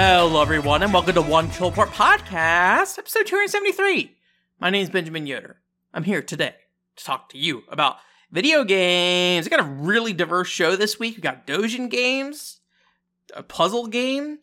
Hello, 0.00 0.40
everyone, 0.40 0.84
and 0.84 0.94
welcome 0.94 1.14
to 1.14 1.22
One 1.22 1.50
Killport 1.50 1.88
Podcast, 1.88 3.00
episode 3.00 3.26
273. 3.26 4.16
My 4.60 4.70
name 4.70 4.84
is 4.84 4.90
Benjamin 4.90 5.26
Yoder. 5.26 5.56
I'm 5.92 6.04
here 6.04 6.22
today 6.22 6.54
to 6.94 7.04
talk 7.04 7.28
to 7.30 7.36
you 7.36 7.64
about 7.68 7.96
video 8.30 8.62
games. 8.62 9.44
I 9.44 9.50
got 9.50 9.58
a 9.58 9.68
really 9.68 10.12
diverse 10.12 10.46
show 10.46 10.76
this 10.76 11.00
week. 11.00 11.16
We 11.16 11.22
got 11.22 11.48
Dojin 11.48 11.90
games, 11.90 12.60
a 13.34 13.42
puzzle 13.42 13.88
game. 13.88 14.38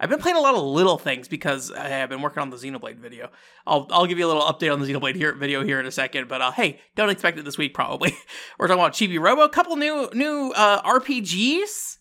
I've 0.00 0.10
been 0.10 0.18
playing 0.18 0.36
a 0.36 0.40
lot 0.40 0.56
of 0.56 0.64
little 0.64 0.98
things 0.98 1.28
because 1.28 1.70
I 1.70 1.86
have 1.86 2.08
been 2.08 2.20
working 2.20 2.42
on 2.42 2.50
the 2.50 2.56
Xenoblade 2.56 2.98
video. 2.98 3.30
I'll 3.64 3.86
I'll 3.92 4.06
give 4.06 4.18
you 4.18 4.26
a 4.26 4.30
little 4.32 4.42
update 4.42 4.72
on 4.72 4.80
the 4.80 4.92
Xenoblade 4.92 5.14
here, 5.14 5.32
video 5.32 5.62
here 5.62 5.78
in 5.78 5.86
a 5.86 5.92
second, 5.92 6.26
but 6.26 6.42
uh, 6.42 6.50
hey, 6.50 6.80
don't 6.96 7.08
expect 7.08 7.38
it 7.38 7.44
this 7.44 7.56
week 7.56 7.72
probably. 7.72 8.16
We're 8.58 8.66
talking 8.66 8.82
about 8.82 8.94
Chibi 8.94 9.20
Robo, 9.20 9.42
a 9.42 9.48
couple 9.48 9.76
new 9.76 10.10
new 10.12 10.52
uh, 10.56 10.82
RPGs 10.82 11.98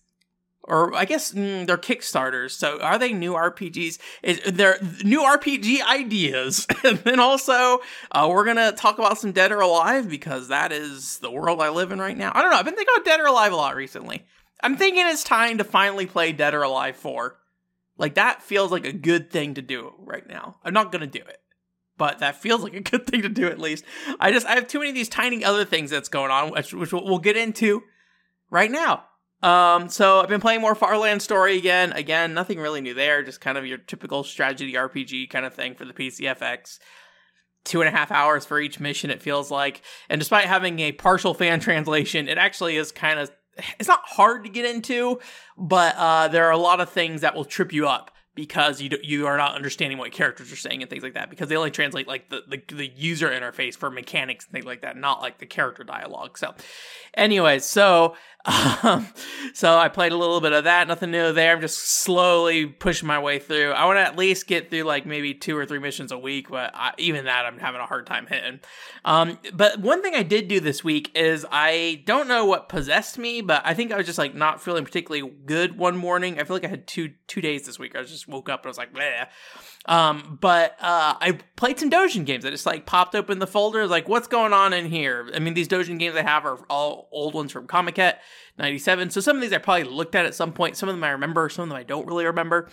or 0.63 0.93
I 0.95 1.05
guess 1.05 1.33
mm, 1.33 1.65
they're 1.65 1.77
Kickstarters. 1.77 2.51
So 2.51 2.79
are 2.79 2.97
they 2.97 3.13
new 3.13 3.33
RPGs? 3.33 3.97
Is 4.23 4.41
they're 4.45 4.77
new 5.03 5.21
RPG 5.21 5.81
ideas, 5.81 6.67
and 6.84 6.99
then 6.99 7.20
also 7.20 7.79
uh, 8.11 8.27
we're 8.29 8.45
gonna 8.45 8.71
talk 8.71 8.99
about 8.99 9.17
some 9.17 9.31
Dead 9.31 9.51
or 9.51 9.61
Alive 9.61 10.09
because 10.09 10.49
that 10.49 10.71
is 10.71 11.17
the 11.20 11.31
world 11.31 11.61
I 11.61 11.70
live 11.70 11.91
in 11.91 11.99
right 11.99 12.17
now. 12.17 12.32
I 12.34 12.41
don't 12.41 12.51
know. 12.51 12.57
I've 12.57 12.65
been 12.65 12.76
thinking 12.76 12.93
about 12.95 13.05
Dead 13.05 13.20
or 13.20 13.27
Alive 13.27 13.51
a 13.51 13.55
lot 13.55 13.76
recently. 13.76 14.26
I'm 14.63 14.77
thinking 14.77 15.05
it's 15.07 15.23
time 15.23 15.57
to 15.57 15.63
finally 15.63 16.05
play 16.05 16.32
Dead 16.32 16.54
or 16.54 16.62
Alive 16.62 16.95
4. 16.95 17.35
Like 17.98 18.15
that 18.15 18.43
feels 18.43 18.71
like 18.71 18.85
a 18.85 18.93
good 18.93 19.32
thing 19.32 19.55
to 19.55 19.62
do 19.62 19.93
right 19.99 20.27
now. 20.27 20.57
I'm 20.63 20.73
not 20.73 20.91
gonna 20.91 21.07
do 21.07 21.20
it. 21.20 21.37
But 21.98 22.20
that 22.20 22.41
feels 22.41 22.63
like 22.63 22.73
a 22.73 22.79
good 22.82 23.07
thing 23.07 23.23
to 23.23 23.29
do 23.29 23.48
at 23.48 23.59
least. 23.59 23.84
I 24.20 24.32
just 24.32 24.45
I 24.45 24.55
have 24.55 24.67
too 24.67 24.79
many 24.79 24.89
of 24.89 24.95
these 24.95 25.09
tiny 25.09 25.43
other 25.43 25.65
things 25.65 25.89
that's 25.89 26.09
going 26.09 26.32
on, 26.32 26.51
which, 26.51 26.73
which 26.73 26.93
we'll 26.93 27.20
get 27.20 27.37
into 27.37 27.84
right 28.49 28.71
now. 28.71 29.05
Um, 29.41 29.89
so 29.89 30.20
I've 30.20 30.29
been 30.29 30.41
playing 30.41 30.61
more 30.61 30.75
Farland 30.75 31.21
Story 31.21 31.57
again. 31.57 31.91
Again, 31.93 32.34
nothing 32.34 32.59
really 32.59 32.81
new 32.81 32.93
there, 32.93 33.23
just 33.23 33.41
kind 33.41 33.57
of 33.57 33.65
your 33.65 33.77
typical 33.77 34.23
strategy 34.23 34.73
RPG 34.73 35.29
kind 35.29 35.45
of 35.45 35.53
thing 35.53 35.75
for 35.75 35.85
the 35.85 35.93
PCFX. 35.93 36.79
Two 37.63 37.81
and 37.81 37.87
a 37.87 37.91
half 37.91 38.11
hours 38.11 38.45
for 38.45 38.59
each 38.59 38.79
mission, 38.79 39.11
it 39.11 39.21
feels 39.21 39.51
like. 39.51 39.81
And 40.09 40.20
despite 40.20 40.45
having 40.45 40.79
a 40.79 40.91
partial 40.91 41.33
fan 41.33 41.59
translation, 41.61 42.27
it 42.27 42.37
actually 42.37 42.77
is 42.77 42.91
kind 42.91 43.20
of 43.20 43.31
it's 43.79 43.89
not 43.89 44.01
hard 44.05 44.43
to 44.45 44.49
get 44.49 44.65
into, 44.65 45.20
but 45.57 45.95
uh, 45.98 46.27
there 46.29 46.45
are 46.45 46.51
a 46.51 46.57
lot 46.57 46.79
of 46.79 46.89
things 46.89 47.21
that 47.21 47.35
will 47.35 47.45
trip 47.45 47.73
you 47.73 47.87
up 47.87 48.11
because 48.33 48.81
you 48.81 48.89
do, 48.89 48.98
you 49.03 49.27
are 49.27 49.37
not 49.37 49.55
understanding 49.55 49.98
what 49.98 50.11
characters 50.11 50.51
are 50.51 50.57
saying 50.57 50.81
and 50.81 50.89
things 50.89 51.03
like 51.03 51.15
that 51.15 51.29
because 51.29 51.49
they 51.49 51.57
only 51.57 51.71
translate 51.71 52.07
like 52.07 52.29
the, 52.29 52.41
the, 52.48 52.76
the 52.76 52.87
user 52.95 53.29
interface 53.29 53.76
for 53.76 53.89
mechanics 53.89 54.45
and 54.45 54.53
things 54.53 54.65
like 54.65 54.81
that, 54.81 54.95
not 54.95 55.21
like 55.21 55.39
the 55.39 55.45
character 55.45 55.83
dialogue. 55.83 56.37
So, 56.37 56.55
anyways, 57.13 57.65
so 57.65 58.15
um, 58.45 59.07
so 59.53 59.77
I 59.77 59.87
played 59.87 60.11
a 60.11 60.17
little 60.17 60.41
bit 60.41 60.51
of 60.53 60.63
that. 60.63 60.87
Nothing 60.87 61.11
new 61.11 61.31
there. 61.31 61.53
I'm 61.53 61.61
just 61.61 61.77
slowly 61.77 62.65
pushing 62.65 63.07
my 63.07 63.20
way 63.20 63.39
through. 63.39 63.71
I 63.71 63.85
want 63.85 63.98
to 63.98 64.01
at 64.01 64.17
least 64.17 64.47
get 64.47 64.69
through 64.69 64.83
like 64.83 65.06
maybe 65.06 65.33
two 65.33 65.56
or 65.56 65.66
three 65.66 65.79
missions 65.79 66.11
a 66.11 66.17
week, 66.17 66.50
but 66.50 66.72
I, 66.73 66.94
even 66.97 67.25
that 67.25 67.45
I'm 67.45 67.59
having 67.59 67.81
a 67.81 67.85
hard 67.85 68.07
time 68.07 68.25
hitting. 68.25 68.59
Um, 69.06 69.38
but 69.53 69.79
one 69.79 70.01
thing 70.01 70.16
I 70.16 70.23
did 70.23 70.47
do 70.47 70.59
this 70.59 70.83
week 70.83 71.11
is 71.16 71.45
I 71.51 72.03
don't 72.06 72.28
know 72.28 72.45
what 72.45 72.69
possessed 72.69 73.17
me, 73.17 73.41
but 73.41 73.61
I 73.66 73.73
think 73.73 73.91
I 73.91 73.97
was 73.97 74.06
just 74.06 74.17
like 74.17 74.33
not 74.33 74.61
feeling 74.61 74.85
particularly 74.85 75.31
good 75.45 75.78
one 75.78 75.95
morning. 75.95 76.39
I 76.39 76.43
feel 76.43 76.55
like 76.55 76.66
I 76.66 76.69
had 76.69 76.87
two 76.87 77.13
two 77.27 77.41
days 77.41 77.66
this 77.66 77.77
week. 77.77 77.95
I 77.95 78.01
just 78.03 78.27
woke 78.27 78.49
up 78.49 78.61
and 78.61 78.67
I 78.67 78.69
was 78.69 78.77
like, 78.77 78.93
Bleh. 78.93 79.27
Um, 79.85 80.37
but 80.39 80.77
uh, 80.79 81.16
I 81.19 81.39
played 81.55 81.79
some 81.79 81.89
Dojin 81.89 82.25
games. 82.25 82.45
I 82.45 82.51
just 82.51 82.66
like 82.66 82.85
popped 82.85 83.16
open 83.16 83.39
the 83.39 83.47
folder, 83.47 83.87
like, 83.87 84.07
what's 84.07 84.27
going 84.27 84.53
on 84.53 84.73
in 84.73 84.85
here? 84.85 85.29
I 85.33 85.39
mean, 85.39 85.53
these 85.53 85.67
Dojin 85.67 85.97
games 85.97 86.16
I 86.16 86.21
have 86.21 86.45
are 86.45 86.59
all 86.69 87.09
old 87.11 87.33
ones 87.33 87.51
from 87.51 87.67
Comiket 87.67 88.17
97. 88.57 89.09
So 89.09 89.22
some 89.22 89.35
of 89.38 89.41
these 89.41 89.53
I 89.53 89.57
probably 89.57 89.84
looked 89.84 90.16
at 90.16 90.25
at 90.25 90.35
some 90.35 90.53
point. 90.53 90.78
Some 90.78 90.89
of 90.89 90.95
them 90.95 91.03
I 91.03 91.09
remember, 91.09 91.50
some 91.50 91.63
of 91.63 91.69
them 91.69 91.78
I 91.78 91.84
don't 91.84 92.07
really 92.07 92.25
remember. 92.25 92.69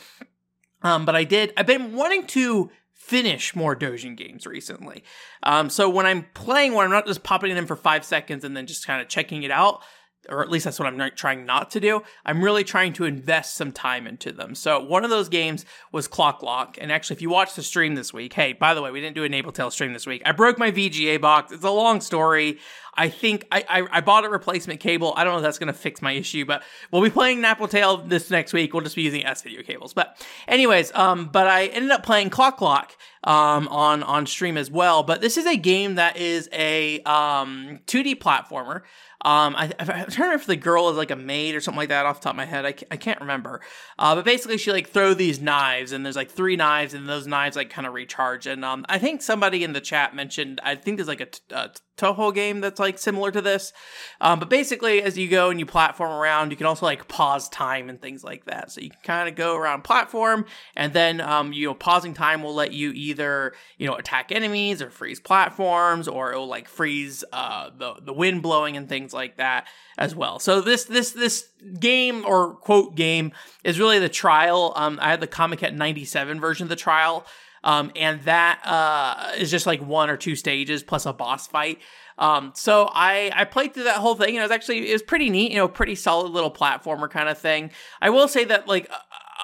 Um, 0.83 1.05
but 1.05 1.17
I 1.17 1.25
did. 1.25 1.53
I've 1.57 1.67
been 1.67 1.95
wanting 1.95 2.27
to 2.29 2.71
finish 2.95 3.57
more 3.57 3.75
Dojin 3.75 4.17
games 4.17 4.47
recently. 4.47 5.03
Um, 5.43 5.71
so 5.71 5.89
when 5.89 6.05
I'm 6.05 6.27
playing 6.35 6.75
one, 6.75 6.85
I'm 6.85 6.91
not 6.91 7.07
just 7.07 7.23
popping 7.23 7.51
it 7.51 7.57
in 7.57 7.67
for 7.67 7.77
five 7.77 8.05
seconds 8.05 8.45
and 8.45 8.57
then 8.57 8.67
just 8.67 8.87
kind 8.87 9.01
of 9.01 9.09
checking 9.09 9.43
it 9.45 9.51
out 9.51 9.83
or 10.29 10.43
at 10.43 10.51
least 10.51 10.65
that's 10.65 10.79
what 10.79 10.87
I'm 10.87 11.11
trying 11.17 11.47
not 11.47 11.71
to 11.73 11.81
do. 11.81 12.03
I'm 12.25 12.43
really 12.43 12.65
trying 12.65 12.93
to 12.95 13.05
invest 13.05 13.57
some 13.57 13.73
time 13.73 14.07
into 14.07 14.33
them. 14.33 14.55
So 14.55 14.83
one 14.83 15.05
of 15.05 15.11
those 15.11 15.29
games 15.29 15.65
was 15.93 16.09
Clock 16.09 16.43
Lock, 16.43 16.77
and 16.81 16.93
actually, 16.93 17.17
if 17.17 17.23
you 17.23 17.31
watch 17.31 17.55
the 17.55 17.63
stream 17.63 17.95
this 17.95 18.13
week, 18.13 18.33
hey, 18.33 18.53
by 18.53 18.75
the 18.75 18.83
way, 18.83 18.91
we 18.91 19.01
didn't 19.01 19.15
do 19.15 19.25
a 19.25 19.29
Napple 19.29 19.55
Tale 19.55 19.71
stream 19.71 19.93
this 19.93 20.07
week. 20.07 20.23
I 20.27 20.33
broke 20.33 20.59
my 20.59 20.71
VGA 20.71 21.21
box. 21.21 21.53
It's 21.53 21.65
a 21.65 21.71
long 21.71 22.01
story. 22.01 22.59
I 22.99 23.09
think 23.09 23.47
I, 23.53 23.65
I, 23.69 23.99
I 23.99 24.01
bought 24.01 24.25
a 24.25 24.29
replacement 24.29 24.81
cable. 24.81 25.15
I 25.17 25.23
don't 25.23 25.33
know 25.33 25.39
if 25.39 25.45
that's 25.45 25.59
going 25.59 25.73
to 25.73 25.79
fix 25.79 26.03
my 26.03 26.13
issue, 26.13 26.45
but 26.45 26.65
we'll 26.91 27.03
be 27.03 27.11
playing 27.11 27.39
Napple 27.39 27.71
Tale 27.71 27.99
this 27.99 28.29
next 28.29 28.53
week. 28.53 28.75
We'll 28.75 28.83
just 28.83 28.97
be 28.97 29.03
using 29.03 29.25
S 29.25 29.41
video 29.43 29.63
cables. 29.63 29.95
But 29.95 30.21
anyways, 30.49 30.93
um, 30.95 31.27
but 31.33 31.47
I 31.47 31.67
ended 31.67 31.93
up 31.93 32.03
playing 32.03 32.31
Clock 32.31 32.61
Lock 32.61 32.97
um 33.25 33.67
on 33.69 34.03
on 34.03 34.27
stream 34.27 34.57
as 34.57 34.71
well. 34.71 35.03
But 35.03 35.21
this 35.21 35.37
is 35.37 35.47
a 35.47 35.57
game 35.57 35.97
that 35.97 36.17
is 36.17 36.49
a 36.53 37.01
um 37.03 37.81
2D 37.87 38.19
platformer. 38.19 38.83
Um, 39.25 39.57
I, 39.57 39.73
I'm 39.81 39.87
trying 39.87 40.07
to 40.07 40.23
remember 40.23 40.35
if 40.35 40.47
the 40.47 40.57
girl 40.57 40.89
is 40.91 40.97
like 40.97 41.11
a 41.11 41.17
maid 41.17 41.57
or 41.57 41.61
something 41.61 41.79
like 41.79 41.89
that 41.89 42.07
off 42.07 42.21
the 42.21 42.25
top 42.25 42.35
of 42.35 42.37
my 42.37 42.45
head. 42.45 42.65
I, 42.65 42.75
I 42.91 42.97
can't 42.97 43.21
remember. 43.21 43.61
Uh, 43.99 44.15
but 44.15 44.25
basically, 44.25 44.59
she 44.59 44.71
like 44.71 44.91
throw 44.91 45.13
these 45.13 45.41
knives, 45.41 45.91
and 45.91 46.05
there's 46.05 46.17
like 46.17 46.31
three 46.31 46.55
knives, 46.55 46.95
and 46.95 47.09
those 47.09 47.27
knives 47.27 47.57
like 47.57 47.69
kind 47.69 47.87
of 47.87 47.95
recharge. 47.95 48.47
And 48.47 48.65
um, 48.65 48.87
I 48.89 48.99
think 48.99 49.23
somebody 49.23 49.65
in 49.65 49.73
the 49.73 49.81
chat 49.81 50.15
mentioned, 50.15 50.61
I 50.63 50.77
think 50.77 50.99
there's 50.99 51.09
like 51.09 51.21
a, 51.21 51.27
t- 51.27 51.41
a 51.51 51.71
Touhou 51.99 52.35
game 52.35 52.61
that's 52.61 52.81
like 52.81 52.99
similar 52.99 53.31
to 53.31 53.41
this. 53.41 53.73
Um, 54.21 54.39
but 54.39 54.49
basically, 54.49 55.03
as 55.03 55.19
you 55.19 55.29
go 55.29 55.51
and 55.51 55.61
you 55.61 55.67
platform 55.67 56.13
around, 56.13 56.51
you 56.51 56.57
can 56.57 56.67
also 56.67 56.87
like 56.87 57.09
pause 57.09 57.49
time 57.49 57.89
and 57.89 58.01
things 58.01 58.25
like 58.25 58.45
that. 58.47 58.71
So 58.73 58.81
you 58.81 58.91
can 58.91 59.01
kind 59.03 59.29
of 59.29 59.35
go 59.35 59.57
around 59.57 59.85
platform, 59.85 60.47
and 60.77 60.93
then 60.93 61.21
um, 61.21 61.53
you 61.53 61.67
know 61.67 61.75
pausing 61.75 62.15
time 62.15 62.43
will 62.43 62.55
let 62.55 62.73
you 62.73 62.93
either 62.93 63.53
you 63.77 63.87
know 63.87 63.95
attack 63.95 64.33
enemies 64.33 64.81
or 64.81 64.91
freeze 64.91 65.21
platforms, 65.21 66.09
or 66.09 66.33
it 66.33 66.37
will 66.37 66.47
like 66.47 66.69
freeze 66.69 67.25
uh, 67.33 67.71
the 67.77 67.95
the 68.01 68.13
wind 68.13 68.43
blowing 68.43 68.77
and 68.77 68.89
things 68.89 69.13
like 69.13 69.37
that 69.37 69.67
as 69.99 70.15
well. 70.15 70.39
So 70.39 70.61
this 70.61 70.85
this 70.85 71.11
this 71.11 71.49
game 71.81 72.25
or 72.25 72.55
quote 72.55 72.95
game 72.95 73.33
is 73.65 73.79
really 73.79 73.99
the 73.99 74.09
trial. 74.09 74.73
Um, 74.77 74.99
I 75.03 75.11
had 75.11 75.21
the 75.21 75.27
Comiket 75.27 75.75
97 75.75 76.41
version 76.41 76.65
of 76.65 76.69
the 76.69 76.77
trial. 76.77 77.27
Um, 77.65 77.91
and 77.97 78.23
that 78.23 78.61
uh, 78.65 79.33
is 79.37 79.51
just 79.51 79.67
like 79.67 79.81
one 79.81 80.11
or 80.11 80.17
two 80.17 80.37
stages 80.37 80.83
plus 80.83 81.07
a 81.07 81.13
boss 81.13 81.47
fight. 81.47 81.81
Um, 82.19 82.53
so 82.55 82.91
I 82.93 83.31
I 83.35 83.45
played 83.45 83.75
through 83.75 83.85
that 83.85 83.97
whole 83.97 84.15
thing 84.15 84.31
and 84.31 84.39
it 84.39 84.43
was 84.43 84.51
actually 84.51 84.91
it 84.91 84.93
was 84.93 85.03
pretty 85.03 85.31
neat, 85.31 85.53
you 85.53 85.57
know, 85.57 85.69
pretty 85.69 85.95
solid 85.95 86.31
little 86.33 86.51
platformer 86.51 87.09
kind 87.09 87.29
of 87.29 87.39
thing. 87.39 87.71
I 88.01 88.11
will 88.11 88.29
say 88.29 88.45
that 88.45 88.67
like 88.67 88.91
uh, 88.91 88.97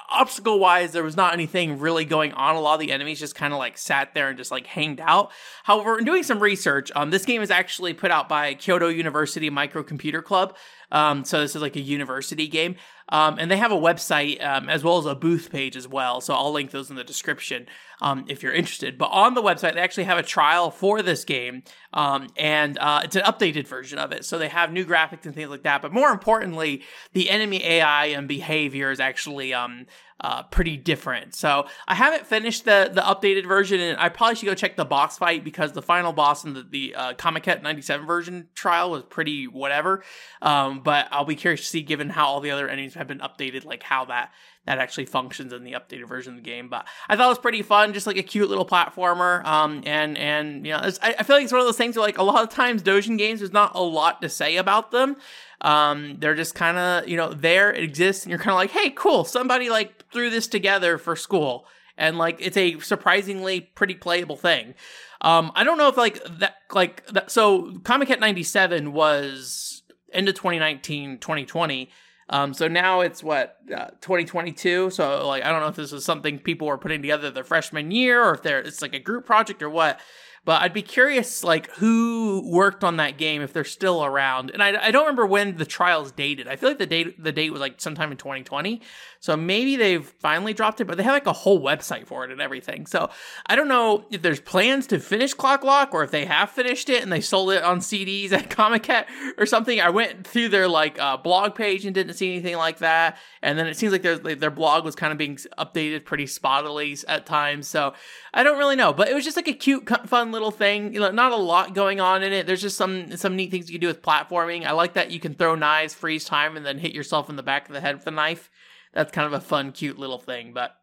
obstacle 0.09 0.59
wise, 0.59 0.91
there 0.91 1.03
was 1.03 1.15
not 1.15 1.33
anything 1.33 1.79
really 1.79 2.05
going 2.05 2.33
on. 2.33 2.55
A 2.55 2.59
lot 2.59 2.75
of 2.75 2.79
the 2.79 2.91
enemies 2.91 3.19
just 3.19 3.35
kind 3.35 3.53
of 3.53 3.59
like 3.59 3.77
sat 3.77 4.13
there 4.13 4.29
and 4.29 4.37
just 4.37 4.51
like 4.51 4.67
hanged 4.67 4.99
out. 4.99 5.31
However, 5.63 5.97
in 5.97 6.05
doing 6.05 6.23
some 6.23 6.39
research, 6.39 6.91
um, 6.95 7.11
this 7.11 7.25
game 7.25 7.41
is 7.41 7.51
actually 7.51 7.93
put 7.93 8.11
out 8.11 8.27
by 8.27 8.53
Kyoto 8.53 8.87
University 8.89 9.49
Microcomputer 9.49 10.23
Club. 10.23 10.55
Um, 10.91 11.25
so 11.25 11.41
this 11.41 11.55
is 11.55 11.61
like 11.61 11.75
a 11.75 11.81
university 11.81 12.47
game. 12.47 12.75
Um, 13.09 13.37
and 13.37 13.51
they 13.51 13.57
have 13.57 13.71
a 13.71 13.77
website 13.77 14.43
um, 14.43 14.67
as 14.67 14.83
well 14.83 14.97
as 14.97 15.05
a 15.05 15.13
booth 15.13 15.51
page 15.51 15.75
as 15.75 15.87
well. 15.87 16.21
So 16.21 16.33
I'll 16.33 16.51
link 16.51 16.71
those 16.71 16.89
in 16.89 16.95
the 16.95 17.03
description 17.03 17.67
um, 18.01 18.25
if 18.27 18.41
you're 18.41 18.53
interested. 18.53 18.97
But 18.97 19.07
on 19.07 19.35
the 19.35 19.43
website, 19.43 19.75
they 19.75 19.81
actually 19.81 20.05
have 20.05 20.17
a 20.17 20.23
trial 20.23 20.71
for 20.71 21.01
this 21.01 21.23
game, 21.23 21.63
um, 21.93 22.27
and 22.35 22.77
uh, 22.79 23.01
it's 23.03 23.15
an 23.15 23.23
updated 23.23 23.67
version 23.67 23.99
of 23.99 24.11
it. 24.11 24.25
So 24.25 24.37
they 24.37 24.49
have 24.49 24.71
new 24.71 24.85
graphics 24.85 25.25
and 25.25 25.35
things 25.35 25.49
like 25.49 25.63
that. 25.63 25.81
But 25.83 25.93
more 25.93 26.09
importantly, 26.09 26.83
the 27.13 27.29
enemy 27.29 27.63
AI 27.63 28.07
and 28.07 28.27
behavior 28.27 28.89
is 28.89 28.99
actually 28.99 29.53
um, 29.53 29.85
uh, 30.21 30.43
pretty 30.43 30.77
different. 30.77 31.35
So 31.35 31.67
I 31.87 31.95
haven't 31.95 32.25
finished 32.25 32.65
the 32.65 32.89
the 32.93 33.01
updated 33.01 33.45
version, 33.45 33.79
and 33.79 33.99
I 33.99 34.09
probably 34.09 34.35
should 34.35 34.45
go 34.45 34.55
check 34.55 34.77
the 34.77 34.85
boss 34.85 35.17
fight 35.17 35.43
because 35.43 35.73
the 35.73 35.81
final 35.81 36.13
boss 36.13 36.45
in 36.45 36.53
the 36.53 36.63
the 36.63 36.95
uh, 36.95 37.13
Comiket 37.13 37.61
97 37.61 38.05
version 38.07 38.47
trial 38.55 38.91
was 38.91 39.03
pretty 39.03 39.45
whatever. 39.45 40.03
Um, 40.41 40.81
but 40.81 41.07
I'll 41.11 41.25
be 41.25 41.35
curious 41.35 41.61
to 41.61 41.67
see, 41.67 41.81
given 41.81 42.09
how 42.09 42.27
all 42.27 42.39
the 42.39 42.51
other 42.51 42.69
enemies 42.69 42.93
have 42.93 43.07
been 43.07 43.19
updated, 43.19 43.65
like 43.65 43.83
how 43.83 44.05
that 44.05 44.31
that 44.65 44.79
actually 44.79 45.05
functions 45.05 45.53
in 45.53 45.63
the 45.63 45.73
updated 45.73 46.07
version 46.07 46.33
of 46.33 46.37
the 46.37 46.49
game. 46.49 46.69
But 46.69 46.87
I 47.07 47.15
thought 47.15 47.25
it 47.25 47.29
was 47.29 47.37
pretty 47.37 47.61
fun, 47.61 47.93
just 47.93 48.07
like 48.07 48.17
a 48.17 48.23
cute 48.23 48.49
little 48.49 48.65
platformer. 48.65 49.45
Um, 49.45 49.83
and 49.85 50.17
and 50.17 50.65
you 50.65 50.73
know, 50.73 50.79
I, 51.01 51.15
I 51.19 51.23
feel 51.23 51.35
like 51.35 51.43
it's 51.43 51.51
one 51.51 51.61
of 51.61 51.67
those 51.67 51.77
things 51.77 51.95
where 51.95 52.05
like 52.05 52.17
a 52.17 52.23
lot 52.23 52.41
of 52.41 52.49
times 52.49 52.81
Dojin 52.81 53.17
games, 53.17 53.41
there's 53.41 53.53
not 53.53 53.75
a 53.75 53.81
lot 53.81 54.21
to 54.21 54.29
say 54.29 54.57
about 54.57 54.91
them. 54.91 55.17
Um, 55.61 56.17
they're 56.19 56.35
just 56.35 56.55
kind 56.55 56.77
of 56.77 57.07
you 57.07 57.17
know 57.17 57.33
there, 57.33 57.71
it 57.71 57.83
exists, 57.83 58.23
and 58.23 58.29
you're 58.29 58.39
kind 58.39 58.51
of 58.51 58.55
like, 58.55 58.71
hey, 58.71 58.89
cool, 58.91 59.23
somebody 59.23 59.69
like 59.69 60.05
threw 60.11 60.29
this 60.29 60.47
together 60.47 60.97
for 60.97 61.15
school, 61.15 61.67
and 61.97 62.17
like 62.17 62.37
it's 62.39 62.57
a 62.57 62.79
surprisingly 62.79 63.61
pretty 63.61 63.95
playable 63.95 64.37
thing. 64.37 64.75
Um, 65.21 65.51
I 65.55 65.63
don't 65.63 65.77
know 65.77 65.87
if 65.87 65.97
like 65.97 66.23
that 66.39 66.55
like 66.71 67.05
that. 67.07 67.31
So 67.31 67.71
Comiket 67.79 68.19
97 68.19 68.93
was 68.93 69.83
end 70.13 70.29
of 70.29 70.35
2019, 70.35 71.19
2020 71.19 71.89
um, 72.29 72.53
so 72.53 72.67
now 72.67 73.01
it's 73.01 73.23
what 73.23 73.57
uh, 73.73 73.89
2022. 74.01 74.89
So 74.89 75.27
like 75.27 75.43
I 75.43 75.51
don't 75.51 75.61
know 75.61 75.67
if 75.67 75.75
this 75.75 75.93
is 75.93 76.03
something 76.03 76.39
people 76.39 76.67
were 76.67 76.77
putting 76.77 77.01
together 77.01 77.29
their 77.29 77.43
freshman 77.43 77.91
year 77.91 78.23
or 78.23 78.33
if 78.33 78.41
they're 78.41 78.59
it's 78.59 78.81
like 78.81 78.95
a 78.95 78.99
group 78.99 79.25
project 79.25 79.61
or 79.61 79.69
what. 79.69 79.99
But 80.45 80.61
I'd 80.61 80.73
be 80.73 80.83
curious, 80.83 81.43
like, 81.43 81.71
who 81.71 82.43
worked 82.45 82.83
on 82.83 82.97
that 82.97 83.17
game 83.17 83.41
if 83.41 83.51
they're 83.51 83.63
still 83.63 84.05
around. 84.05 84.51
And 84.51 84.61
I, 84.61 84.87
I 84.87 84.91
don't 84.91 85.03
remember 85.03 85.25
when 85.25 85.57
the 85.57 85.65
trials 85.65 86.11
dated. 86.11 86.47
I 86.47 86.55
feel 86.55 86.69
like 86.69 86.77
the 86.77 86.85
date 86.85 87.21
the 87.21 87.31
date 87.31 87.51
was 87.51 87.59
like 87.59 87.81
sometime 87.81 88.11
in 88.11 88.17
2020. 88.17 88.81
So 89.19 89.35
maybe 89.35 89.75
they've 89.75 90.05
finally 90.05 90.53
dropped 90.53 90.81
it, 90.81 90.85
but 90.85 90.97
they 90.97 91.03
have 91.03 91.13
like 91.13 91.25
a 91.25 91.33
whole 91.33 91.59
website 91.59 92.05
for 92.05 92.23
it 92.23 92.31
and 92.31 92.39
everything. 92.39 92.85
So 92.85 93.09
I 93.47 93.55
don't 93.55 93.67
know 93.67 94.05
if 94.11 94.21
there's 94.21 94.39
plans 94.39 94.85
to 94.87 94.99
finish 94.99 95.33
Clock 95.33 95.63
Lock 95.63 95.95
or 95.95 96.03
if 96.03 96.11
they 96.11 96.25
have 96.25 96.51
finished 96.51 96.89
it 96.89 97.01
and 97.01 97.11
they 97.11 97.21
sold 97.21 97.51
it 97.51 97.63
on 97.63 97.79
CDs 97.79 98.31
at 98.31 98.49
Comiket 98.51 99.05
or 99.39 99.47
something. 99.47 99.81
I 99.81 99.89
went 99.89 100.27
through 100.27 100.49
their 100.49 100.67
like 100.67 100.99
uh, 100.99 101.17
blog 101.17 101.55
page 101.55 101.85
and 101.85 101.95
didn't 101.95 102.13
see 102.13 102.33
anything 102.33 102.57
like 102.57 102.77
that. 102.79 103.17
And 103.41 103.57
then 103.57 103.65
it 103.65 103.77
seems 103.77 103.91
like 103.91 104.03
their 104.03 104.19
their 104.19 104.51
blog 104.51 104.85
was 104.85 104.95
kind 104.95 105.11
of 105.11 105.17
being 105.17 105.37
updated 105.57 106.05
pretty 106.05 106.25
spottily 106.25 107.03
at 107.07 107.25
times. 107.25 107.67
So 107.67 107.93
I 108.31 108.43
don't 108.43 108.59
really 108.59 108.75
know, 108.75 108.93
but 108.93 109.09
it 109.09 109.15
was 109.15 109.23
just 109.23 109.37
like 109.37 109.47
a 109.47 109.53
cute, 109.53 109.89
fun 110.07 110.34
little 110.35 110.51
thing. 110.51 110.93
You 110.93 110.99
know, 110.99 111.11
not 111.11 111.31
a 111.31 111.37
lot 111.37 111.73
going 111.73 111.99
on 111.99 112.21
in 112.21 112.31
it. 112.31 112.45
There's 112.45 112.61
just 112.61 112.77
some 112.77 113.17
some 113.17 113.35
neat 113.35 113.49
things 113.49 113.69
you 113.69 113.79
can 113.79 113.81
do 113.81 113.87
with 113.87 114.01
platforming. 114.01 114.65
I 114.65 114.71
like 114.71 114.93
that 114.93 115.09
you 115.09 115.19
can 115.19 115.33
throw 115.33 115.55
knives, 115.55 115.93
freeze 115.93 116.25
time, 116.25 116.55
and 116.55 116.65
then 116.65 116.77
hit 116.77 116.93
yourself 116.93 117.29
in 117.29 117.35
the 117.35 117.43
back 117.43 117.67
of 117.67 117.73
the 117.73 117.81
head 117.81 117.95
with 117.95 118.05
a 118.07 118.11
knife 118.11 118.51
that's 118.93 119.11
kind 119.11 119.27
of 119.27 119.33
a 119.33 119.41
fun, 119.41 119.71
cute 119.71 119.99
little 119.99 120.19
thing. 120.19 120.53
But 120.53 120.75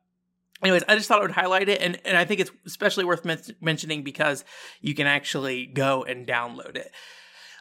anyways, 0.63 0.85
I 0.89 0.97
just 0.97 1.09
thought 1.09 1.19
I 1.19 1.23
would 1.23 1.33
highlight 1.33 1.69
it, 1.69 1.81
and, 1.81 1.99
and 2.05 2.17
I 2.17 2.25
think 2.25 2.41
it's 2.41 2.51
especially 2.67 3.05
worth 3.05 3.25
men- 3.25 3.41
mentioning 3.61 4.03
because 4.03 4.45
you 4.81 4.95
can 4.95 5.07
actually 5.07 5.67
go 5.67 6.05
and 6.05 6.27
download 6.27 6.77
it. 6.77 6.93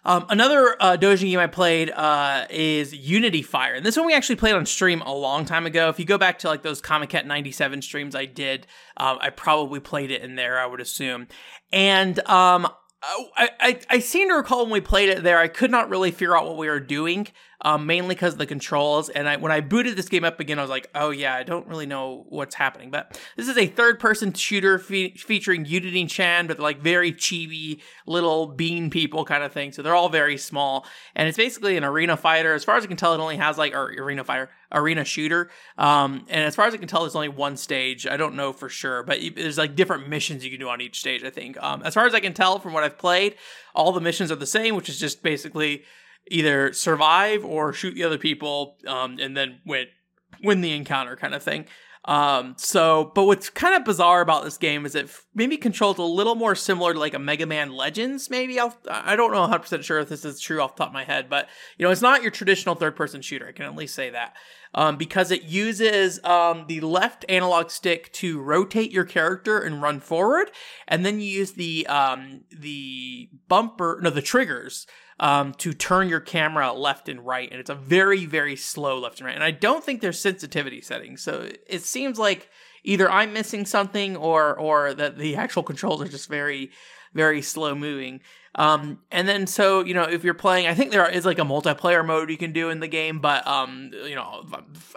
Um, 0.03 0.25
another 0.29 0.75
uh, 0.79 0.97
Dojin 0.97 1.29
game 1.29 1.39
I 1.39 1.47
played 1.47 1.91
uh, 1.91 2.45
is 2.49 2.93
Unity 2.93 3.43
Fire, 3.43 3.75
and 3.75 3.85
this 3.85 3.95
one 3.95 4.07
we 4.07 4.13
actually 4.13 4.37
played 4.37 4.55
on 4.55 4.65
stream 4.65 5.01
a 5.01 5.13
long 5.13 5.45
time 5.45 5.67
ago. 5.67 5.89
If 5.89 5.99
you 5.99 6.05
go 6.05 6.17
back 6.17 6.39
to 6.39 6.47
like 6.47 6.63
those 6.63 6.81
Comiket 6.81 7.25
'97 7.25 7.83
streams 7.83 8.15
I 8.15 8.25
did, 8.25 8.65
um, 8.97 9.19
I 9.21 9.29
probably 9.29 9.79
played 9.79 10.09
it 10.09 10.23
in 10.23 10.35
there. 10.35 10.59
I 10.59 10.65
would 10.65 10.81
assume, 10.81 11.27
and 11.71 12.17
um, 12.27 12.67
I, 13.03 13.49
I, 13.59 13.79
I 13.89 13.99
seem 13.99 14.29
to 14.29 14.35
recall 14.35 14.63
when 14.63 14.71
we 14.71 14.81
played 14.81 15.09
it 15.09 15.23
there, 15.23 15.39
I 15.39 15.47
could 15.47 15.71
not 15.71 15.89
really 15.89 16.11
figure 16.11 16.37
out 16.37 16.45
what 16.45 16.57
we 16.57 16.67
were 16.67 16.79
doing, 16.79 17.27
um, 17.61 17.85
mainly 17.85 18.15
because 18.15 18.33
of 18.33 18.39
the 18.39 18.45
controls. 18.45 19.09
And 19.09 19.27
I, 19.27 19.37
when 19.37 19.51
I 19.51 19.61
booted 19.61 19.95
this 19.95 20.09
game 20.09 20.23
up 20.23 20.39
again, 20.39 20.59
I 20.59 20.61
was 20.61 20.69
like, 20.69 20.89
oh 20.95 21.11
yeah, 21.11 21.35
I 21.35 21.43
don't 21.43 21.67
really 21.67 21.85
know 21.85 22.25
what's 22.29 22.55
happening. 22.55 22.91
But 22.91 23.19
this 23.37 23.47
is 23.47 23.57
a 23.57 23.67
third 23.67 23.99
person 23.99 24.33
shooter 24.33 24.79
fe- 24.79 25.15
featuring 25.15 25.65
Unity 25.65 26.05
Chan, 26.05 26.47
but 26.47 26.59
like 26.59 26.81
very 26.81 27.13
chibi 27.13 27.81
little 28.05 28.47
bean 28.47 28.89
people 28.89 29.25
kind 29.25 29.43
of 29.43 29.51
thing. 29.51 29.71
So 29.71 29.81
they're 29.81 29.95
all 29.95 30.09
very 30.09 30.37
small. 30.37 30.85
And 31.15 31.27
it's 31.27 31.37
basically 31.37 31.77
an 31.77 31.83
arena 31.83 32.17
fighter. 32.17 32.53
As 32.53 32.63
far 32.63 32.77
as 32.77 32.83
I 32.83 32.87
can 32.87 32.97
tell, 32.97 33.13
it 33.13 33.19
only 33.19 33.37
has 33.37 33.57
like, 33.57 33.73
arena 33.73 34.23
fighter, 34.23 34.49
arena 34.71 35.05
shooter. 35.05 35.49
Um, 35.77 36.25
and 36.29 36.43
as 36.43 36.55
far 36.55 36.65
as 36.65 36.73
I 36.73 36.77
can 36.77 36.87
tell, 36.87 37.01
there's 37.01 37.15
only 37.15 37.29
one 37.29 37.57
stage. 37.57 38.07
I 38.07 38.17
don't 38.17 38.35
know 38.35 38.53
for 38.53 38.69
sure, 38.69 39.03
but 39.03 39.19
there's 39.35 39.57
like 39.57 39.75
different 39.75 40.09
missions 40.09 40.43
you 40.43 40.49
can 40.49 40.59
do 40.59 40.69
on 40.69 40.81
each 40.81 40.99
stage, 40.99 41.23
I 41.23 41.29
think. 41.29 41.61
Um, 41.61 41.83
as 41.83 41.93
far 41.93 42.05
as 42.05 42.13
I 42.13 42.19
can 42.19 42.33
tell 42.33 42.59
from 42.59 42.73
what 42.73 42.83
I've 42.83 42.97
played, 42.97 43.35
all 43.75 43.91
the 43.91 44.01
missions 44.01 44.31
are 44.31 44.35
the 44.35 44.45
same, 44.45 44.75
which 44.75 44.89
is 44.89 44.99
just 44.99 45.23
basically 45.23 45.83
either 46.29 46.73
survive 46.73 47.43
or 47.43 47.73
shoot 47.73 47.95
the 47.95 48.03
other 48.03 48.17
people, 48.17 48.77
um, 48.87 49.17
and 49.19 49.35
then 49.35 49.59
win, 49.65 49.87
win 50.43 50.61
the 50.61 50.73
encounter 50.73 51.15
kind 51.15 51.33
of 51.33 51.43
thing. 51.43 51.65
Um, 52.05 52.55
so, 52.57 53.11
but 53.13 53.25
what's 53.25 53.51
kind 53.51 53.75
of 53.75 53.85
bizarre 53.85 54.21
about 54.21 54.43
this 54.43 54.57
game 54.57 54.87
is 54.87 54.95
it 54.95 55.11
maybe 55.35 55.55
controls 55.55 55.99
a 55.99 56.03
little 56.03 56.33
more 56.33 56.55
similar 56.55 56.93
to 56.93 56.99
like 56.99 57.13
a 57.13 57.19
Mega 57.19 57.45
Man 57.45 57.71
Legends. 57.71 58.29
Maybe 58.29 58.59
I'll, 58.59 58.75
I 58.89 59.15
don't 59.15 59.31
know 59.31 59.41
100 59.41 59.59
percent 59.59 59.85
sure 59.85 59.99
if 59.99 60.09
this 60.09 60.25
is 60.25 60.39
true 60.39 60.61
off 60.61 60.75
the 60.75 60.79
top 60.79 60.89
of 60.89 60.93
my 60.93 61.03
head, 61.03 61.29
but 61.29 61.47
you 61.77 61.85
know, 61.85 61.91
it's 61.91 62.01
not 62.01 62.23
your 62.23 62.31
traditional 62.31 62.73
third 62.73 62.95
person 62.95 63.21
shooter. 63.21 63.47
I 63.47 63.51
can 63.51 63.65
at 63.65 63.75
least 63.75 63.93
say 63.93 64.09
that 64.09 64.35
um, 64.73 64.97
because 64.97 65.31
it 65.31 65.43
uses 65.43 66.23
um, 66.23 66.65
the 66.67 66.81
left 66.81 67.25
analog 67.29 67.69
stick 67.69 68.11
to 68.13 68.41
rotate 68.41 68.91
your 68.91 69.05
character 69.05 69.59
and 69.59 69.81
run 69.81 69.99
forward, 69.99 70.51
and 70.87 71.05
then 71.05 71.19
you 71.19 71.27
use 71.27 71.51
the 71.51 71.85
um, 71.87 72.41
the 72.49 73.29
bumper, 73.47 73.99
no, 74.01 74.09
the 74.09 74.21
triggers 74.23 74.87
um, 75.21 75.53
to 75.53 75.71
turn 75.71 76.09
your 76.09 76.19
camera 76.19 76.73
left 76.73 77.07
and 77.07 77.25
right, 77.25 77.49
and 77.49 77.59
it's 77.59 77.69
a 77.69 77.75
very 77.75 78.25
very 78.25 78.57
slow 78.57 78.99
left 78.99 79.19
and 79.19 79.27
right. 79.27 79.35
And 79.35 79.43
I 79.43 79.51
don't 79.51 79.83
think 79.83 80.01
there's 80.01 80.19
sensitivity 80.19 80.81
settings, 80.81 81.21
so 81.21 81.49
it 81.67 81.83
seems 81.83 82.19
like 82.19 82.49
either 82.83 83.09
I'm 83.09 83.31
missing 83.31 83.65
something 83.65 84.17
or 84.17 84.57
or 84.59 84.93
that 84.95 85.17
the 85.17 85.37
actual 85.37 85.63
controls 85.63 86.01
are 86.01 86.07
just 86.07 86.27
very 86.27 86.71
very 87.13 87.41
slow 87.41 87.75
moving. 87.75 88.21
Um, 88.55 88.99
and 89.11 89.29
then 89.29 89.47
so 89.47 89.85
you 89.85 89.93
know 89.93 90.03
if 90.03 90.25
you're 90.25 90.33
playing, 90.33 90.67
I 90.67 90.73
think 90.73 90.91
there 90.91 91.09
is 91.09 91.25
like 91.25 91.39
a 91.39 91.43
multiplayer 91.43 92.05
mode 92.05 92.29
you 92.29 92.37
can 92.37 92.51
do 92.51 92.69
in 92.69 92.81
the 92.81 92.87
game, 92.87 93.19
but 93.19 93.47
um, 93.47 93.91
you 93.93 94.15
know 94.15 94.45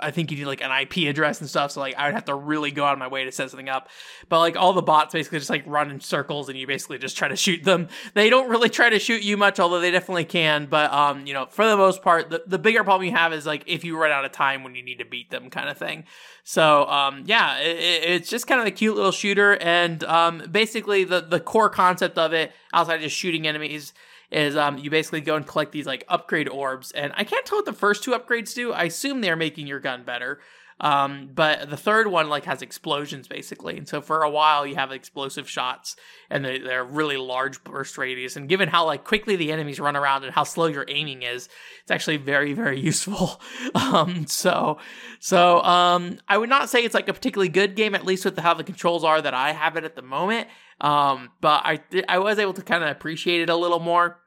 I 0.00 0.10
think 0.10 0.32
you 0.32 0.38
need 0.38 0.46
like 0.46 0.62
an 0.62 0.72
IP 0.72 1.08
address 1.08 1.40
and 1.40 1.48
stuff. 1.48 1.70
So 1.70 1.80
like 1.80 1.94
I 1.96 2.06
would 2.06 2.14
have 2.14 2.24
to 2.24 2.34
really 2.34 2.72
go 2.72 2.84
out 2.84 2.94
of 2.94 2.98
my 2.98 3.06
way 3.06 3.24
to 3.24 3.30
set 3.30 3.50
something 3.50 3.68
up. 3.68 3.90
But 4.28 4.40
like 4.40 4.56
all 4.56 4.72
the 4.72 4.82
bots 4.82 5.12
basically 5.12 5.38
just 5.38 5.50
like 5.50 5.62
run 5.66 5.92
in 5.92 6.00
circles 6.00 6.48
and 6.48 6.58
you 6.58 6.66
basically 6.66 6.98
just 6.98 7.16
try 7.16 7.28
to 7.28 7.36
shoot 7.36 7.62
them. 7.62 7.88
They 8.14 8.28
don't 8.28 8.50
really 8.50 8.70
try 8.70 8.90
to 8.90 8.98
shoot 8.98 9.22
you 9.22 9.36
much, 9.36 9.60
although 9.60 9.80
they 9.80 9.92
definitely 9.92 10.24
can. 10.24 10.66
But 10.66 10.92
um, 10.92 11.24
you 11.24 11.32
know 11.32 11.46
for 11.46 11.64
the 11.68 11.76
most 11.76 12.02
part, 12.02 12.30
the 12.30 12.42
the 12.46 12.58
bigger 12.58 12.82
problem 12.82 13.06
you 13.08 13.14
have 13.14 13.32
is 13.32 13.46
like 13.46 13.62
if 13.66 13.84
you 13.84 13.96
run 13.96 14.10
out 14.10 14.24
of 14.24 14.32
time 14.32 14.64
when 14.64 14.74
you 14.74 14.82
need 14.82 14.98
to 14.98 15.04
beat 15.04 15.30
them, 15.30 15.48
kind 15.48 15.68
of 15.68 15.78
thing. 15.78 16.04
So 16.42 16.86
um, 16.86 17.22
yeah, 17.26 17.58
it, 17.60 17.78
it's 18.04 18.28
just 18.28 18.48
kind 18.48 18.60
of 18.60 18.66
a 18.66 18.72
cute 18.72 18.96
little 18.96 19.12
shooter, 19.12 19.56
and 19.58 20.02
um, 20.04 20.42
basically 20.50 21.04
the 21.04 21.20
the 21.20 21.38
core 21.38 21.70
concept 21.70 22.18
of 22.18 22.32
it 22.32 22.52
outside 22.72 22.96
of 22.96 23.02
just 23.02 23.16
shooting 23.16 23.43
enemies 23.46 23.92
is 24.30 24.56
um, 24.56 24.78
you 24.78 24.90
basically 24.90 25.20
go 25.20 25.36
and 25.36 25.46
collect 25.46 25.72
these 25.72 25.86
like 25.86 26.04
upgrade 26.08 26.48
orbs 26.48 26.90
and 26.92 27.12
i 27.16 27.24
can't 27.24 27.46
tell 27.46 27.58
what 27.58 27.66
the 27.66 27.72
first 27.72 28.02
two 28.02 28.12
upgrades 28.12 28.54
do 28.54 28.72
i 28.72 28.84
assume 28.84 29.20
they're 29.20 29.36
making 29.36 29.66
your 29.66 29.80
gun 29.80 30.02
better 30.04 30.40
um, 30.80 31.30
but 31.32 31.70
the 31.70 31.76
third 31.76 32.08
one 32.08 32.28
like 32.28 32.44
has 32.44 32.60
explosions 32.60 33.28
basically, 33.28 33.78
and 33.78 33.88
so 33.88 34.00
for 34.00 34.22
a 34.22 34.30
while 34.30 34.66
you 34.66 34.74
have 34.74 34.90
explosive 34.90 35.48
shots, 35.48 35.94
and 36.30 36.44
they, 36.44 36.58
they're 36.58 36.84
really 36.84 37.16
large 37.16 37.62
burst 37.62 37.96
radius. 37.96 38.34
And 38.34 38.48
given 38.48 38.68
how 38.68 38.84
like 38.84 39.04
quickly 39.04 39.36
the 39.36 39.52
enemies 39.52 39.78
run 39.78 39.96
around 39.96 40.24
and 40.24 40.32
how 40.32 40.42
slow 40.42 40.66
your 40.66 40.84
aiming 40.88 41.22
is, 41.22 41.48
it's 41.82 41.90
actually 41.90 42.16
very 42.16 42.54
very 42.54 42.80
useful. 42.90 43.40
um, 43.74 44.26
so 44.26 44.78
so 45.20 45.62
um, 45.62 46.18
I 46.26 46.36
would 46.38 46.50
not 46.50 46.68
say 46.68 46.84
it's 46.84 46.94
like 46.94 47.08
a 47.08 47.14
particularly 47.14 47.50
good 47.50 47.76
game, 47.76 47.94
at 47.94 48.04
least 48.04 48.24
with 48.24 48.34
the, 48.34 48.42
how 48.42 48.54
the 48.54 48.64
controls 48.64 49.04
are 49.04 49.22
that 49.22 49.34
I 49.34 49.52
have 49.52 49.76
it 49.76 49.84
at 49.84 49.94
the 49.94 50.02
moment. 50.02 50.48
Um, 50.80 51.30
but 51.40 51.62
I 51.64 51.80
I 52.08 52.18
was 52.18 52.38
able 52.38 52.52
to 52.54 52.62
kind 52.62 52.82
of 52.82 52.90
appreciate 52.90 53.40
it 53.40 53.50
a 53.50 53.56
little 53.56 53.80
more. 53.80 54.20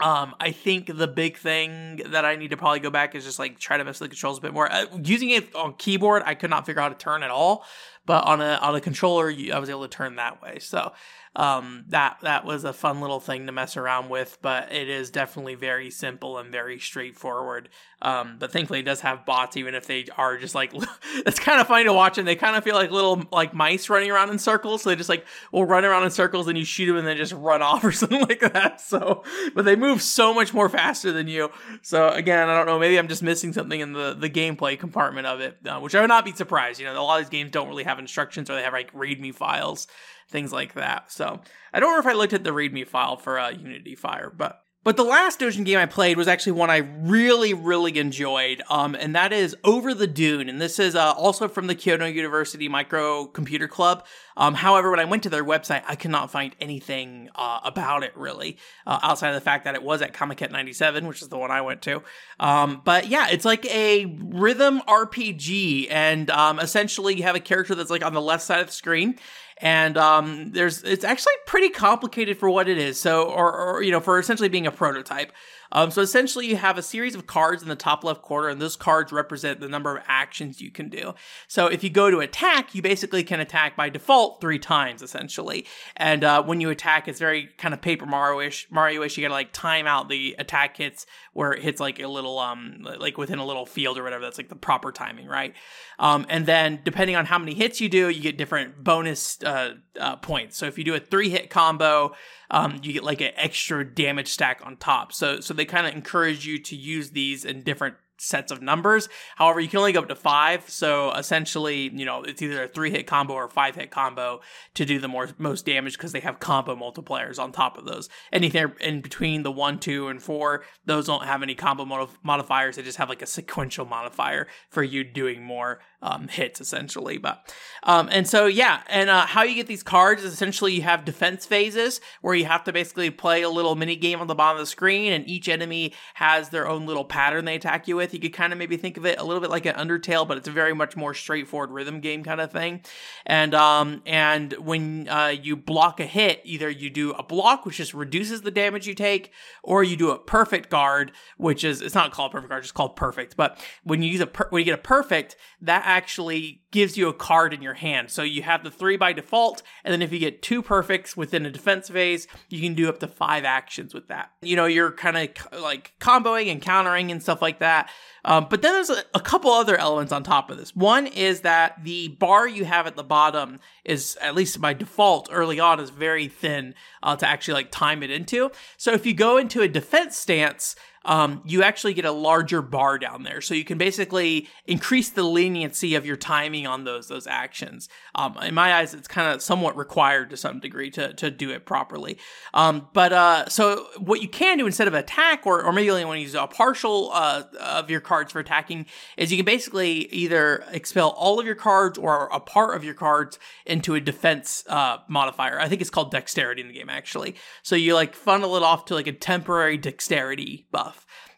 Um, 0.00 0.36
I 0.38 0.52
think 0.52 0.96
the 0.96 1.08
big 1.08 1.38
thing 1.38 2.02
that 2.06 2.24
I 2.24 2.36
need 2.36 2.50
to 2.50 2.56
probably 2.56 2.78
go 2.78 2.90
back 2.90 3.16
is 3.16 3.24
just 3.24 3.40
like 3.40 3.58
try 3.58 3.78
to 3.78 3.84
mess 3.84 3.98
with 3.98 4.10
the 4.10 4.14
controls 4.14 4.38
a 4.38 4.40
bit 4.40 4.52
more. 4.52 4.70
Uh, 4.70 4.86
using 5.02 5.30
it 5.30 5.52
on 5.56 5.74
keyboard, 5.74 6.22
I 6.24 6.34
could 6.34 6.50
not 6.50 6.66
figure 6.66 6.80
out 6.80 6.92
how 6.92 6.96
to 6.96 7.04
turn 7.04 7.24
at 7.24 7.30
all, 7.30 7.64
but 8.08 8.24
on 8.24 8.40
a 8.40 8.58
on 8.62 8.74
a 8.74 8.80
controller, 8.80 9.30
I 9.30 9.58
was 9.58 9.68
able 9.68 9.82
to 9.82 9.88
turn 9.88 10.16
that 10.16 10.40
way. 10.40 10.60
So 10.60 10.92
um, 11.36 11.84
that 11.88 12.18
that 12.22 12.44
was 12.44 12.64
a 12.64 12.72
fun 12.72 13.00
little 13.00 13.20
thing 13.20 13.46
to 13.46 13.52
mess 13.52 13.76
around 13.76 14.08
with, 14.08 14.38
but 14.42 14.72
it 14.72 14.88
is 14.88 15.10
definitely 15.10 15.54
very 15.54 15.90
simple 15.90 16.38
and 16.38 16.50
very 16.50 16.78
straightforward. 16.78 17.68
Um, 18.00 18.36
but 18.38 18.52
thankfully, 18.52 18.80
it 18.80 18.84
does 18.84 19.00
have 19.02 19.26
bots, 19.26 19.56
even 19.56 19.74
if 19.74 19.86
they 19.86 20.06
are 20.16 20.36
just 20.36 20.54
like 20.54 20.72
it's 21.26 21.38
kind 21.38 21.60
of 21.60 21.68
funny 21.68 21.84
to 21.84 21.92
watch, 21.92 22.18
and 22.18 22.26
they 22.26 22.34
kind 22.34 22.56
of 22.56 22.64
feel 22.64 22.74
like 22.74 22.90
little 22.90 23.22
like 23.30 23.54
mice 23.54 23.88
running 23.88 24.10
around 24.10 24.30
in 24.30 24.38
circles. 24.38 24.82
So 24.82 24.90
they 24.90 24.96
just 24.96 25.08
like 25.08 25.26
will 25.52 25.64
run 25.64 25.84
around 25.84 26.04
in 26.04 26.10
circles, 26.10 26.48
and 26.48 26.56
you 26.56 26.64
shoot 26.64 26.86
them, 26.86 26.96
and 26.96 27.06
then 27.06 27.16
just 27.16 27.32
run 27.32 27.62
off 27.68 27.84
or 27.84 27.92
something 27.92 28.22
like 28.22 28.40
that. 28.40 28.80
So, 28.80 29.22
but 29.54 29.64
they 29.64 29.76
move 29.76 30.02
so 30.02 30.32
much 30.32 30.54
more 30.54 30.68
faster 30.68 31.12
than 31.12 31.28
you. 31.28 31.50
So 31.82 32.08
again, 32.08 32.48
I 32.48 32.56
don't 32.56 32.66
know. 32.66 32.78
Maybe 32.78 32.98
I'm 32.98 33.08
just 33.08 33.22
missing 33.22 33.52
something 33.52 33.78
in 33.78 33.92
the 33.92 34.16
the 34.18 34.30
gameplay 34.30 34.78
compartment 34.78 35.26
of 35.26 35.40
it, 35.40 35.58
uh, 35.66 35.78
which 35.78 35.94
I 35.94 36.00
would 36.00 36.08
not 36.08 36.24
be 36.24 36.32
surprised. 36.32 36.80
You 36.80 36.86
know, 36.86 37.00
a 37.00 37.02
lot 37.02 37.20
of 37.20 37.26
these 37.26 37.30
games 37.30 37.50
don't 37.50 37.68
really 37.68 37.84
have 37.84 37.97
instructions, 37.98 38.48
or 38.50 38.54
they 38.54 38.62
have 38.62 38.72
like 38.72 38.92
README 38.92 39.34
files 39.34 39.86
things 40.28 40.52
like 40.52 40.74
that. 40.74 41.10
So 41.10 41.40
I 41.72 41.80
don't 41.80 41.92
know 41.92 41.98
if 41.98 42.06
I 42.06 42.16
looked 42.16 42.32
at 42.32 42.44
the 42.44 42.50
README 42.50 42.86
file 42.86 43.16
for 43.16 43.38
uh, 43.38 43.50
Unity 43.50 43.94
Fire, 43.94 44.32
but 44.34 44.60
but 44.84 44.96
the 44.96 45.04
last 45.04 45.40
Dojin 45.40 45.64
game 45.64 45.78
I 45.78 45.86
played 45.86 46.16
was 46.16 46.28
actually 46.28 46.52
one 46.52 46.70
I 46.70 46.78
really, 46.78 47.52
really 47.52 47.98
enjoyed, 47.98 48.62
um, 48.70 48.94
and 48.94 49.14
that 49.14 49.32
is 49.32 49.56
Over 49.64 49.92
the 49.92 50.06
Dune. 50.06 50.48
And 50.48 50.60
this 50.60 50.78
is 50.78 50.94
uh, 50.94 51.12
also 51.12 51.48
from 51.48 51.66
the 51.66 51.74
Kyoto 51.74 52.06
University 52.06 52.68
Microcomputer 52.68 53.68
Club. 53.68 54.06
Um, 54.36 54.54
however, 54.54 54.90
when 54.90 55.00
I 55.00 55.04
went 55.04 55.24
to 55.24 55.30
their 55.30 55.44
website, 55.44 55.82
I 55.88 55.96
could 55.96 56.12
not 56.12 56.30
find 56.30 56.54
anything 56.60 57.28
uh, 57.34 57.58
about 57.64 58.04
it 58.04 58.16
really, 58.16 58.56
uh, 58.86 59.00
outside 59.02 59.30
of 59.30 59.34
the 59.34 59.40
fact 59.40 59.64
that 59.64 59.74
it 59.74 59.82
was 59.82 60.00
at 60.00 60.14
Comiket 60.14 60.52
97, 60.52 61.06
which 61.08 61.22
is 61.22 61.28
the 61.28 61.38
one 61.38 61.50
I 61.50 61.60
went 61.60 61.82
to. 61.82 62.02
Um, 62.38 62.80
but 62.84 63.08
yeah, 63.08 63.28
it's 63.30 63.44
like 63.44 63.66
a 63.66 64.06
rhythm 64.06 64.80
RPG, 64.88 65.88
and 65.90 66.30
um, 66.30 66.60
essentially 66.60 67.16
you 67.16 67.24
have 67.24 67.34
a 67.34 67.40
character 67.40 67.74
that's 67.74 67.90
like 67.90 68.04
on 68.04 68.14
the 68.14 68.22
left 68.22 68.44
side 68.44 68.60
of 68.60 68.68
the 68.68 68.72
screen 68.72 69.18
and 69.60 69.96
um, 69.96 70.52
there's 70.52 70.82
it's 70.82 71.04
actually 71.04 71.34
pretty 71.46 71.68
complicated 71.68 72.38
for 72.38 72.50
what 72.50 72.68
it 72.68 72.78
is. 72.78 72.98
So, 73.00 73.24
or, 73.24 73.52
or 73.52 73.82
you 73.82 73.90
know, 73.90 74.00
for 74.00 74.18
essentially 74.18 74.48
being 74.48 74.66
a 74.66 74.72
prototype. 74.72 75.32
Um, 75.72 75.90
so 75.90 76.02
essentially, 76.02 76.46
you 76.46 76.56
have 76.56 76.78
a 76.78 76.82
series 76.82 77.14
of 77.14 77.26
cards 77.26 77.62
in 77.62 77.68
the 77.68 77.76
top 77.76 78.04
left 78.04 78.22
corner, 78.22 78.48
and 78.48 78.60
those 78.60 78.76
cards 78.76 79.12
represent 79.12 79.60
the 79.60 79.68
number 79.68 79.96
of 79.96 80.02
actions 80.06 80.60
you 80.60 80.70
can 80.70 80.88
do. 80.88 81.14
So 81.46 81.66
if 81.66 81.84
you 81.84 81.90
go 81.90 82.10
to 82.10 82.20
attack, 82.20 82.74
you 82.74 82.82
basically 82.82 83.22
can 83.24 83.40
attack 83.40 83.76
by 83.76 83.88
default 83.88 84.40
three 84.40 84.58
times, 84.58 85.02
essentially. 85.02 85.66
And 85.96 86.24
uh, 86.24 86.42
when 86.42 86.60
you 86.60 86.70
attack, 86.70 87.08
it's 87.08 87.18
very 87.18 87.48
kind 87.58 87.74
of 87.74 87.80
Paper 87.80 88.06
Mario-ish. 88.06 88.68
Mario-ish. 88.70 89.16
You 89.16 89.22
gotta 89.22 89.34
like 89.34 89.52
time 89.52 89.86
out 89.86 90.08
the 90.08 90.36
attack 90.38 90.76
hits 90.76 91.06
where 91.32 91.52
it 91.52 91.62
hits 91.62 91.80
like 91.80 92.00
a 92.00 92.08
little 92.08 92.38
um 92.38 92.86
like 92.98 93.16
within 93.16 93.38
a 93.38 93.46
little 93.46 93.66
field 93.66 93.98
or 93.98 94.02
whatever. 94.02 94.24
That's 94.24 94.38
like 94.38 94.48
the 94.48 94.56
proper 94.56 94.90
timing, 94.92 95.26
right? 95.26 95.54
Um, 95.98 96.26
and 96.28 96.46
then 96.46 96.80
depending 96.84 97.16
on 97.16 97.26
how 97.26 97.38
many 97.38 97.54
hits 97.54 97.80
you 97.80 97.88
do, 97.88 98.08
you 98.08 98.20
get 98.20 98.38
different 98.38 98.82
bonus 98.82 99.42
uh, 99.42 99.74
uh, 100.00 100.16
points. 100.16 100.56
So 100.56 100.66
if 100.66 100.78
you 100.78 100.84
do 100.84 100.94
a 100.94 101.00
three 101.00 101.30
hit 101.30 101.50
combo, 101.50 102.14
um, 102.50 102.80
you 102.82 102.92
get 102.92 103.04
like 103.04 103.20
an 103.20 103.32
extra 103.36 103.84
damage 103.84 104.28
stack 104.28 104.60
on 104.64 104.76
top. 104.76 105.12
So 105.12 105.40
so 105.40 105.54
they 105.54 105.64
kind 105.64 105.86
of 105.86 105.94
encourage 105.94 106.46
you 106.46 106.58
to 106.58 106.76
use 106.76 107.10
these 107.10 107.44
in 107.44 107.62
different 107.62 107.96
sets 108.18 108.50
of 108.50 108.60
numbers. 108.60 109.08
However, 109.36 109.60
you 109.60 109.68
can 109.68 109.78
only 109.78 109.92
go 109.92 110.00
up 110.00 110.08
to 110.08 110.14
five. 110.14 110.68
So 110.68 111.12
essentially, 111.12 111.90
you 111.94 112.04
know, 112.04 112.22
it's 112.22 112.42
either 112.42 112.64
a 112.64 112.68
three 112.68 112.90
hit 112.90 113.06
combo 113.06 113.34
or 113.34 113.48
five 113.48 113.76
hit 113.76 113.90
combo 113.90 114.40
to 114.74 114.84
do 114.84 114.98
the 114.98 115.08
more 115.08 115.28
most 115.38 115.64
damage 115.64 115.96
because 115.96 116.12
they 116.12 116.20
have 116.20 116.40
combo 116.40 116.76
multipliers 116.76 117.38
on 117.38 117.52
top 117.52 117.78
of 117.78 117.84
those. 117.84 118.08
Anything 118.32 118.72
in 118.80 119.00
between 119.00 119.42
the 119.42 119.52
one, 119.52 119.78
two, 119.78 120.08
and 120.08 120.22
four, 120.22 120.64
those 120.84 121.06
don't 121.06 121.24
have 121.24 121.42
any 121.42 121.54
combo 121.54 121.84
mod- 121.84 122.10
modifiers. 122.22 122.76
They 122.76 122.82
just 122.82 122.98
have 122.98 123.08
like 123.08 123.22
a 123.22 123.26
sequential 123.26 123.86
modifier 123.86 124.48
for 124.68 124.82
you 124.82 125.04
doing 125.04 125.42
more 125.42 125.80
um, 126.02 126.28
hits 126.28 126.60
essentially. 126.60 127.18
But 127.18 127.52
um, 127.82 128.08
and 128.10 128.26
so 128.28 128.46
yeah, 128.46 128.82
and 128.88 129.10
uh, 129.10 129.26
how 129.26 129.42
you 129.42 129.54
get 129.54 129.66
these 129.66 129.82
cards 129.82 130.22
is 130.22 130.32
essentially 130.32 130.72
you 130.72 130.82
have 130.82 131.04
defense 131.04 131.46
phases 131.46 132.00
where 132.20 132.34
you 132.34 132.44
have 132.44 132.64
to 132.64 132.72
basically 132.72 133.10
play 133.10 133.42
a 133.42 133.50
little 133.50 133.74
mini 133.74 133.96
game 133.96 134.20
on 134.20 134.26
the 134.26 134.34
bottom 134.34 134.58
of 134.58 134.62
the 134.62 134.70
screen, 134.70 135.12
and 135.12 135.28
each 135.28 135.48
enemy 135.48 135.92
has 136.14 136.50
their 136.50 136.68
own 136.68 136.86
little 136.86 137.04
pattern 137.04 137.44
they 137.44 137.56
attack 137.56 137.88
you 137.88 137.96
with. 137.96 138.14
You 138.14 138.20
could 138.20 138.32
kind 138.32 138.52
of 138.52 138.58
maybe 138.58 138.76
think 138.76 138.96
of 138.96 139.06
it 139.06 139.18
a 139.18 139.24
little 139.24 139.40
bit 139.40 139.50
like 139.50 139.66
an 139.66 139.74
Undertale, 139.74 140.26
but 140.26 140.38
it's 140.38 140.48
a 140.48 140.52
very 140.52 140.74
much 140.74 140.96
more 140.96 141.14
straightforward 141.14 141.70
rhythm 141.70 142.00
game 142.00 142.22
kind 142.22 142.40
of 142.40 142.52
thing. 142.52 142.82
And 143.26 143.54
um, 143.54 144.02
and 144.06 144.52
when 144.54 145.08
uh, 145.08 145.34
you 145.40 145.56
block 145.56 146.00
a 146.00 146.06
hit, 146.06 146.40
either 146.44 146.70
you 146.70 146.90
do 146.90 147.12
a 147.12 147.22
block 147.22 147.66
which 147.66 147.76
just 147.78 147.94
reduces 147.94 148.42
the 148.42 148.50
damage 148.50 148.86
you 148.86 148.94
take, 148.94 149.32
or 149.62 149.82
you 149.82 149.96
do 149.96 150.10
a 150.10 150.18
perfect 150.18 150.70
guard, 150.70 151.12
which 151.36 151.64
is 151.64 151.82
it's 151.82 151.94
not 151.94 152.12
called 152.12 152.32
perfect 152.32 152.50
guard, 152.50 152.62
it's 152.62 152.72
called 152.72 152.96
perfect. 152.96 153.36
But 153.36 153.58
when 153.82 154.02
you 154.02 154.10
use 154.10 154.20
a 154.20 154.26
per- 154.26 154.48
when 154.50 154.60
you 154.60 154.64
get 154.64 154.78
a 154.78 154.82
perfect, 154.82 155.36
that 155.60 155.87
actually 155.88 156.60
gives 156.70 156.98
you 156.98 157.08
a 157.08 157.14
card 157.14 157.54
in 157.54 157.62
your 157.62 157.72
hand. 157.72 158.10
So 158.10 158.22
you 158.22 158.42
have 158.42 158.62
the 158.62 158.70
three 158.70 158.98
by 158.98 159.14
default, 159.14 159.62
and 159.82 159.90
then 159.90 160.02
if 160.02 160.12
you 160.12 160.18
get 160.18 160.42
two 160.42 160.62
perfects 160.62 161.16
within 161.16 161.46
a 161.46 161.50
defense 161.50 161.88
phase, 161.88 162.28
you 162.50 162.60
can 162.60 162.74
do 162.74 162.90
up 162.90 162.98
to 162.98 163.08
five 163.08 163.44
actions 163.44 163.94
with 163.94 164.08
that. 164.08 164.30
You 164.42 164.54
know, 164.54 164.66
you're 164.66 164.92
kind 164.92 165.16
of 165.16 165.62
like 165.62 165.94
comboing 165.98 166.52
and 166.52 166.60
countering 166.60 167.10
and 167.10 167.22
stuff 167.22 167.40
like 167.40 167.60
that. 167.60 167.90
Um, 168.24 168.48
but 168.50 168.60
then 168.60 168.74
there's 168.74 168.90
a, 168.90 169.02
a, 169.14 169.20
couple 169.20 169.50
other 169.50 169.78
elements 169.78 170.12
on 170.12 170.22
top 170.22 170.50
of 170.50 170.58
this. 170.58 170.76
One 170.76 171.06
is 171.06 171.40
that 171.40 171.82
the 171.82 172.08
bar 172.08 172.46
you 172.46 172.66
have 172.66 172.86
at 172.86 172.96
the 172.96 173.04
bottom 173.04 173.60
is, 173.84 174.18
at 174.20 174.34
least 174.34 174.60
by 174.60 174.74
default, 174.74 175.30
early 175.32 175.58
on, 175.58 175.80
is 175.80 175.88
very 175.88 176.28
thin 176.28 176.74
uh, 177.02 177.16
to 177.16 177.26
actually 177.26 177.54
like 177.54 177.70
time 177.70 178.02
it 178.02 178.10
into. 178.10 178.50
So 178.76 178.92
if 178.92 179.06
you 179.06 179.14
go 179.14 179.38
into 179.38 179.62
a 179.62 179.68
defense 179.68 180.18
stance, 180.18 180.76
um, 181.04 181.42
you 181.44 181.62
actually 181.62 181.94
get 181.94 182.04
a 182.04 182.12
larger 182.12 182.62
bar 182.62 182.98
down 182.98 183.22
there. 183.22 183.40
So 183.40 183.54
you 183.54 183.64
can 183.64 183.78
basically 183.78 184.48
increase 184.66 185.08
the 185.08 185.22
leniency 185.22 185.94
of 185.94 186.04
your 186.04 186.16
timing 186.16 186.66
on 186.66 186.84
those 186.84 187.08
those 187.08 187.26
actions. 187.26 187.88
Um, 188.14 188.36
in 188.42 188.54
my 188.54 188.74
eyes, 188.74 188.94
it's 188.94 189.08
kind 189.08 189.34
of 189.34 189.42
somewhat 189.42 189.76
required 189.76 190.30
to 190.30 190.36
some 190.36 190.60
degree 190.60 190.90
to, 190.92 191.12
to 191.14 191.30
do 191.30 191.50
it 191.50 191.66
properly. 191.66 192.18
Um, 192.54 192.88
but 192.92 193.12
uh, 193.12 193.48
so 193.48 193.86
what 193.98 194.20
you 194.20 194.28
can 194.28 194.58
do 194.58 194.66
instead 194.66 194.88
of 194.88 194.94
attack, 194.94 195.46
or, 195.46 195.62
or 195.62 195.72
maybe 195.72 195.86
you 195.86 195.92
only 195.92 196.04
want 196.04 196.18
to 196.18 196.22
use 196.22 196.34
a 196.34 196.46
partial 196.46 197.10
uh, 197.12 197.44
of 197.60 197.90
your 197.90 198.00
cards 198.00 198.32
for 198.32 198.40
attacking, 198.40 198.86
is 199.16 199.30
you 199.30 199.38
can 199.38 199.46
basically 199.46 200.06
either 200.12 200.64
expel 200.72 201.10
all 201.10 201.38
of 201.40 201.46
your 201.46 201.54
cards 201.54 201.98
or 201.98 202.28
a 202.32 202.40
part 202.40 202.76
of 202.76 202.84
your 202.84 202.94
cards 202.94 203.38
into 203.64 203.94
a 203.94 204.00
defense 204.00 204.64
uh, 204.68 204.98
modifier. 205.08 205.58
I 205.60 205.68
think 205.68 205.80
it's 205.80 205.90
called 205.90 206.10
dexterity 206.10 206.60
in 206.60 206.68
the 206.68 206.74
game, 206.74 206.90
actually. 206.90 207.36
So 207.62 207.76
you 207.76 207.94
like 207.94 208.14
funnel 208.14 208.56
it 208.56 208.62
off 208.62 208.86
to 208.86 208.94
like 208.94 209.06
a 209.06 209.12
temporary 209.12 209.76
dexterity 209.76 210.66
buff 210.70 210.87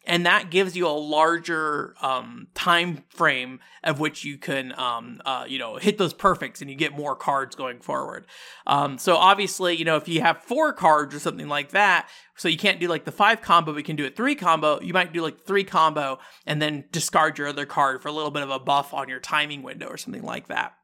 and 0.07 0.25
that 0.27 0.51
gives 0.51 0.77
you 0.77 0.87
a 0.87 0.91
larger 0.91 1.95
um, 2.01 2.49
time 2.55 3.05
frame 3.11 3.61
of 3.85 4.01
which 4.01 4.25
you 4.25 4.39
can 4.39 4.77
um, 4.79 5.21
uh, 5.25 5.45
you 5.47 5.59
know 5.59 5.77
hit 5.77 5.99
those 5.99 6.15
perfects 6.15 6.61
and 6.61 6.71
you 6.71 6.77
get 6.77 6.97
more 6.97 7.15
cards 7.15 7.55
going 7.55 7.81
forward. 7.81 8.27
Um, 8.67 8.99
so 8.99 9.17
obviously 9.17 9.77
you 9.77 9.85
know 9.85 9.97
if 9.97 10.09
you 10.09 10.21
have 10.21 10.43
four 10.43 10.73
cards 10.73 11.15
or 11.15 11.21
something 11.21 11.49
like 11.49 11.71
that 11.71 12.09
so 12.37 12.49
you 12.49 12.57
can't 12.57 12.81
do 12.81 12.89
like 12.89 13.05
the 13.05 13.13
five 13.13 13.43
combo 13.43 13.73
we 13.73 13.83
can 13.83 13.97
do 13.97 14.07
a 14.07 14.11
three 14.11 14.35
combo 14.35 14.81
you 14.81 14.93
might 14.93 15.13
do 15.13 15.23
like 15.23 15.45
three 15.45 15.65
combo 15.65 16.19
and 16.47 16.61
then 16.61 16.85
discard 16.91 17.39
your 17.39 17.49
other 17.49 17.67
card 17.67 18.03
for 18.03 18.09
a 18.09 18.13
little 18.13 18.31
bit 18.31 18.43
of 18.43 18.51
a 18.51 18.59
buff 18.59 18.95
on 18.95 19.09
your 19.09 19.21
timing 19.21 19.63
window 19.63 19.87
or 19.87 19.97
something 19.97 20.23
like 20.23 20.49
that 20.49 20.75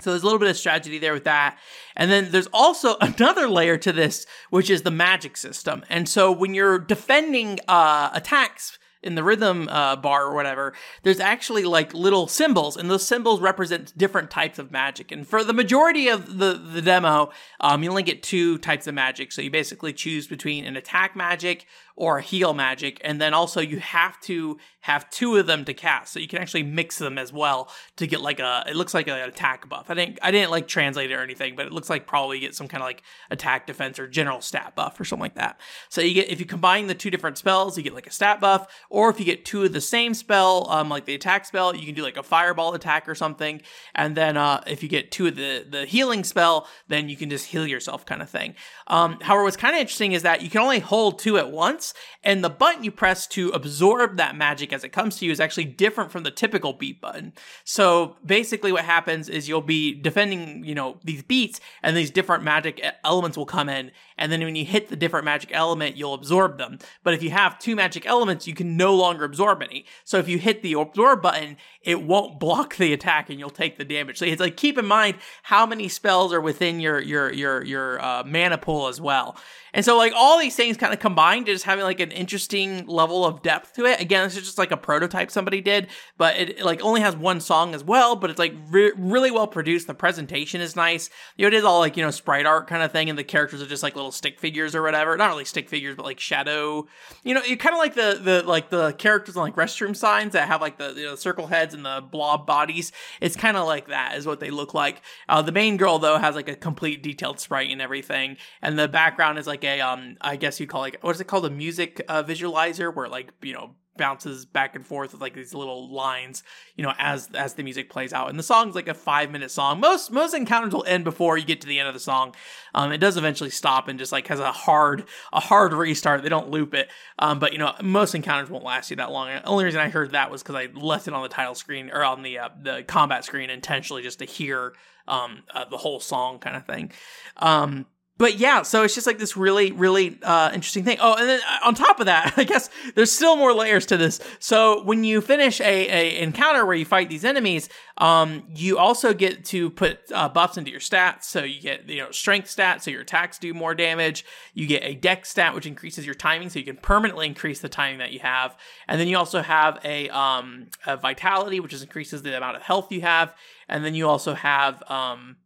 so 0.00 0.10
there's 0.10 0.22
a 0.22 0.26
little 0.26 0.38
bit 0.38 0.48
of 0.48 0.56
strategy 0.56 0.98
there 0.98 1.12
with 1.12 1.24
that. 1.24 1.58
And 1.96 2.10
then 2.10 2.30
there's 2.30 2.48
also 2.52 2.96
another 3.00 3.48
layer 3.48 3.76
to 3.78 3.92
this, 3.92 4.26
which 4.50 4.70
is 4.70 4.82
the 4.82 4.90
magic 4.90 5.36
system. 5.36 5.84
And 5.88 6.08
so 6.08 6.32
when 6.32 6.54
you're 6.54 6.78
defending 6.78 7.58
uh, 7.68 8.10
attacks 8.12 8.78
in 9.02 9.14
the 9.14 9.24
rhythm 9.24 9.68
uh, 9.68 9.96
bar 9.96 10.24
or 10.26 10.34
whatever, 10.34 10.74
there's 11.02 11.20
actually 11.20 11.64
like 11.64 11.94
little 11.94 12.26
symbols, 12.26 12.76
and 12.76 12.90
those 12.90 13.06
symbols 13.06 13.40
represent 13.40 13.96
different 13.96 14.30
types 14.30 14.58
of 14.58 14.70
magic. 14.70 15.10
And 15.10 15.26
for 15.26 15.42
the 15.42 15.54
majority 15.54 16.08
of 16.08 16.38
the, 16.38 16.54
the 16.54 16.82
demo, 16.82 17.30
um, 17.60 17.82
you 17.82 17.88
only 17.88 18.02
get 18.02 18.22
two 18.22 18.58
types 18.58 18.86
of 18.86 18.94
magic. 18.94 19.32
So 19.32 19.40
you 19.40 19.50
basically 19.50 19.92
choose 19.92 20.26
between 20.26 20.66
an 20.66 20.76
attack 20.76 21.16
magic 21.16 21.66
or 22.00 22.20
heal 22.20 22.54
magic. 22.54 22.98
And 23.04 23.20
then 23.20 23.34
also 23.34 23.60
you 23.60 23.78
have 23.78 24.18
to 24.22 24.56
have 24.80 25.10
two 25.10 25.36
of 25.36 25.46
them 25.46 25.66
to 25.66 25.74
cast. 25.74 26.14
So 26.14 26.18
you 26.18 26.26
can 26.26 26.38
actually 26.38 26.62
mix 26.62 26.96
them 26.96 27.18
as 27.18 27.30
well 27.30 27.70
to 27.96 28.06
get 28.06 28.22
like 28.22 28.40
a, 28.40 28.64
it 28.66 28.74
looks 28.74 28.94
like 28.94 29.06
an 29.06 29.18
attack 29.18 29.68
buff. 29.68 29.90
I 29.90 29.94
didn't, 29.94 30.18
I 30.22 30.30
didn't 30.30 30.50
like 30.50 30.66
translate 30.66 31.10
it 31.10 31.14
or 31.14 31.22
anything, 31.22 31.56
but 31.56 31.66
it 31.66 31.72
looks 31.72 31.90
like 31.90 32.06
probably 32.06 32.40
get 32.40 32.54
some 32.54 32.68
kind 32.68 32.82
of 32.82 32.86
like 32.86 33.02
attack 33.30 33.66
defense 33.66 33.98
or 33.98 34.08
general 34.08 34.40
stat 34.40 34.74
buff 34.74 34.98
or 34.98 35.04
something 35.04 35.20
like 35.20 35.34
that. 35.34 35.60
So 35.90 36.00
you 36.00 36.14
get, 36.14 36.30
if 36.30 36.40
you 36.40 36.46
combine 36.46 36.86
the 36.86 36.94
two 36.94 37.10
different 37.10 37.36
spells, 37.36 37.76
you 37.76 37.82
get 37.82 37.92
like 37.92 38.06
a 38.06 38.10
stat 38.10 38.40
buff, 38.40 38.66
or 38.88 39.10
if 39.10 39.18
you 39.18 39.26
get 39.26 39.44
two 39.44 39.64
of 39.64 39.74
the 39.74 39.82
same 39.82 40.14
spell, 40.14 40.70
um, 40.70 40.88
like 40.88 41.04
the 41.04 41.14
attack 41.14 41.44
spell, 41.44 41.76
you 41.76 41.84
can 41.84 41.94
do 41.94 42.02
like 42.02 42.16
a 42.16 42.22
fireball 42.22 42.72
attack 42.72 43.06
or 43.10 43.14
something. 43.14 43.60
And 43.94 44.16
then, 44.16 44.38
uh, 44.38 44.62
if 44.66 44.82
you 44.82 44.88
get 44.88 45.10
two 45.10 45.26
of 45.26 45.36
the, 45.36 45.66
the 45.68 45.84
healing 45.84 46.24
spell, 46.24 46.66
then 46.88 47.10
you 47.10 47.16
can 47.18 47.28
just 47.28 47.44
heal 47.44 47.66
yourself 47.66 48.06
kind 48.06 48.22
of 48.22 48.30
thing. 48.30 48.54
Um, 48.86 49.18
however, 49.20 49.44
what's 49.44 49.58
kind 49.58 49.74
of 49.74 49.80
interesting 49.82 50.12
is 50.12 50.22
that 50.22 50.40
you 50.40 50.48
can 50.48 50.62
only 50.62 50.78
hold 50.78 51.18
two 51.18 51.36
at 51.36 51.50
once 51.50 51.89
and 52.22 52.44
the 52.44 52.50
button 52.50 52.84
you 52.84 52.90
press 52.90 53.26
to 53.28 53.50
absorb 53.50 54.16
that 54.16 54.36
magic 54.36 54.72
as 54.72 54.84
it 54.84 54.90
comes 54.90 55.16
to 55.16 55.26
you 55.26 55.32
is 55.32 55.40
actually 55.40 55.64
different 55.64 56.10
from 56.10 56.22
the 56.22 56.30
typical 56.30 56.72
beat 56.72 57.00
button. 57.00 57.32
So 57.64 58.16
basically, 58.24 58.72
what 58.72 58.84
happens 58.84 59.28
is 59.28 59.48
you'll 59.48 59.60
be 59.60 59.94
defending, 59.94 60.64
you 60.64 60.74
know, 60.74 60.98
these 61.04 61.22
beats, 61.22 61.60
and 61.82 61.96
these 61.96 62.10
different 62.10 62.44
magic 62.44 62.82
elements 63.04 63.36
will 63.36 63.46
come 63.46 63.68
in, 63.68 63.90
and 64.20 64.30
then 64.30 64.40
when 64.40 64.54
you 64.54 64.64
hit 64.64 64.88
the 64.88 64.96
different 64.96 65.24
magic 65.24 65.50
element, 65.52 65.96
you'll 65.96 66.14
absorb 66.14 66.58
them. 66.58 66.78
But 67.02 67.14
if 67.14 67.22
you 67.22 67.30
have 67.30 67.58
two 67.58 67.74
magic 67.74 68.06
elements, 68.06 68.46
you 68.46 68.54
can 68.54 68.76
no 68.76 68.94
longer 68.94 69.24
absorb 69.24 69.62
any. 69.62 69.86
So 70.04 70.18
if 70.18 70.28
you 70.28 70.38
hit 70.38 70.62
the 70.62 70.74
absorb 70.74 71.22
button, 71.22 71.56
it 71.82 72.02
won't 72.02 72.38
block 72.38 72.76
the 72.76 72.92
attack, 72.92 73.30
and 73.30 73.38
you'll 73.38 73.50
take 73.50 73.78
the 73.78 73.84
damage. 73.84 74.18
So 74.18 74.26
it's 74.26 74.40
like 74.40 74.56
keep 74.56 74.78
in 74.78 74.86
mind 74.86 75.16
how 75.44 75.66
many 75.66 75.88
spells 75.88 76.32
are 76.32 76.40
within 76.40 76.78
your 76.78 77.00
your 77.00 77.32
your 77.32 77.64
your 77.64 78.04
uh, 78.04 78.22
mana 78.24 78.58
pool 78.58 78.86
as 78.86 79.00
well. 79.00 79.36
And 79.72 79.84
so 79.84 79.96
like 79.96 80.12
all 80.14 80.38
these 80.38 80.56
things 80.56 80.76
kind 80.76 80.92
of 80.92 80.98
combined 80.98 81.46
just 81.46 81.64
having 81.64 81.84
like 81.84 82.00
an 82.00 82.10
interesting 82.10 82.86
level 82.86 83.24
of 83.24 83.42
depth 83.42 83.74
to 83.74 83.86
it. 83.86 84.00
Again, 84.00 84.24
this 84.24 84.36
is 84.36 84.44
just 84.44 84.58
like 84.58 84.72
a 84.72 84.76
prototype 84.76 85.30
somebody 85.30 85.60
did, 85.60 85.88
but 86.18 86.36
it, 86.36 86.58
it 86.58 86.64
like 86.64 86.82
only 86.82 87.00
has 87.00 87.16
one 87.16 87.40
song 87.40 87.74
as 87.74 87.84
well, 87.84 88.16
but 88.16 88.30
it's 88.30 88.38
like 88.38 88.54
re- 88.68 88.92
really 88.96 89.30
well 89.30 89.46
produced. 89.46 89.86
The 89.86 89.94
presentation 89.94 90.60
is 90.60 90.76
nice. 90.76 91.08
You 91.36 91.44
know, 91.44 91.48
it 91.48 91.54
is 91.54 91.64
all 91.64 91.78
like, 91.78 91.96
you 91.96 92.04
know, 92.04 92.10
sprite 92.10 92.46
art 92.46 92.66
kind 92.66 92.82
of 92.82 92.92
thing 92.92 93.08
and 93.08 93.18
the 93.18 93.24
characters 93.24 93.62
are 93.62 93.66
just 93.66 93.82
like 93.82 93.94
little 93.94 94.09
stick 94.10 94.38
figures 94.38 94.74
or 94.74 94.82
whatever. 94.82 95.16
Not 95.16 95.28
really 95.28 95.44
stick 95.44 95.68
figures, 95.68 95.96
but 95.96 96.04
like 96.04 96.20
shadow. 96.20 96.86
You 97.22 97.34
know, 97.34 97.42
you 97.42 97.56
kind 97.56 97.74
of 97.74 97.78
like 97.78 97.94
the 97.94 98.20
the 98.22 98.42
like 98.42 98.70
the 98.70 98.92
characters 98.92 99.36
on 99.36 99.42
like 99.42 99.56
restroom 99.56 99.96
signs 99.96 100.32
that 100.32 100.48
have 100.48 100.60
like 100.60 100.78
the 100.78 100.92
you 100.96 101.04
know, 101.04 101.14
circle 101.14 101.46
heads 101.46 101.74
and 101.74 101.84
the 101.84 102.02
blob 102.10 102.46
bodies. 102.46 102.92
It's 103.20 103.36
kind 103.36 103.56
of 103.56 103.66
like 103.66 103.88
that 103.88 104.16
is 104.16 104.26
what 104.26 104.40
they 104.40 104.50
look 104.50 104.74
like. 104.74 105.02
Uh, 105.28 105.42
the 105.42 105.52
main 105.52 105.76
girl 105.76 105.98
though 105.98 106.18
has 106.18 106.34
like 106.34 106.48
a 106.48 106.56
complete 106.56 107.02
detailed 107.02 107.40
sprite 107.40 107.70
and 107.70 107.82
everything, 107.82 108.36
and 108.62 108.78
the 108.78 108.88
background 108.88 109.38
is 109.38 109.46
like 109.46 109.64
a 109.64 109.80
um 109.80 110.16
I 110.20 110.36
guess 110.36 110.60
you 110.60 110.66
call 110.66 110.80
like 110.80 110.98
what 111.02 111.14
is 111.14 111.20
it 111.20 111.26
called 111.26 111.46
a 111.46 111.50
music 111.50 112.02
uh, 112.08 112.22
visualizer 112.22 112.94
where 112.94 113.08
like 113.08 113.32
you 113.42 113.52
know 113.52 113.74
bounces 114.00 114.46
back 114.46 114.74
and 114.74 114.86
forth 114.86 115.12
with 115.12 115.20
like 115.20 115.34
these 115.34 115.52
little 115.52 115.92
lines 115.92 116.42
you 116.74 116.82
know 116.82 116.94
as 116.98 117.28
as 117.34 117.54
the 117.54 117.62
music 117.62 117.90
plays 117.90 118.14
out. 118.14 118.30
And 118.30 118.38
the 118.38 118.42
song's 118.42 118.74
like 118.74 118.88
a 118.88 118.94
five 118.94 119.30
minute 119.30 119.50
song. 119.50 119.78
Most 119.78 120.10
most 120.10 120.34
encounters 120.34 120.72
will 120.72 120.84
end 120.86 121.04
before 121.04 121.36
you 121.36 121.44
get 121.44 121.60
to 121.60 121.66
the 121.66 121.78
end 121.78 121.86
of 121.86 121.94
the 121.94 122.00
song. 122.00 122.34
Um 122.74 122.90
it 122.90 122.98
does 122.98 123.18
eventually 123.18 123.50
stop 123.50 123.86
and 123.86 123.98
just 123.98 124.10
like 124.10 124.26
has 124.28 124.40
a 124.40 124.50
hard 124.50 125.04
a 125.32 125.40
hard 125.40 125.74
restart. 125.74 126.22
They 126.22 126.30
don't 126.30 126.50
loop 126.50 126.72
it. 126.72 126.88
Um 127.18 127.38
but 127.38 127.52
you 127.52 127.58
know 127.58 127.74
most 127.82 128.14
encounters 128.14 128.48
won't 128.48 128.64
last 128.64 128.90
you 128.90 128.96
that 128.96 129.12
long. 129.12 129.28
The 129.28 129.44
only 129.44 129.64
reason 129.64 129.80
i 129.80 129.90
heard 129.90 130.12
that 130.12 130.30
was 130.30 130.42
because 130.42 130.56
i 130.56 130.68
left 130.72 131.06
it 131.06 131.12
on 131.12 131.22
the 131.22 131.28
title 131.28 131.54
screen 131.54 131.90
or 131.90 132.02
on 132.02 132.22
the 132.22 132.38
uh, 132.38 132.48
the 132.60 132.82
combat 132.82 133.24
screen 133.24 133.50
intentionally 133.50 134.02
just 134.02 134.20
to 134.20 134.24
hear 134.24 134.72
um 135.06 135.42
uh, 135.54 135.66
the 135.66 135.76
whole 135.76 136.00
song 136.00 136.38
kind 136.38 136.56
of 136.56 136.64
thing. 136.64 136.90
Um 137.36 137.84
but 138.20 138.38
yeah, 138.38 138.60
so 138.60 138.82
it's 138.82 138.94
just 138.94 139.06
like 139.06 139.18
this 139.18 139.34
really, 139.34 139.72
really 139.72 140.18
uh, 140.22 140.50
interesting 140.52 140.84
thing. 140.84 140.98
Oh, 141.00 141.14
and 141.14 141.26
then 141.26 141.40
uh, 141.40 141.66
on 141.66 141.74
top 141.74 142.00
of 142.00 142.06
that, 142.06 142.34
I 142.36 142.44
guess 142.44 142.68
there's 142.94 143.10
still 143.10 143.34
more 143.34 143.54
layers 143.54 143.86
to 143.86 143.96
this. 143.96 144.20
So 144.40 144.84
when 144.84 145.04
you 145.04 145.22
finish 145.22 145.58
a, 145.58 145.64
a 145.64 146.22
encounter 146.22 146.66
where 146.66 146.76
you 146.76 146.84
fight 146.84 147.08
these 147.08 147.24
enemies, 147.24 147.70
um, 147.96 148.42
you 148.54 148.76
also 148.76 149.14
get 149.14 149.46
to 149.46 149.70
put 149.70 150.00
uh, 150.12 150.28
buffs 150.28 150.58
into 150.58 150.70
your 150.70 150.80
stats. 150.80 151.24
So 151.24 151.44
you 151.44 151.62
get 151.62 151.88
you 151.88 152.02
know 152.02 152.10
strength 152.10 152.54
stats, 152.54 152.82
so 152.82 152.90
your 152.90 153.00
attacks 153.00 153.38
do 153.38 153.54
more 153.54 153.74
damage. 153.74 154.26
You 154.52 154.66
get 154.66 154.84
a 154.84 154.94
dex 154.94 155.30
stat, 155.30 155.54
which 155.54 155.64
increases 155.64 156.04
your 156.04 156.14
timing, 156.14 156.50
so 156.50 156.58
you 156.58 156.66
can 156.66 156.76
permanently 156.76 157.26
increase 157.26 157.60
the 157.60 157.70
timing 157.70 158.00
that 158.00 158.12
you 158.12 158.20
have. 158.20 158.54
And 158.86 159.00
then 159.00 159.08
you 159.08 159.16
also 159.16 159.40
have 159.40 159.80
a, 159.82 160.10
um, 160.10 160.66
a 160.86 160.98
vitality, 160.98 161.58
which 161.58 161.72
is 161.72 161.80
increases 161.80 162.20
the 162.20 162.36
amount 162.36 162.56
of 162.56 162.62
health 162.62 162.92
you 162.92 163.00
have. 163.00 163.34
And 163.66 163.82
then 163.82 163.94
you 163.94 164.06
also 164.06 164.34
have 164.34 164.82
um, 164.90 165.36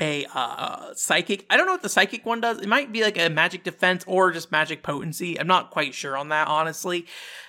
a 0.00 0.26
uh, 0.34 0.92
psychic. 0.94 1.46
I 1.48 1.56
don't 1.56 1.66
know 1.66 1.72
what 1.72 1.82
the 1.82 1.88
psychic 1.88 2.26
one 2.26 2.40
does. 2.40 2.58
It 2.58 2.68
might 2.68 2.92
be 2.92 3.02
like 3.02 3.18
a 3.18 3.28
magic 3.28 3.62
defense 3.62 4.04
or 4.06 4.32
just 4.32 4.50
magic 4.50 4.82
potency. 4.82 5.38
I'm 5.38 5.46
not 5.46 5.70
quite 5.70 5.94
sure 5.94 6.16
on 6.16 6.30
that, 6.30 6.48
honestly. 6.48 7.06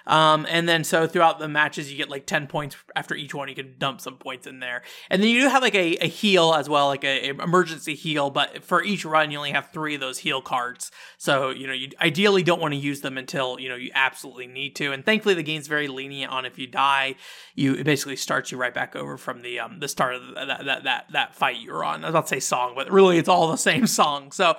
Um, 0.07 0.45
and 0.49 0.67
then 0.67 0.83
so 0.83 1.07
throughout 1.07 1.39
the 1.39 1.47
matches, 1.47 1.91
you 1.91 1.97
get 1.97 2.09
like 2.09 2.25
10 2.25 2.47
points 2.47 2.75
after 2.95 3.15
each 3.15 3.33
one. 3.33 3.49
You 3.49 3.55
can 3.55 3.75
dump 3.77 4.01
some 4.01 4.17
points 4.17 4.47
in 4.47 4.59
there. 4.59 4.83
And 5.09 5.21
then 5.21 5.29
you 5.29 5.41
do 5.41 5.49
have 5.49 5.61
like 5.61 5.75
a, 5.75 5.97
a 5.97 6.07
heal 6.07 6.53
as 6.53 6.69
well, 6.69 6.87
like 6.87 7.03
a, 7.03 7.29
emergency 7.29 7.95
heal. 7.95 8.29
But 8.29 8.63
for 8.63 8.83
each 8.83 9.05
run, 9.05 9.31
you 9.31 9.37
only 9.37 9.51
have 9.51 9.69
three 9.71 9.95
of 9.95 10.01
those 10.01 10.19
heal 10.19 10.41
cards. 10.41 10.91
So, 11.17 11.49
you 11.49 11.67
know, 11.67 11.73
you 11.73 11.89
ideally 12.01 12.43
don't 12.43 12.61
want 12.61 12.73
to 12.73 12.79
use 12.79 13.01
them 13.01 13.17
until, 13.17 13.59
you 13.59 13.69
know, 13.69 13.75
you 13.75 13.91
absolutely 13.95 14.47
need 14.47 14.75
to. 14.77 14.91
And 14.91 15.05
thankfully, 15.05 15.35
the 15.35 15.43
game's 15.43 15.67
very 15.67 15.87
lenient 15.87 16.31
on 16.31 16.45
if 16.45 16.59
you 16.59 16.67
die, 16.67 17.15
you 17.55 17.75
it 17.75 17.83
basically 17.83 18.15
starts 18.15 18.51
you 18.51 18.57
right 18.57 18.73
back 18.73 18.95
over 18.95 19.17
from 19.17 19.41
the 19.41 19.59
um 19.59 19.79
the 19.79 19.87
start 19.87 20.15
of 20.15 20.35
that 20.35 20.65
that 20.65 20.83
that, 20.83 21.05
that 21.11 21.35
fight 21.35 21.57
you 21.57 21.71
were 21.71 21.83
on. 21.83 22.03
I 22.03 22.07
was 22.07 22.13
about 22.13 22.27
to 22.27 22.35
say 22.35 22.39
song, 22.39 22.73
but 22.75 22.91
really 22.91 23.17
it's 23.17 23.29
all 23.29 23.49
the 23.49 23.57
same 23.57 23.87
song. 24.01 24.31
So, 24.31 24.55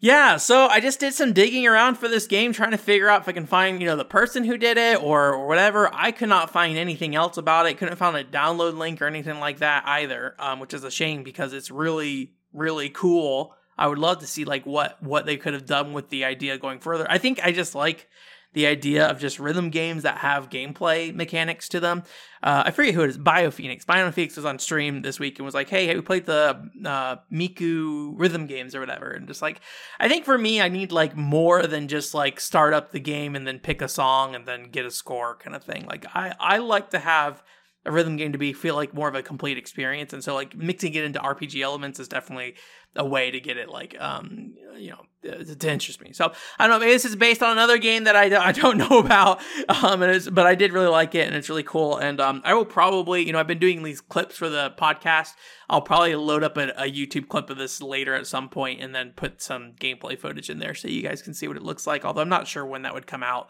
yeah, 0.00 0.36
so 0.36 0.66
I 0.66 0.78
just 0.80 1.00
did 1.00 1.12
some 1.12 1.32
digging 1.32 1.66
around 1.66 1.96
for 1.96 2.06
this 2.06 2.26
game, 2.26 2.52
trying 2.52 2.70
to 2.70 2.78
figure 2.78 3.08
out 3.08 3.22
if 3.22 3.28
I 3.28 3.32
can 3.32 3.46
find, 3.46 3.80
you 3.80 3.86
know, 3.86 3.96
the 3.96 4.04
person 4.04 4.44
who 4.44 4.56
did 4.56 4.78
it 4.78 5.02
or, 5.02 5.46
whatever. 5.46 5.90
I 5.92 6.12
could 6.12 6.28
not 6.28 6.50
find 6.50 6.78
anything 6.78 7.16
else 7.16 7.36
about 7.36 7.66
it. 7.66 7.78
Couldn't 7.78 7.96
find 7.96 8.16
a 8.16 8.22
download 8.22 8.76
link 8.76 9.02
or 9.02 9.06
anything 9.06 9.40
like 9.40 9.58
that 9.58 9.82
either, 9.86 10.36
um, 10.38 10.60
which 10.60 10.72
is 10.72 10.84
a 10.84 10.90
shame 10.90 11.24
because 11.24 11.52
it's 11.52 11.70
really, 11.70 12.32
really 12.52 12.90
cool. 12.90 13.54
I 13.76 13.88
would 13.88 13.98
love 13.98 14.20
to 14.20 14.26
see 14.26 14.44
like 14.44 14.66
what 14.66 15.02
what 15.02 15.24
they 15.26 15.36
could 15.36 15.54
have 15.54 15.66
done 15.66 15.92
with 15.92 16.10
the 16.10 16.24
idea 16.24 16.58
going 16.58 16.80
further. 16.80 17.06
I 17.08 17.18
think 17.18 17.40
I 17.42 17.52
just 17.52 17.74
like 17.74 18.08
the 18.54 18.66
idea 18.66 19.06
of 19.06 19.20
just 19.20 19.38
rhythm 19.38 19.70
games 19.70 20.02
that 20.02 20.18
have 20.18 20.48
gameplay 20.48 21.14
mechanics 21.14 21.68
to 21.68 21.80
them. 21.80 22.02
Uh, 22.42 22.62
I 22.66 22.70
forget 22.70 22.94
who 22.94 23.02
it 23.02 23.10
is. 23.10 23.18
BioPhoenix. 23.18 23.84
BioPhoenix 23.84 24.36
was 24.36 24.44
on 24.44 24.58
stream 24.58 25.02
this 25.02 25.20
week 25.20 25.38
and 25.38 25.44
was 25.44 25.54
like, 25.54 25.68
"Hey, 25.68 25.86
hey 25.86 25.94
we 25.94 26.00
played 26.00 26.26
the 26.26 26.70
uh, 26.84 27.16
Miku 27.32 28.12
rhythm 28.16 28.46
games 28.46 28.74
or 28.74 28.80
whatever." 28.80 29.10
And 29.10 29.26
just 29.26 29.42
like, 29.42 29.60
I 30.00 30.08
think 30.08 30.24
for 30.24 30.38
me, 30.38 30.60
I 30.60 30.68
need 30.68 30.92
like 30.92 31.16
more 31.16 31.66
than 31.66 31.88
just 31.88 32.14
like 32.14 32.40
start 32.40 32.74
up 32.74 32.92
the 32.92 33.00
game 33.00 33.36
and 33.36 33.46
then 33.46 33.58
pick 33.58 33.82
a 33.82 33.88
song 33.88 34.34
and 34.34 34.46
then 34.46 34.70
get 34.70 34.86
a 34.86 34.90
score 34.90 35.36
kind 35.36 35.54
of 35.54 35.62
thing. 35.62 35.86
Like, 35.86 36.06
I 36.14 36.34
I 36.40 36.58
like 36.58 36.90
to 36.90 36.98
have 36.98 37.42
a 37.84 37.92
rhythm 37.92 38.16
game 38.16 38.32
to 38.32 38.38
be 38.38 38.52
feel 38.52 38.74
like 38.74 38.92
more 38.92 39.08
of 39.08 39.14
a 39.14 39.22
complete 39.22 39.56
experience 39.56 40.12
and 40.12 40.22
so 40.22 40.34
like 40.34 40.54
mixing 40.54 40.92
it 40.94 41.04
into 41.04 41.18
rpg 41.20 41.60
elements 41.62 41.98
is 41.98 42.08
definitely 42.08 42.54
a 42.98 43.04
way 43.04 43.30
to 43.30 43.40
get 43.40 43.56
it 43.56 43.70
like 43.70 43.98
um 44.00 44.54
you 44.76 44.90
know 44.90 45.00
to 45.22 45.70
interest 45.70 46.00
me. 46.00 46.12
So 46.12 46.32
i 46.58 46.66
don't 46.66 46.76
know 46.76 46.78
maybe 46.80 46.92
this 46.92 47.04
is 47.04 47.16
based 47.16 47.42
on 47.42 47.52
another 47.52 47.78
game 47.78 48.04
that 48.04 48.14
i, 48.14 48.48
I 48.48 48.52
don't 48.52 48.78
know 48.88 48.98
about 48.98 49.40
um 49.68 50.00
but 50.00 50.46
i 50.46 50.54
did 50.54 50.72
really 50.72 50.88
like 50.88 51.14
it 51.14 51.26
and 51.26 51.34
it's 51.34 51.48
really 51.48 51.62
cool 51.62 51.96
and 51.96 52.20
um 52.20 52.42
i 52.44 52.54
will 52.54 52.64
probably 52.64 53.26
you 53.26 53.32
know 53.32 53.38
i've 53.38 53.46
been 53.46 53.58
doing 53.58 53.82
these 53.82 54.00
clips 54.00 54.36
for 54.36 54.48
the 54.48 54.74
podcast. 54.78 55.32
I'll 55.70 55.82
probably 55.82 56.14
load 56.14 56.44
up 56.44 56.56
a, 56.56 56.68
a 56.76 56.90
youtube 56.90 57.28
clip 57.28 57.50
of 57.50 57.58
this 57.58 57.80
later 57.80 58.14
at 58.14 58.26
some 58.26 58.48
point 58.48 58.80
and 58.80 58.94
then 58.94 59.12
put 59.16 59.40
some 59.42 59.72
gameplay 59.80 60.18
footage 60.18 60.50
in 60.50 60.58
there 60.58 60.74
so 60.74 60.88
you 60.88 61.02
guys 61.02 61.22
can 61.22 61.34
see 61.34 61.48
what 61.48 61.56
it 61.56 61.62
looks 61.62 61.86
like 61.86 62.04
although 62.04 62.22
i'm 62.22 62.28
not 62.28 62.46
sure 62.46 62.66
when 62.66 62.82
that 62.82 62.94
would 62.94 63.06
come 63.06 63.22
out 63.22 63.48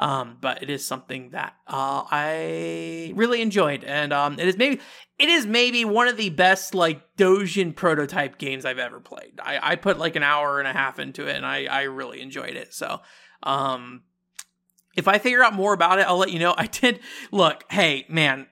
um, 0.00 0.38
but 0.40 0.62
it 0.62 0.70
is 0.70 0.84
something 0.84 1.30
that 1.30 1.54
uh, 1.66 2.04
I 2.10 3.12
really 3.14 3.42
enjoyed, 3.42 3.84
and 3.84 4.14
um, 4.14 4.38
it 4.38 4.48
is 4.48 4.56
maybe 4.56 4.80
it 5.20 5.28
is 5.28 5.44
maybe 5.44 5.84
one 5.84 6.08
of 6.08 6.16
the 6.16 6.30
best 6.30 6.74
like 6.74 7.14
Dojin 7.16 7.76
prototype 7.76 8.38
games 8.38 8.64
I've 8.64 8.78
ever 8.78 9.00
played. 9.00 9.38
I, 9.38 9.72
I 9.72 9.76
put 9.76 9.98
like 9.98 10.16
an 10.16 10.22
hour 10.22 10.58
and 10.58 10.66
a 10.66 10.72
half 10.72 10.98
into 10.98 11.26
it, 11.26 11.36
and 11.36 11.44
I 11.44 11.66
I 11.66 11.82
really 11.82 12.22
enjoyed 12.22 12.56
it. 12.56 12.72
So, 12.72 13.00
um, 13.42 14.02
if 14.96 15.06
I 15.06 15.18
figure 15.18 15.44
out 15.44 15.52
more 15.52 15.74
about 15.74 15.98
it, 15.98 16.06
I'll 16.08 16.16
let 16.16 16.32
you 16.32 16.38
know. 16.38 16.54
I 16.58 16.66
did 16.66 17.00
look. 17.30 17.70
Hey, 17.70 18.06
man. 18.08 18.46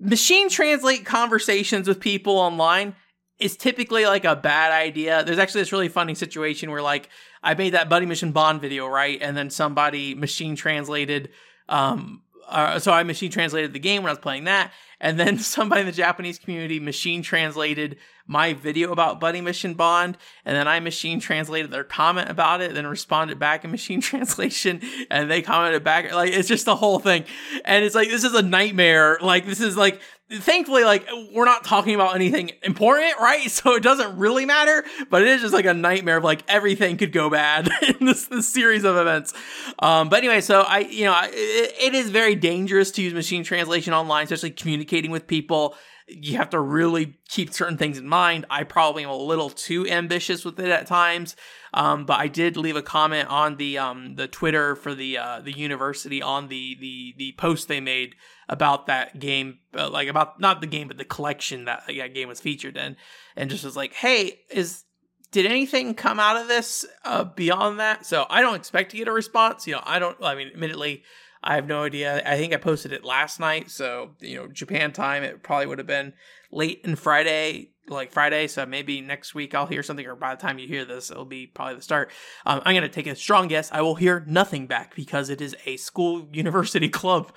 Machine 0.00 0.48
translate 0.48 1.04
conversations 1.04 1.86
with 1.86 2.00
people 2.00 2.38
online 2.38 2.96
is 3.38 3.58
typically 3.58 4.06
like 4.06 4.24
a 4.24 4.36
bad 4.36 4.72
idea. 4.72 5.22
There's 5.22 5.38
actually 5.38 5.60
this 5.62 5.72
really 5.72 5.88
funny 5.88 6.14
situation 6.14 6.70
where 6.70 6.82
like 6.82 7.10
I 7.42 7.52
made 7.52 7.74
that 7.74 7.90
Buddy 7.90 8.06
Mission 8.06 8.32
Bond 8.32 8.62
video, 8.62 8.86
right? 8.86 9.18
And 9.20 9.36
then 9.36 9.50
somebody 9.50 10.14
machine 10.14 10.56
translated 10.56 11.28
um 11.68 12.22
uh, 12.48 12.78
so 12.78 12.92
I 12.92 13.02
machine 13.02 13.30
translated 13.30 13.72
the 13.72 13.78
game 13.78 14.02
when 14.02 14.10
I 14.10 14.12
was 14.12 14.18
playing 14.18 14.44
that, 14.44 14.72
and 15.00 15.18
then 15.18 15.38
somebody 15.38 15.80
in 15.80 15.86
the 15.86 15.92
Japanese 15.92 16.38
community 16.38 16.80
machine 16.80 17.22
translated 17.22 17.96
my 18.26 18.54
video 18.54 18.90
about 18.90 19.20
Buddy 19.20 19.40
Mission 19.40 19.74
Bond, 19.74 20.16
and 20.44 20.56
then 20.56 20.66
I 20.66 20.80
machine 20.80 21.20
translated 21.20 21.70
their 21.70 21.84
comment 21.84 22.28
about 22.28 22.60
it, 22.60 22.74
then 22.74 22.86
responded 22.86 23.38
back 23.38 23.64
in 23.64 23.70
machine 23.72 24.00
translation, 24.00 24.80
and 25.10 25.30
they 25.30 25.42
commented 25.42 25.84
back. 25.84 26.12
Like 26.12 26.32
it's 26.32 26.48
just 26.48 26.64
the 26.64 26.76
whole 26.76 26.98
thing, 26.98 27.24
and 27.64 27.84
it's 27.84 27.94
like 27.94 28.08
this 28.08 28.24
is 28.24 28.34
a 28.34 28.42
nightmare. 28.42 29.18
Like 29.20 29.46
this 29.46 29.60
is 29.60 29.76
like 29.76 30.00
thankfully 30.30 30.82
like 30.82 31.06
we're 31.32 31.44
not 31.44 31.64
talking 31.64 31.94
about 31.94 32.14
anything 32.14 32.50
important 32.62 33.14
right 33.20 33.50
so 33.50 33.74
it 33.74 33.82
doesn't 33.82 34.18
really 34.18 34.44
matter 34.44 34.84
but 35.08 35.22
it 35.22 35.28
is 35.28 35.40
just 35.40 35.54
like 35.54 35.64
a 35.64 35.74
nightmare 35.74 36.16
of 36.16 36.24
like 36.24 36.42
everything 36.48 36.96
could 36.96 37.12
go 37.12 37.30
bad 37.30 37.68
in 38.00 38.06
this, 38.06 38.26
this 38.26 38.48
series 38.48 38.84
of 38.84 38.96
events 38.96 39.32
um 39.78 40.08
but 40.08 40.18
anyway 40.18 40.40
so 40.40 40.62
i 40.62 40.80
you 40.80 41.04
know 41.04 41.18
it, 41.22 41.74
it 41.80 41.94
is 41.94 42.10
very 42.10 42.34
dangerous 42.34 42.90
to 42.90 43.02
use 43.02 43.14
machine 43.14 43.44
translation 43.44 43.92
online 43.92 44.24
especially 44.24 44.50
communicating 44.50 45.10
with 45.10 45.26
people 45.26 45.76
you 46.08 46.36
have 46.36 46.50
to 46.50 46.60
really 46.60 47.18
keep 47.28 47.52
certain 47.52 47.76
things 47.76 47.98
in 47.98 48.06
mind. 48.06 48.46
I 48.48 48.62
probably 48.62 49.02
am 49.02 49.10
a 49.10 49.16
little 49.16 49.50
too 49.50 49.88
ambitious 49.88 50.44
with 50.44 50.58
it 50.60 50.70
at 50.70 50.86
times. 50.86 51.34
Um, 51.74 52.06
but 52.06 52.20
I 52.20 52.28
did 52.28 52.56
leave 52.56 52.76
a 52.76 52.82
comment 52.82 53.28
on 53.28 53.56
the 53.56 53.78
um, 53.78 54.14
the 54.14 54.28
Twitter 54.28 54.76
for 54.76 54.94
the 54.94 55.18
uh, 55.18 55.40
the 55.40 55.50
university 55.50 56.22
on 56.22 56.46
the 56.48 56.76
the 56.80 57.14
the 57.18 57.32
post 57.32 57.66
they 57.66 57.80
made 57.80 58.14
about 58.48 58.86
that 58.86 59.18
game, 59.18 59.58
uh, 59.74 59.88
like 59.90 60.08
about 60.08 60.40
not 60.40 60.60
the 60.60 60.66
game 60.66 60.88
but 60.88 60.98
the 60.98 61.04
collection 61.04 61.64
that 61.64 61.84
that 61.86 62.14
game 62.14 62.28
was 62.28 62.40
featured 62.40 62.76
in, 62.76 62.96
and 63.36 63.50
just 63.50 63.64
was 63.64 63.76
like, 63.76 63.92
hey, 63.94 64.40
is 64.50 64.84
did 65.30 65.46
anything 65.46 65.94
come 65.94 66.20
out 66.20 66.36
of 66.36 66.48
this 66.48 66.84
uh, 67.04 67.24
beyond 67.24 67.80
that? 67.80 68.06
So 68.06 68.26
I 68.30 68.40
don't 68.40 68.54
expect 68.54 68.92
to 68.92 68.96
get 68.96 69.08
a 69.08 69.12
response. 69.12 69.66
You 69.66 69.74
know, 69.74 69.82
I 69.84 69.98
don't. 69.98 70.16
I 70.22 70.34
mean, 70.34 70.48
admittedly. 70.48 71.02
I 71.42 71.54
have 71.54 71.68
no 71.68 71.84
idea. 71.84 72.22
I 72.26 72.36
think 72.36 72.52
I 72.52 72.56
posted 72.56 72.92
it 72.92 73.04
last 73.04 73.38
night, 73.38 73.70
so 73.70 74.16
you 74.20 74.34
know, 74.34 74.48
Japan 74.48 74.92
time. 74.92 75.22
It 75.22 75.44
probably 75.44 75.66
would 75.66 75.78
have 75.78 75.86
been 75.86 76.12
late 76.50 76.80
in 76.84 76.96
Friday, 76.96 77.70
like 77.88 78.10
Friday. 78.10 78.46
So 78.46 78.66
maybe 78.66 79.00
next 79.00 79.34
week 79.34 79.54
I'll 79.54 79.66
hear 79.66 79.82
something, 79.82 80.06
or 80.06 80.16
by 80.16 80.34
the 80.34 80.40
time 80.40 80.58
you 80.58 80.66
hear 80.66 80.84
this, 80.84 81.10
it'll 81.10 81.24
be 81.24 81.46
probably 81.46 81.76
the 81.76 81.82
start. 81.82 82.10
Um, 82.44 82.62
I'm 82.64 82.74
gonna 82.74 82.88
take 82.88 83.06
a 83.06 83.14
strong 83.14 83.48
guess. 83.48 83.70
I 83.72 83.80
will 83.82 83.94
hear 83.94 84.24
nothing 84.26 84.66
back 84.66 84.94
because 84.94 85.30
it 85.30 85.40
is 85.40 85.56
a 85.66 85.76
school 85.76 86.28
university 86.32 86.88
club 86.88 87.32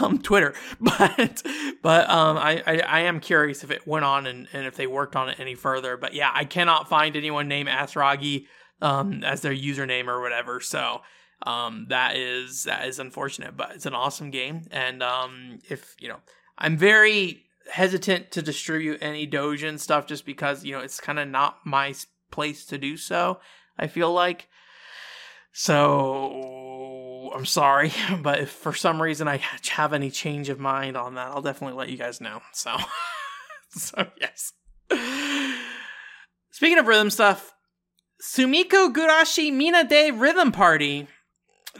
um, 0.00 0.18
Twitter. 0.18 0.54
But 0.80 1.42
but 1.82 2.08
um, 2.08 2.38
I, 2.38 2.62
I, 2.66 2.78
I 2.78 3.00
am 3.00 3.20
curious 3.20 3.62
if 3.62 3.70
it 3.70 3.86
went 3.86 4.04
on 4.04 4.26
and, 4.26 4.48
and 4.52 4.66
if 4.66 4.76
they 4.76 4.86
worked 4.86 5.16
on 5.16 5.28
it 5.28 5.38
any 5.40 5.54
further. 5.54 5.96
But 5.96 6.14
yeah, 6.14 6.30
I 6.32 6.44
cannot 6.44 6.88
find 6.88 7.16
anyone 7.16 7.48
named 7.48 7.68
Asragi 7.68 8.46
um, 8.80 9.22
as 9.24 9.40
their 9.42 9.54
username 9.54 10.06
or 10.06 10.20
whatever. 10.20 10.60
So 10.60 11.02
um, 11.44 11.86
that 11.88 12.16
is 12.16 12.64
that 12.64 12.86
is 12.86 12.98
unfortunate, 12.98 13.56
but 13.56 13.72
it's 13.74 13.86
an 13.86 13.94
awesome 13.94 14.30
game. 14.30 14.66
And 14.70 15.02
um, 15.02 15.58
if 15.68 15.94
you 16.00 16.08
know, 16.08 16.20
I'm 16.56 16.76
very 16.76 17.44
hesitant 17.70 18.30
to 18.32 18.42
distribute 18.42 18.98
any 19.00 19.26
Dojin 19.26 19.78
stuff 19.78 20.06
just 20.06 20.24
because 20.24 20.64
you 20.64 20.72
know 20.72 20.80
it's 20.80 21.00
kind 21.00 21.18
of 21.18 21.28
not 21.28 21.58
my 21.64 21.94
place 22.30 22.64
to 22.66 22.78
do 22.78 22.96
so. 22.96 23.40
I 23.78 23.86
feel 23.86 24.12
like 24.12 24.48
so. 25.52 27.30
I'm 27.34 27.46
sorry, 27.46 27.92
but 28.22 28.40
if 28.40 28.50
for 28.50 28.72
some 28.72 29.00
reason 29.00 29.28
I 29.28 29.40
have 29.70 29.92
any 29.92 30.10
change 30.10 30.48
of 30.48 30.58
mind 30.58 30.96
on 30.96 31.14
that, 31.14 31.28
I'll 31.28 31.42
definitely 31.42 31.76
let 31.76 31.90
you 31.90 31.98
guys 31.98 32.20
know. 32.20 32.40
So, 32.52 32.76
so 33.70 34.06
yes. 34.20 34.52
Speaking 36.50 36.78
of 36.78 36.86
rhythm 36.86 37.10
stuff, 37.10 37.52
Sumikko 38.22 38.92
Gurashi 38.92 39.52
Minna 39.52 39.84
de 39.84 40.10
Rhythm 40.10 40.50
Party 40.50 41.06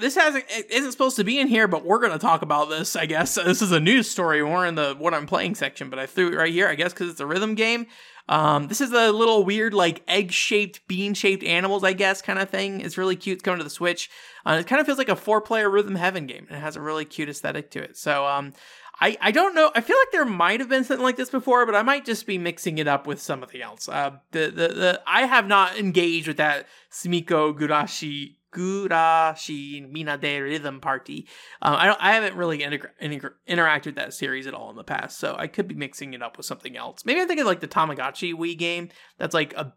this 0.00 0.14
hasn't 0.14 0.44
isn't 0.70 0.92
supposed 0.92 1.16
to 1.16 1.24
be 1.24 1.38
in 1.38 1.48
here, 1.48 1.68
but 1.68 1.84
we're 1.84 1.98
gonna 1.98 2.18
talk 2.18 2.42
about 2.42 2.68
this. 2.68 2.96
I 2.96 3.06
guess 3.06 3.34
this 3.44 3.62
is 3.62 3.72
a 3.72 3.80
news 3.80 4.10
story. 4.10 4.42
We're 4.42 4.66
in 4.66 4.74
the 4.74 4.94
what 4.98 5.14
I'm 5.14 5.26
playing 5.26 5.54
section, 5.54 5.90
but 5.90 5.98
I 5.98 6.06
threw 6.06 6.28
it 6.28 6.36
right 6.36 6.52
here. 6.52 6.68
I 6.68 6.74
guess 6.74 6.92
because 6.92 7.10
it's 7.10 7.20
a 7.20 7.26
rhythm 7.26 7.54
game. 7.54 7.86
Um, 8.28 8.68
this 8.68 8.82
is 8.82 8.92
a 8.92 9.10
little 9.10 9.42
weird, 9.42 9.72
like 9.72 10.02
egg 10.06 10.32
shaped, 10.32 10.86
bean 10.86 11.14
shaped 11.14 11.42
animals, 11.42 11.82
I 11.82 11.94
guess, 11.94 12.20
kind 12.20 12.38
of 12.38 12.50
thing. 12.50 12.82
It's 12.82 12.98
really 12.98 13.16
cute. 13.16 13.36
It's 13.36 13.42
coming 13.42 13.58
to 13.58 13.64
the 13.64 13.70
Switch. 13.70 14.10
Uh, 14.44 14.58
it 14.60 14.66
kind 14.66 14.80
of 14.80 14.86
feels 14.86 14.98
like 14.98 15.08
a 15.08 15.16
four 15.16 15.40
player 15.40 15.70
Rhythm 15.70 15.94
Heaven 15.94 16.26
game, 16.26 16.46
and 16.48 16.58
it 16.58 16.60
has 16.60 16.76
a 16.76 16.80
really 16.80 17.06
cute 17.06 17.30
aesthetic 17.30 17.70
to 17.70 17.82
it. 17.82 17.96
So, 17.96 18.26
um, 18.26 18.52
I, 19.00 19.16
I 19.20 19.30
don't 19.30 19.54
know. 19.54 19.70
I 19.74 19.80
feel 19.80 19.96
like 19.96 20.10
there 20.10 20.24
might 20.24 20.60
have 20.60 20.68
been 20.68 20.84
something 20.84 21.04
like 21.04 21.16
this 21.16 21.30
before, 21.30 21.64
but 21.66 21.76
I 21.76 21.82
might 21.82 22.04
just 22.04 22.26
be 22.26 22.36
mixing 22.36 22.78
it 22.78 22.88
up 22.88 23.06
with 23.06 23.20
something 23.20 23.62
else. 23.62 23.88
Uh, 23.88 24.16
the, 24.32 24.46
the, 24.46 24.68
the 24.68 25.02
I 25.06 25.22
have 25.22 25.46
not 25.46 25.78
engaged 25.78 26.26
with 26.26 26.38
that 26.38 26.66
Sumikko 26.90 27.56
Gurashi 27.56 28.34
Gurashi 28.52 29.90
Minna 29.90 30.16
de 30.16 30.40
Rhythm 30.40 30.80
Party. 30.80 31.26
Um, 31.60 31.74
I 31.76 31.86
don't. 31.86 31.98
I 32.00 32.12
haven't 32.12 32.36
really 32.36 32.60
integra- 32.60 32.90
integra- 33.02 33.34
interacted 33.48 33.86
with 33.86 33.94
that 33.96 34.14
series 34.14 34.46
at 34.46 34.54
all 34.54 34.70
in 34.70 34.76
the 34.76 34.84
past, 34.84 35.18
so 35.18 35.34
I 35.38 35.46
could 35.46 35.68
be 35.68 35.74
mixing 35.74 36.14
it 36.14 36.22
up 36.22 36.36
with 36.36 36.46
something 36.46 36.76
else. 36.76 37.04
Maybe 37.04 37.20
I 37.20 37.24
think 37.24 37.40
of 37.40 37.46
like 37.46 37.60
the 37.60 37.68
Tamagotchi 37.68 38.34
Wii 38.34 38.56
game. 38.56 38.88
That's 39.18 39.34
like 39.34 39.54
a, 39.54 39.72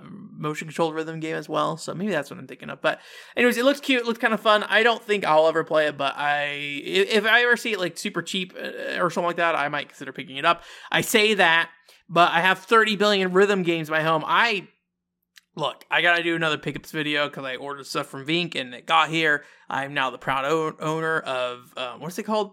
motion 0.00 0.68
controlled 0.68 0.94
rhythm 0.94 1.20
game 1.20 1.36
as 1.36 1.48
well. 1.48 1.76
So 1.76 1.94
maybe 1.94 2.12
that's 2.12 2.30
what 2.30 2.38
I'm 2.38 2.46
thinking 2.46 2.70
of. 2.70 2.80
But 2.80 3.00
anyways, 3.36 3.58
it 3.58 3.64
looks 3.64 3.80
cute. 3.80 4.00
It 4.00 4.06
looks 4.06 4.18
kind 4.18 4.32
of 4.32 4.40
fun. 4.40 4.62
I 4.64 4.82
don't 4.82 5.02
think 5.02 5.24
I'll 5.24 5.48
ever 5.48 5.64
play 5.64 5.86
it, 5.86 5.96
but 5.96 6.14
I 6.16 6.46
if 6.84 7.24
I 7.24 7.42
ever 7.42 7.56
see 7.56 7.72
it 7.72 7.78
like 7.78 7.98
super 7.98 8.22
cheap 8.22 8.54
uh, 8.56 9.00
or 9.00 9.10
something 9.10 9.26
like 9.26 9.36
that, 9.36 9.54
I 9.54 9.68
might 9.68 9.88
consider 9.88 10.12
picking 10.12 10.36
it 10.36 10.44
up. 10.44 10.62
I 10.90 11.02
say 11.02 11.34
that, 11.34 11.70
but 12.08 12.32
I 12.32 12.40
have 12.40 12.58
30 12.58 12.96
billion 12.96 13.32
rhythm 13.32 13.62
games 13.62 13.88
in 13.88 13.92
my 13.92 14.02
home. 14.02 14.24
I 14.26 14.68
look, 15.58 15.84
I 15.90 16.02
gotta 16.02 16.22
do 16.22 16.36
another 16.36 16.56
pickups 16.56 16.92
video 16.92 17.28
because 17.28 17.44
I 17.44 17.56
ordered 17.56 17.86
stuff 17.86 18.06
from 18.06 18.24
Vink 18.24 18.54
and 18.54 18.72
it 18.72 18.86
got 18.86 19.10
here. 19.10 19.44
I'm 19.68 19.92
now 19.92 20.10
the 20.10 20.18
proud 20.18 20.44
o- 20.44 20.76
owner 20.78 21.18
of 21.18 21.72
uh, 21.76 21.94
what's 21.98 22.18
it 22.18 22.22
called, 22.22 22.52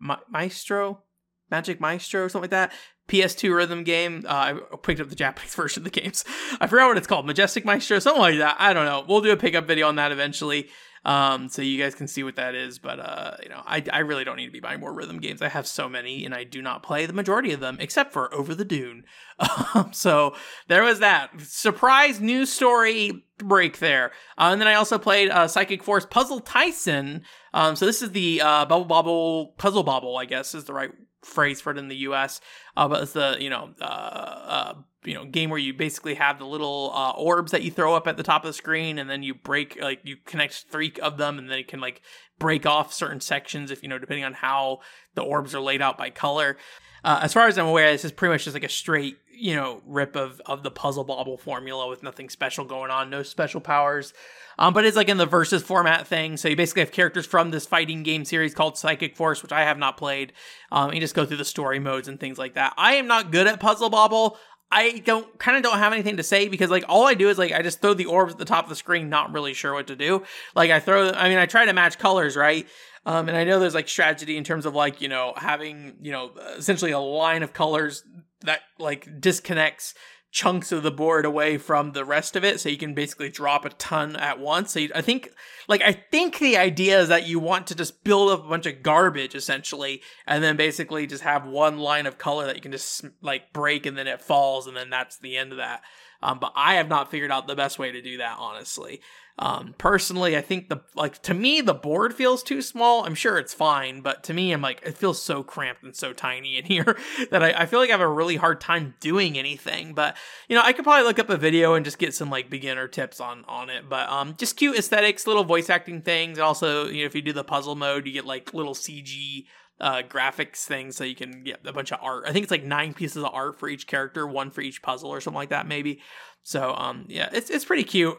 Ma- 0.00 0.18
Maestro, 0.28 1.02
Magic 1.50 1.80
Maestro, 1.80 2.24
or 2.24 2.28
something 2.28 2.50
like 2.50 2.50
that. 2.50 2.72
PS2 3.08 3.54
rhythm 3.54 3.84
game. 3.84 4.24
Uh, 4.26 4.54
I 4.72 4.76
picked 4.82 5.00
up 5.00 5.08
the 5.08 5.14
Japanese 5.14 5.54
version 5.54 5.80
of 5.80 5.92
the 5.92 6.00
games. 6.00 6.24
I 6.60 6.66
forgot 6.66 6.88
what 6.88 6.98
it's 6.98 7.06
called, 7.06 7.26
Majestic 7.26 7.64
Maestro, 7.64 7.98
something 8.00 8.20
like 8.20 8.38
that. 8.38 8.56
I 8.58 8.72
don't 8.72 8.86
know. 8.86 9.04
We'll 9.08 9.20
do 9.20 9.32
a 9.32 9.36
pickup 9.36 9.66
video 9.66 9.88
on 9.88 9.96
that 9.96 10.12
eventually 10.12 10.68
um, 11.04 11.48
so 11.48 11.62
you 11.62 11.82
guys 11.82 11.94
can 11.94 12.06
see 12.06 12.22
what 12.22 12.36
that 12.36 12.54
is. 12.54 12.78
But 12.78 13.00
uh, 13.00 13.36
you 13.42 13.48
know, 13.48 13.62
I, 13.66 13.84
I 13.92 14.00
really 14.00 14.24
don't 14.24 14.36
need 14.36 14.46
to 14.46 14.52
be 14.52 14.60
buying 14.60 14.80
more 14.80 14.92
rhythm 14.92 15.18
games. 15.18 15.42
I 15.42 15.48
have 15.48 15.66
so 15.66 15.88
many, 15.88 16.24
and 16.24 16.34
I 16.34 16.44
do 16.44 16.62
not 16.62 16.82
play 16.82 17.06
the 17.06 17.12
majority 17.12 17.52
of 17.52 17.60
them, 17.60 17.76
except 17.80 18.12
for 18.12 18.32
Over 18.34 18.54
the 18.54 18.64
Dune. 18.64 19.04
Um, 19.74 19.92
so 19.92 20.34
there 20.68 20.82
was 20.82 21.00
that 21.00 21.30
surprise 21.40 22.20
news 22.20 22.52
story 22.52 23.24
break 23.38 23.78
there. 23.78 24.12
Uh, 24.38 24.50
and 24.52 24.60
then 24.60 24.68
I 24.68 24.74
also 24.74 24.98
played 24.98 25.30
uh, 25.30 25.48
Psychic 25.48 25.82
Force 25.82 26.06
Puzzle 26.06 26.40
Taisen. 26.40 27.22
Um, 27.54 27.74
so 27.74 27.86
this 27.86 28.02
is 28.02 28.12
the 28.12 28.40
uh, 28.40 28.66
Bubble 28.66 28.84
Bobble 28.84 29.54
Puzzle 29.58 29.82
Bobble, 29.82 30.16
I 30.16 30.26
guess 30.26 30.54
is 30.54 30.64
the 30.64 30.74
right 30.74 30.90
phrase 31.22 31.60
for 31.60 31.72
it 31.72 31.78
in 31.78 31.88
the 31.88 31.96
U.S. 31.96 32.40
Uh, 32.76 32.88
but 32.88 33.02
it's 33.02 33.12
the 33.12 33.36
you 33.40 33.50
know 33.50 33.70
uh, 33.80 33.84
uh, 33.84 34.74
you 35.04 35.14
know 35.14 35.24
game 35.24 35.50
where 35.50 35.58
you 35.58 35.74
basically 35.74 36.14
have 36.14 36.38
the 36.38 36.46
little 36.46 36.92
uh, 36.94 37.10
orbs 37.12 37.52
that 37.52 37.62
you 37.62 37.70
throw 37.70 37.94
up 37.94 38.06
at 38.06 38.16
the 38.16 38.22
top 38.22 38.44
of 38.44 38.48
the 38.48 38.52
screen, 38.52 38.98
and 38.98 39.08
then 39.08 39.22
you 39.22 39.34
break 39.34 39.78
like 39.80 40.00
you 40.04 40.16
connect 40.24 40.66
three 40.70 40.92
of 41.02 41.18
them, 41.18 41.38
and 41.38 41.50
then 41.50 41.58
it 41.58 41.68
can 41.68 41.80
like 41.80 42.02
break 42.38 42.66
off 42.66 42.92
certain 42.92 43.20
sections 43.20 43.70
if 43.70 43.82
you 43.82 43.88
know 43.88 43.98
depending 43.98 44.24
on 44.24 44.34
how 44.34 44.80
the 45.14 45.22
orbs 45.22 45.54
are 45.54 45.60
laid 45.60 45.82
out 45.82 45.98
by 45.98 46.10
color. 46.10 46.56
Uh, 47.04 47.20
as 47.22 47.32
far 47.32 47.48
as 47.48 47.58
I'm 47.58 47.66
aware, 47.66 47.90
this 47.90 48.04
is 48.04 48.12
pretty 48.12 48.32
much 48.32 48.44
just 48.44 48.54
like 48.54 48.62
a 48.62 48.68
straight, 48.68 49.18
you 49.34 49.56
know, 49.56 49.82
rip 49.86 50.14
of 50.14 50.40
of 50.46 50.62
the 50.62 50.70
puzzle 50.70 51.04
bobble 51.04 51.36
formula 51.36 51.88
with 51.88 52.02
nothing 52.02 52.28
special 52.28 52.64
going 52.64 52.90
on, 52.90 53.10
no 53.10 53.22
special 53.22 53.60
powers. 53.60 54.14
Um, 54.58 54.74
but 54.74 54.84
it's 54.84 54.96
like 54.96 55.08
in 55.08 55.16
the 55.16 55.26
versus 55.26 55.62
format 55.62 56.06
thing. 56.06 56.36
So 56.36 56.48
you 56.48 56.56
basically 56.56 56.80
have 56.80 56.92
characters 56.92 57.26
from 57.26 57.50
this 57.50 57.66
fighting 57.66 58.02
game 58.02 58.24
series 58.24 58.54
called 58.54 58.78
Psychic 58.78 59.16
Force, 59.16 59.42
which 59.42 59.50
I 59.50 59.62
have 59.62 59.78
not 59.78 59.96
played. 59.96 60.32
Um, 60.70 60.92
you 60.92 61.00
just 61.00 61.14
go 61.14 61.24
through 61.24 61.38
the 61.38 61.44
story 61.44 61.78
modes 61.78 62.06
and 62.06 62.20
things 62.20 62.38
like 62.38 62.54
that. 62.54 62.74
I 62.76 62.94
am 62.94 63.06
not 63.06 63.32
good 63.32 63.46
at 63.46 63.58
puzzle 63.60 63.90
bobble. 63.90 64.38
I 64.72 65.02
don't 65.04 65.38
kind 65.38 65.56
of 65.56 65.62
don't 65.62 65.78
have 65.78 65.92
anything 65.92 66.16
to 66.16 66.22
say 66.22 66.48
because 66.48 66.70
like 66.70 66.84
all 66.88 67.06
I 67.06 67.12
do 67.14 67.28
is 67.28 67.36
like 67.36 67.52
I 67.52 67.60
just 67.60 67.82
throw 67.82 67.92
the 67.92 68.06
orbs 68.06 68.32
at 68.32 68.38
the 68.38 68.46
top 68.46 68.64
of 68.64 68.70
the 68.70 68.76
screen, 68.76 69.10
not 69.10 69.32
really 69.32 69.52
sure 69.52 69.74
what 69.74 69.88
to 69.88 69.96
do. 69.96 70.24
Like 70.56 70.70
I 70.70 70.80
throw, 70.80 71.10
I 71.10 71.28
mean, 71.28 71.38
I 71.38 71.46
try 71.46 71.66
to 71.66 71.72
match 71.74 71.98
colors, 71.98 72.36
right? 72.36 72.66
Um, 73.04 73.28
and 73.28 73.36
I 73.36 73.44
know 73.44 73.58
there's 73.58 73.74
like 73.74 73.88
strategy 73.88 74.36
in 74.36 74.44
terms 74.44 74.64
of 74.64 74.74
like, 74.74 75.02
you 75.02 75.08
know, 75.08 75.34
having, 75.36 75.96
you 76.00 76.10
know, 76.10 76.30
essentially 76.56 76.92
a 76.92 76.98
line 76.98 77.42
of 77.42 77.52
colors 77.52 78.02
that 78.40 78.60
like 78.78 79.20
disconnects 79.20 79.94
chunks 80.32 80.72
of 80.72 80.82
the 80.82 80.90
board 80.90 81.26
away 81.26 81.58
from 81.58 81.92
the 81.92 82.06
rest 82.06 82.34
of 82.34 82.42
it 82.42 82.58
so 82.58 82.70
you 82.70 82.78
can 82.78 82.94
basically 82.94 83.28
drop 83.28 83.66
a 83.66 83.68
ton 83.68 84.16
at 84.16 84.40
once. 84.40 84.72
So 84.72 84.80
you, 84.80 84.90
i 84.94 85.02
think 85.02 85.30
like 85.68 85.82
i 85.82 85.92
think 85.92 86.38
the 86.38 86.56
idea 86.56 87.00
is 87.00 87.08
that 87.08 87.28
you 87.28 87.38
want 87.38 87.66
to 87.66 87.74
just 87.74 88.02
build 88.02 88.30
up 88.30 88.44
a 88.44 88.48
bunch 88.48 88.64
of 88.64 88.82
garbage 88.82 89.34
essentially 89.34 90.00
and 90.26 90.42
then 90.42 90.56
basically 90.56 91.06
just 91.06 91.22
have 91.22 91.46
one 91.46 91.78
line 91.78 92.06
of 92.06 92.16
color 92.16 92.46
that 92.46 92.56
you 92.56 92.62
can 92.62 92.72
just 92.72 93.04
like 93.20 93.52
break 93.52 93.84
and 93.84 93.96
then 93.96 94.06
it 94.06 94.22
falls 94.22 94.66
and 94.66 94.76
then 94.76 94.88
that's 94.88 95.18
the 95.18 95.36
end 95.36 95.52
of 95.52 95.58
that 95.58 95.82
um, 96.22 96.38
but 96.38 96.52
i 96.56 96.74
have 96.74 96.88
not 96.88 97.10
figured 97.10 97.30
out 97.30 97.46
the 97.46 97.56
best 97.56 97.78
way 97.78 97.92
to 97.92 98.02
do 98.02 98.18
that 98.18 98.36
honestly 98.38 99.00
um, 99.38 99.74
personally, 99.78 100.36
I 100.36 100.42
think 100.42 100.68
the 100.68 100.82
like 100.94 101.22
to 101.22 101.32
me 101.32 101.62
the 101.62 101.74
board 101.74 102.14
feels 102.14 102.42
too 102.42 102.60
small. 102.60 103.04
I'm 103.04 103.14
sure 103.14 103.38
it's 103.38 103.54
fine, 103.54 104.02
but 104.02 104.22
to 104.24 104.34
me, 104.34 104.52
I'm 104.52 104.60
like 104.60 104.82
it 104.84 104.96
feels 104.96 105.22
so 105.22 105.42
cramped 105.42 105.82
and 105.82 105.96
so 105.96 106.12
tiny 106.12 106.58
in 106.58 106.64
here 106.66 106.98
that 107.30 107.42
I, 107.42 107.62
I 107.62 107.66
feel 107.66 107.78
like 107.78 107.88
I 107.88 107.92
have 107.92 108.00
a 108.00 108.08
really 108.08 108.36
hard 108.36 108.60
time 108.60 108.94
doing 109.00 109.38
anything. 109.38 109.94
But 109.94 110.16
you 110.48 110.56
know, 110.56 110.62
I 110.62 110.72
could 110.72 110.84
probably 110.84 111.04
look 111.04 111.18
up 111.18 111.30
a 111.30 111.38
video 111.38 111.74
and 111.74 111.84
just 111.84 111.98
get 111.98 112.14
some 112.14 112.28
like 112.28 112.50
beginner 112.50 112.88
tips 112.88 113.20
on 113.20 113.44
on 113.48 113.70
it. 113.70 113.88
But 113.88 114.08
um, 114.10 114.34
just 114.36 114.56
cute 114.56 114.76
aesthetics, 114.76 115.26
little 115.26 115.44
voice 115.44 115.70
acting 115.70 116.02
things. 116.02 116.36
and 116.36 116.44
Also, 116.44 116.88
you 116.88 117.00
know, 117.00 117.06
if 117.06 117.14
you 117.14 117.22
do 117.22 117.32
the 117.32 117.44
puzzle 117.44 117.74
mode, 117.74 118.06
you 118.06 118.12
get 118.12 118.26
like 118.26 118.52
little 118.52 118.74
CG 118.74 119.46
uh, 119.82 120.02
graphics 120.08 120.64
thing 120.64 120.92
so 120.92 121.02
you 121.02 121.16
can 121.16 121.42
get 121.42 121.66
a 121.66 121.72
bunch 121.72 121.92
of 121.92 121.98
art. 122.00 122.24
I 122.26 122.32
think 122.32 122.44
it's 122.44 122.52
like 122.52 122.64
nine 122.64 122.94
pieces 122.94 123.22
of 123.22 123.30
art 123.34 123.58
for 123.58 123.68
each 123.68 123.88
character, 123.88 124.26
one 124.26 124.50
for 124.50 124.60
each 124.60 124.80
puzzle 124.80 125.10
or 125.10 125.20
something 125.20 125.36
like 125.36 125.50
that, 125.50 125.66
maybe. 125.66 126.00
So 126.44 126.72
um, 126.74 127.06
yeah, 127.08 127.28
it's 127.32 127.50
it's 127.50 127.64
pretty 127.64 127.84
cute. 127.84 128.16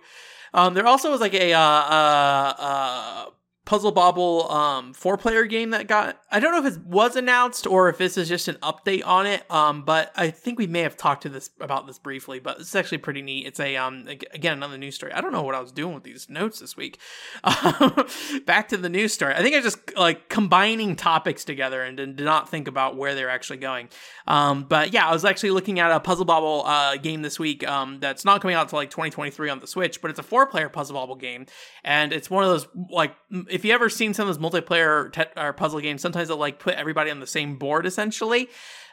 Um, 0.53 0.73
there 0.73 0.85
also 0.85 1.09
was 1.09 1.21
like 1.21 1.33
a 1.33 1.53
uh, 1.53 1.59
uh, 1.59 2.53
uh, 2.57 3.25
Puzzle 3.65 3.91
Bobble 3.91 4.51
um, 4.51 4.93
four 4.93 5.17
player 5.17 5.45
game 5.45 5.69
that 5.69 5.87
got 5.87 6.21
I 6.29 6.41
don't 6.41 6.51
know 6.51 6.67
if 6.67 6.75
it 6.75 6.83
was 6.85 7.15
announced 7.15 7.65
or 7.65 7.87
if 7.87 7.97
this 7.97 8.17
is 8.17 8.27
just 8.27 8.49
an 8.49 8.55
update 8.55 9.05
on 9.05 9.25
it. 9.25 9.49
Um, 9.49 9.83
but 9.83 10.11
I 10.17 10.31
think 10.31 10.59
we 10.59 10.67
may 10.67 10.81
have 10.81 10.97
talked 10.97 11.23
to 11.23 11.29
this 11.29 11.49
about 11.61 11.87
this 11.87 11.97
briefly. 11.97 12.39
But 12.39 12.59
it's 12.59 12.75
actually 12.75 12.97
pretty 12.97 13.21
neat. 13.21 13.47
It's 13.47 13.61
a 13.61 13.77
um 13.77 14.07
again 14.07 14.53
another 14.53 14.77
news 14.77 14.95
story. 14.95 15.13
I 15.13 15.21
don't 15.21 15.31
know 15.31 15.43
what 15.43 15.55
I 15.55 15.61
was 15.61 15.71
doing 15.71 15.93
with 15.93 16.03
these 16.03 16.29
notes 16.29 16.59
this 16.59 16.75
week. 16.75 16.99
back 18.45 18.67
to 18.69 18.77
the 18.77 18.89
news 18.89 19.13
story. 19.13 19.33
I 19.33 19.41
think 19.41 19.55
I 19.55 19.61
just 19.61 19.95
like 19.95 20.27
combining 20.27 20.97
topics 20.97 21.45
together 21.45 21.83
and 21.83 21.95
did 21.95 22.19
not 22.19 22.49
think 22.49 22.67
about 22.67 22.97
where 22.97 23.15
they're 23.15 23.29
actually 23.29 23.59
going. 23.59 23.87
Um, 24.27 24.63
but 24.63 24.93
yeah, 24.93 25.07
I 25.07 25.13
was 25.13 25.23
actually 25.23 25.51
looking 25.51 25.79
at 25.79 25.89
a 25.89 26.01
Puzzle 26.01 26.25
Bobble 26.25 26.63
uh, 26.65 26.97
game 26.97 27.21
this 27.21 27.39
week. 27.39 27.65
Um, 27.65 28.01
that's 28.01 28.25
not 28.25 28.41
coming 28.41 28.55
out 28.55 28.63
until 28.63 28.79
like 28.79 28.89
2023 28.89 29.49
on 29.49 29.59
the 29.59 29.67
Switch, 29.67 30.01
but 30.01 30.11
it's 30.11 30.19
a 30.19 30.23
four 30.23 30.47
player 30.47 30.67
Puzzle 30.67 30.95
Bobble 30.95 31.15
game, 31.15 31.45
and 31.85 32.11
it's 32.11 32.29
one 32.29 32.43
of 32.43 32.49
those 32.49 32.67
like 32.89 33.15
if 33.53 33.63
you 33.63 33.71
ever 33.71 33.87
seen 33.87 34.15
some 34.15 34.27
of 34.27 34.35
those 34.35 34.51
multiplayer 34.51 35.11
te- 35.11 35.39
or 35.39 35.53
puzzle 35.53 35.79
games, 35.79 36.01
sometimes 36.01 36.27
they'll 36.27 36.37
like 36.37 36.57
put 36.57 36.73
everybody 36.73 37.11
on 37.11 37.19
the 37.19 37.27
same 37.27 37.55
board 37.55 37.85
essentially. 37.85 38.49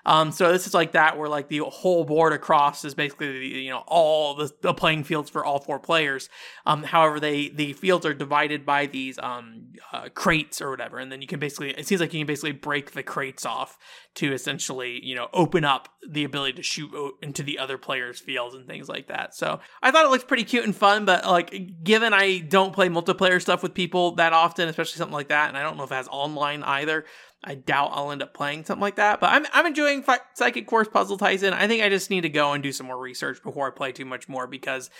Um, 0.06 0.32
so 0.32 0.52
this 0.52 0.66
is 0.66 0.74
like 0.74 0.92
that, 0.92 1.18
where 1.18 1.28
like 1.28 1.48
the 1.48 1.60
whole 1.60 2.04
board 2.04 2.32
across 2.32 2.84
is 2.84 2.94
basically 2.94 3.62
you 3.64 3.70
know 3.70 3.84
all 3.86 4.34
the, 4.34 4.52
the 4.62 4.74
playing 4.74 5.04
fields 5.04 5.30
for 5.30 5.44
all 5.44 5.58
four 5.58 5.78
players. 5.78 6.28
Um, 6.66 6.82
however, 6.82 7.20
they 7.20 7.48
the 7.48 7.72
fields 7.74 8.06
are 8.06 8.14
divided 8.14 8.64
by 8.64 8.86
these 8.86 9.18
um 9.18 9.72
uh, 9.92 10.08
crates 10.14 10.60
or 10.60 10.70
whatever, 10.70 10.98
and 10.98 11.10
then 11.10 11.20
you 11.20 11.26
can 11.26 11.38
basically 11.38 11.70
it 11.70 11.86
seems 11.86 12.00
like 12.00 12.12
you 12.12 12.20
can 12.20 12.26
basically 12.26 12.52
break 12.52 12.92
the 12.92 13.02
crates 13.02 13.44
off 13.44 13.78
to 14.14 14.32
essentially 14.32 15.04
you 15.04 15.14
know 15.14 15.28
open 15.32 15.64
up 15.64 15.88
the 16.08 16.24
ability 16.24 16.54
to 16.54 16.62
shoot 16.62 16.90
into 17.22 17.42
the 17.42 17.58
other 17.58 17.78
players' 17.78 18.18
fields 18.18 18.54
and 18.54 18.66
things 18.66 18.88
like 18.88 19.08
that. 19.08 19.34
So 19.34 19.60
I 19.82 19.90
thought 19.90 20.04
it 20.04 20.10
looked 20.10 20.28
pretty 20.28 20.44
cute 20.44 20.64
and 20.64 20.74
fun, 20.74 21.04
but 21.04 21.26
like 21.26 21.84
given 21.84 22.12
I 22.12 22.38
don't 22.38 22.72
play 22.72 22.88
multiplayer 22.88 23.40
stuff 23.40 23.62
with 23.62 23.74
people 23.74 24.16
that 24.16 24.32
often, 24.32 24.68
especially 24.68 24.98
something 24.98 25.14
like 25.14 25.28
that, 25.28 25.48
and 25.48 25.56
I 25.56 25.62
don't 25.62 25.76
know 25.76 25.84
if 25.84 25.92
it 25.92 25.96
has 25.96 26.08
online 26.08 26.62
either. 26.62 27.04
I 27.42 27.54
doubt 27.54 27.90
I'll 27.94 28.10
end 28.10 28.22
up 28.22 28.34
playing 28.34 28.64
something 28.64 28.82
like 28.82 28.96
that, 28.96 29.18
but 29.18 29.30
I'm 29.30 29.46
I'm 29.52 29.66
enjoying 29.66 30.04
Psychic 30.34 30.68
Force 30.68 30.88
Puzzle 30.88 31.16
Taisen. 31.16 31.54
I 31.54 31.66
think 31.68 31.82
I 31.82 31.88
just 31.88 32.10
need 32.10 32.22
to 32.22 32.28
go 32.28 32.52
and 32.52 32.62
do 32.62 32.70
some 32.70 32.86
more 32.86 32.98
research 32.98 33.42
before 33.42 33.66
I 33.66 33.70
play 33.70 33.92
too 33.92 34.04
much 34.04 34.28
more 34.28 34.46
because 34.46 34.90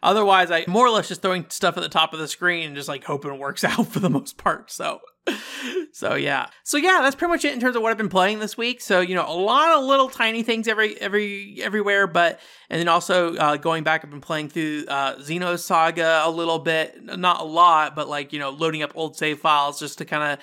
otherwise 0.00 0.50
I 0.52 0.64
more 0.68 0.86
or 0.86 0.90
less 0.90 1.08
just 1.08 1.22
throwing 1.22 1.46
stuff 1.48 1.76
at 1.76 1.82
the 1.82 1.88
top 1.88 2.12
of 2.12 2.20
the 2.20 2.28
screen 2.28 2.68
and 2.68 2.76
just 2.76 2.88
like 2.88 3.02
hoping 3.02 3.34
it 3.34 3.40
works 3.40 3.64
out 3.64 3.88
for 3.88 3.98
the 3.98 4.10
most 4.10 4.38
part. 4.38 4.70
So 4.70 5.00
so 5.92 6.14
yeah. 6.14 6.46
So 6.62 6.76
yeah, 6.76 7.00
that's 7.02 7.16
pretty 7.16 7.32
much 7.32 7.44
it 7.44 7.52
in 7.52 7.58
terms 7.58 7.74
of 7.74 7.82
what 7.82 7.90
I've 7.90 7.98
been 7.98 8.08
playing 8.08 8.38
this 8.38 8.56
week. 8.56 8.80
So, 8.80 9.00
you 9.00 9.16
know, 9.16 9.26
a 9.26 9.34
lot 9.34 9.76
of 9.76 9.84
little 9.84 10.08
tiny 10.08 10.44
things 10.44 10.68
every 10.68 11.00
every 11.00 11.60
everywhere, 11.62 12.06
but 12.06 12.38
and 12.70 12.78
then 12.78 12.86
also 12.86 13.34
uh, 13.34 13.56
going 13.56 13.82
back 13.82 14.04
I've 14.04 14.10
been 14.10 14.20
playing 14.20 14.50
through 14.50 14.84
uh 14.86 15.16
Xenosaga 15.16 16.24
a 16.26 16.30
little 16.30 16.60
bit, 16.60 17.02
not 17.18 17.40
a 17.40 17.44
lot, 17.44 17.96
but 17.96 18.08
like, 18.08 18.32
you 18.32 18.38
know, 18.38 18.50
loading 18.50 18.82
up 18.82 18.92
old 18.94 19.16
save 19.16 19.40
files 19.40 19.80
just 19.80 19.98
to 19.98 20.04
kind 20.04 20.32
of 20.32 20.38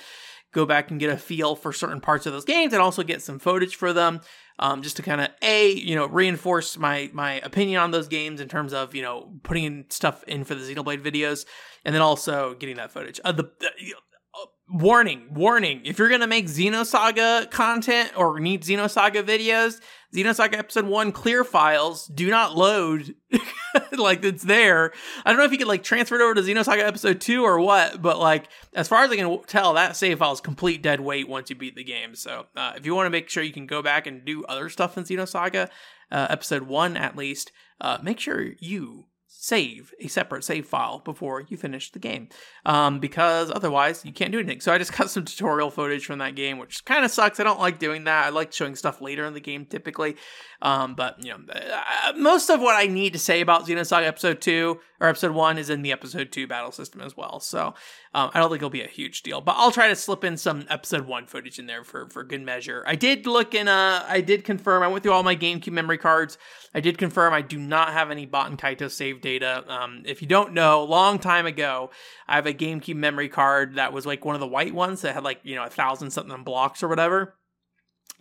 go 0.56 0.66
back 0.66 0.90
and 0.90 1.00
get 1.02 1.10
a 1.10 1.18
feel 1.18 1.54
for 1.56 1.74
certain 1.74 2.00
parts 2.00 2.26
of 2.26 2.32
those 2.32 2.46
games 2.46 2.72
and 2.72 2.82
also 2.82 3.04
get 3.04 3.22
some 3.22 3.38
footage 3.38 3.76
for 3.76 3.92
them 3.92 4.22
um, 4.58 4.82
just 4.82 4.96
to 4.96 5.04
kind 5.04 5.20
of 5.20 5.28
a 5.42 5.74
you 5.74 5.96
know 5.96 6.08
reinforce 6.08 6.78
my 6.78 7.10
my 7.14 7.34
opinion 7.42 7.82
on 7.82 7.92
those 7.92 8.08
games 8.08 8.40
in 8.40 8.48
terms 8.48 8.74
of 8.74 8.96
you 8.96 9.02
know 9.02 9.34
putting 9.44 9.66
in 9.66 9.86
stuff 9.90 10.24
in 10.24 10.46
for 10.46 10.56
the 10.56 10.62
xenoblade 10.62 11.04
videos 11.04 11.46
and 11.84 11.94
then 11.94 12.02
also 12.02 12.56
getting 12.56 12.78
that 12.78 12.92
footage. 12.92 13.20
Uh, 13.26 13.34
the 13.34 13.44
uh, 13.44 14.46
warning 14.70 15.28
warning 15.32 15.82
if 15.84 16.00
you're 16.00 16.10
gonna 16.10 16.26
make 16.26 16.48
xenosaga 16.48 17.52
content 17.52 18.12
or 18.18 18.40
need 18.40 18.64
xenosaga 18.64 19.24
videos 19.24 19.82
Xenosaga 20.16 20.58
Episode 20.58 20.86
1 20.86 21.12
clear 21.12 21.44
files 21.44 22.08
do 22.08 22.30
not 22.30 22.56
load 22.56 23.16
like 23.98 24.24
it's 24.24 24.44
there. 24.44 24.94
I 25.26 25.30
don't 25.30 25.38
know 25.38 25.46
if 25.46 25.52
you 25.52 25.58
could 25.58 25.68
like 25.68 25.84
transfer 25.84 26.16
it 26.16 26.22
over 26.22 26.34
to 26.34 26.42
Xenosaga 26.42 26.88
Episode 26.88 27.20
2 27.20 27.44
or 27.44 27.60
what, 27.60 28.02
but 28.02 28.18
like 28.18 28.48
as 28.74 28.88
far 28.88 29.04
as 29.04 29.12
I 29.12 29.18
can 29.18 29.44
tell, 29.44 29.74
that 29.74 29.98
save 29.98 30.20
file 30.20 30.32
is 30.32 30.40
complete 30.40 30.82
dead 30.82 31.02
weight 31.02 31.28
once 31.28 31.50
you 31.50 31.56
beat 31.56 31.76
the 31.76 31.84
game. 31.84 32.16
So 32.16 32.46
uh, 32.56 32.74
if 32.78 32.86
you 32.86 32.96
want 32.96 33.08
to 33.08 33.12
make 33.12 33.30
sure 33.30 33.44
you 33.44 33.52
can 33.52 33.68
go 33.68 33.82
back 33.82 34.08
and 34.08 34.24
do 34.24 34.46
other 34.46 34.70
stuff 34.70 34.98
in 34.98 35.04
Xenosaga, 35.04 35.70
uh, 36.12 36.28
Episode 36.30 36.64
1 36.64 36.96
at 36.96 37.18
least, 37.18 37.52
uh, 37.82 37.98
make 38.02 38.20
sure 38.20 38.54
you 38.60 39.08
save 39.38 39.94
a 40.00 40.08
separate 40.08 40.44
save 40.44 40.66
file 40.66 41.00
before 41.00 41.42
you 41.42 41.58
finish 41.58 41.92
the 41.92 42.00
game 42.00 42.30
um, 42.66 43.00
because 43.00 43.52
otherwise 43.52 44.04
you 44.06 44.12
can't 44.12 44.32
do 44.32 44.40
anything. 44.40 44.62
So 44.62 44.74
i 44.74 44.78
just 44.78 44.94
got 44.98 45.10
some 45.10 45.26
tutorial 45.26 45.70
footage 45.70 46.06
from 46.06 46.20
that 46.20 46.36
game 46.36 46.58
which 46.58 46.86
kind 46.86 47.06
of 47.06 47.12
sucks. 47.12 47.40
I 47.40 47.44
don't 47.44 47.60
like 47.60 47.80
doing 47.80 48.06
that. 48.06 48.26
I 48.26 48.30
like 48.30 48.52
showing 48.52 48.76
stuff 48.76 49.02
later 49.02 49.26
in 49.26 49.34
the 49.34 49.40
game 49.40 49.66
typically. 49.66 50.16
Um, 50.62 50.96
but 50.96 51.24
you 51.24 51.32
know 51.32 51.40
uh, 51.54 52.14
most 52.18 52.50
of 52.50 52.60
what 52.62 52.76
i 52.76 52.88
need 52.88 53.14
to 53.14 53.20
say 53.20 53.42
about 53.42 53.68
xenosaga 53.68 54.06
episode 54.06 54.42
2 54.42 54.80
or 55.00 55.08
episode 55.08 55.32
1 55.32 55.58
is 55.58 55.70
in 55.70 55.82
the 55.82 55.92
episode 55.92 56.32
2 56.32 56.48
battle 56.48 56.72
system 56.72 57.02
as 57.02 57.18
well. 57.18 57.40
So 57.40 57.74
um, 58.16 58.32
i 58.34 58.40
don't 58.40 58.50
think 58.50 58.58
it'll 58.60 58.70
be 58.72 58.82
a 58.82 58.88
huge 58.88 59.22
deal 59.22 59.42
but 59.42 59.56
i'll 59.60 59.72
try 59.72 59.88
to 59.88 59.96
slip 59.96 60.24
in 60.24 60.38
some 60.38 60.66
episode 60.70 61.06
1 61.06 61.28
footage 61.28 61.60
in 61.60 61.68
there 61.68 61.84
for 61.84 62.10
for 62.10 62.24
good 62.24 62.42
measure 62.42 62.84
i 62.88 62.96
did 62.96 63.28
look 63.28 63.54
in 63.54 63.68
uh 63.68 64.04
i 64.08 64.22
did 64.22 64.44
confirm 64.44 64.82
i 64.82 64.88
went 64.88 65.04
through 65.04 65.14
all 65.14 65.22
my 65.22 65.36
gamecube 65.36 65.74
memory 65.74 66.00
cards 66.00 66.40
i 66.74 66.80
did 66.80 66.98
confirm 66.98 67.32
i 67.32 67.44
do 67.44 67.60
not 67.60 67.94
have 67.94 68.10
any 68.10 68.26
Baten 68.26 68.58
Kaitos 68.58 68.92
save 68.92 69.22
data 69.22 69.36
data. 69.40 69.64
Um, 69.68 70.04
if 70.06 70.22
you 70.22 70.28
don't 70.28 70.54
know, 70.54 70.84
long 70.84 71.20
time 71.20 71.46
ago, 71.46 71.92
I 72.28 72.36
have 72.36 72.48
a 72.48 72.54
GameCube 72.54 72.96
memory 72.96 73.30
card 73.30 73.76
that 73.76 73.94
was 73.94 74.06
like 74.06 74.26
one 74.26 74.36
of 74.36 74.42
the 74.42 74.48
white 74.48 74.74
ones 74.74 75.02
that 75.02 75.14
had 75.14 75.24
like 75.24 75.40
you 75.44 75.56
know 75.56 75.64
a 75.64 75.70
thousand 75.70 76.12
something 76.12 76.44
blocks 76.44 76.84
or 76.84 76.88
whatever. 76.88 77.36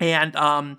And 0.01 0.35
um, 0.35 0.79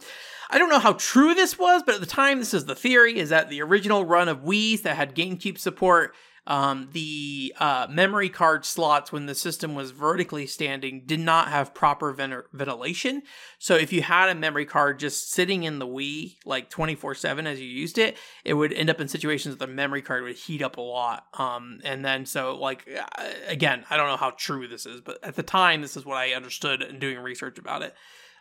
I 0.49 0.57
don't 0.57 0.69
know 0.69 0.79
how 0.79 0.93
true 0.93 1.33
this 1.33 1.57
was, 1.57 1.83
but 1.85 1.95
at 1.95 2.01
the 2.01 2.07
time, 2.07 2.39
this 2.39 2.53
is 2.53 2.65
the 2.65 2.75
theory: 2.75 3.17
is 3.17 3.29
that 3.29 3.49
the 3.49 3.61
original 3.61 4.05
run 4.05 4.27
of 4.27 4.43
Wii's 4.43 4.81
that 4.81 4.97
had 4.97 5.15
GameCube 5.15 5.57
support 5.57 6.13
um, 6.47 6.89
the 6.91 7.53
uh, 7.59 7.87
memory 7.89 8.29
card 8.29 8.65
slots 8.65 9.11
when 9.11 9.25
the 9.25 9.35
system 9.35 9.73
was 9.73 9.91
vertically 9.91 10.45
standing 10.45 11.03
did 11.05 11.19
not 11.19 11.49
have 11.49 11.73
proper 11.73 12.13
ven- 12.13 12.43
ventilation. 12.53 13.23
So 13.57 13.75
if 13.75 13.91
you 13.91 14.03
had 14.03 14.29
a 14.29 14.35
memory 14.35 14.65
card 14.65 14.99
just 14.99 15.31
sitting 15.31 15.63
in 15.63 15.79
the 15.79 15.87
Wii 15.87 16.37
like 16.45 16.69
24 16.69 17.15
7 17.15 17.47
as 17.47 17.59
you 17.59 17.67
used 17.67 17.97
it, 17.97 18.17
it 18.43 18.53
would 18.53 18.73
end 18.73 18.89
up 18.89 19.01
in 19.01 19.07
situations 19.07 19.55
that 19.55 19.65
the 19.65 19.71
memory 19.71 20.01
card 20.01 20.23
would 20.23 20.35
heat 20.35 20.61
up 20.61 20.77
a 20.77 20.81
lot. 20.81 21.25
Um, 21.33 21.79
and 21.83 22.05
then, 22.05 22.25
so 22.25 22.55
like, 22.55 22.87
uh, 22.95 23.23
again, 23.47 23.85
I 23.89 23.97
don't 23.97 24.07
know 24.07 24.17
how 24.17 24.31
true 24.31 24.67
this 24.67 24.85
is, 24.85 25.01
but 25.01 25.23
at 25.23 25.35
the 25.35 25.43
time, 25.43 25.81
this 25.81 25.97
is 25.97 26.05
what 26.05 26.17
I 26.17 26.33
understood 26.33 26.81
in 26.81 26.99
doing 26.99 27.17
research 27.19 27.57
about 27.57 27.81
it. 27.81 27.95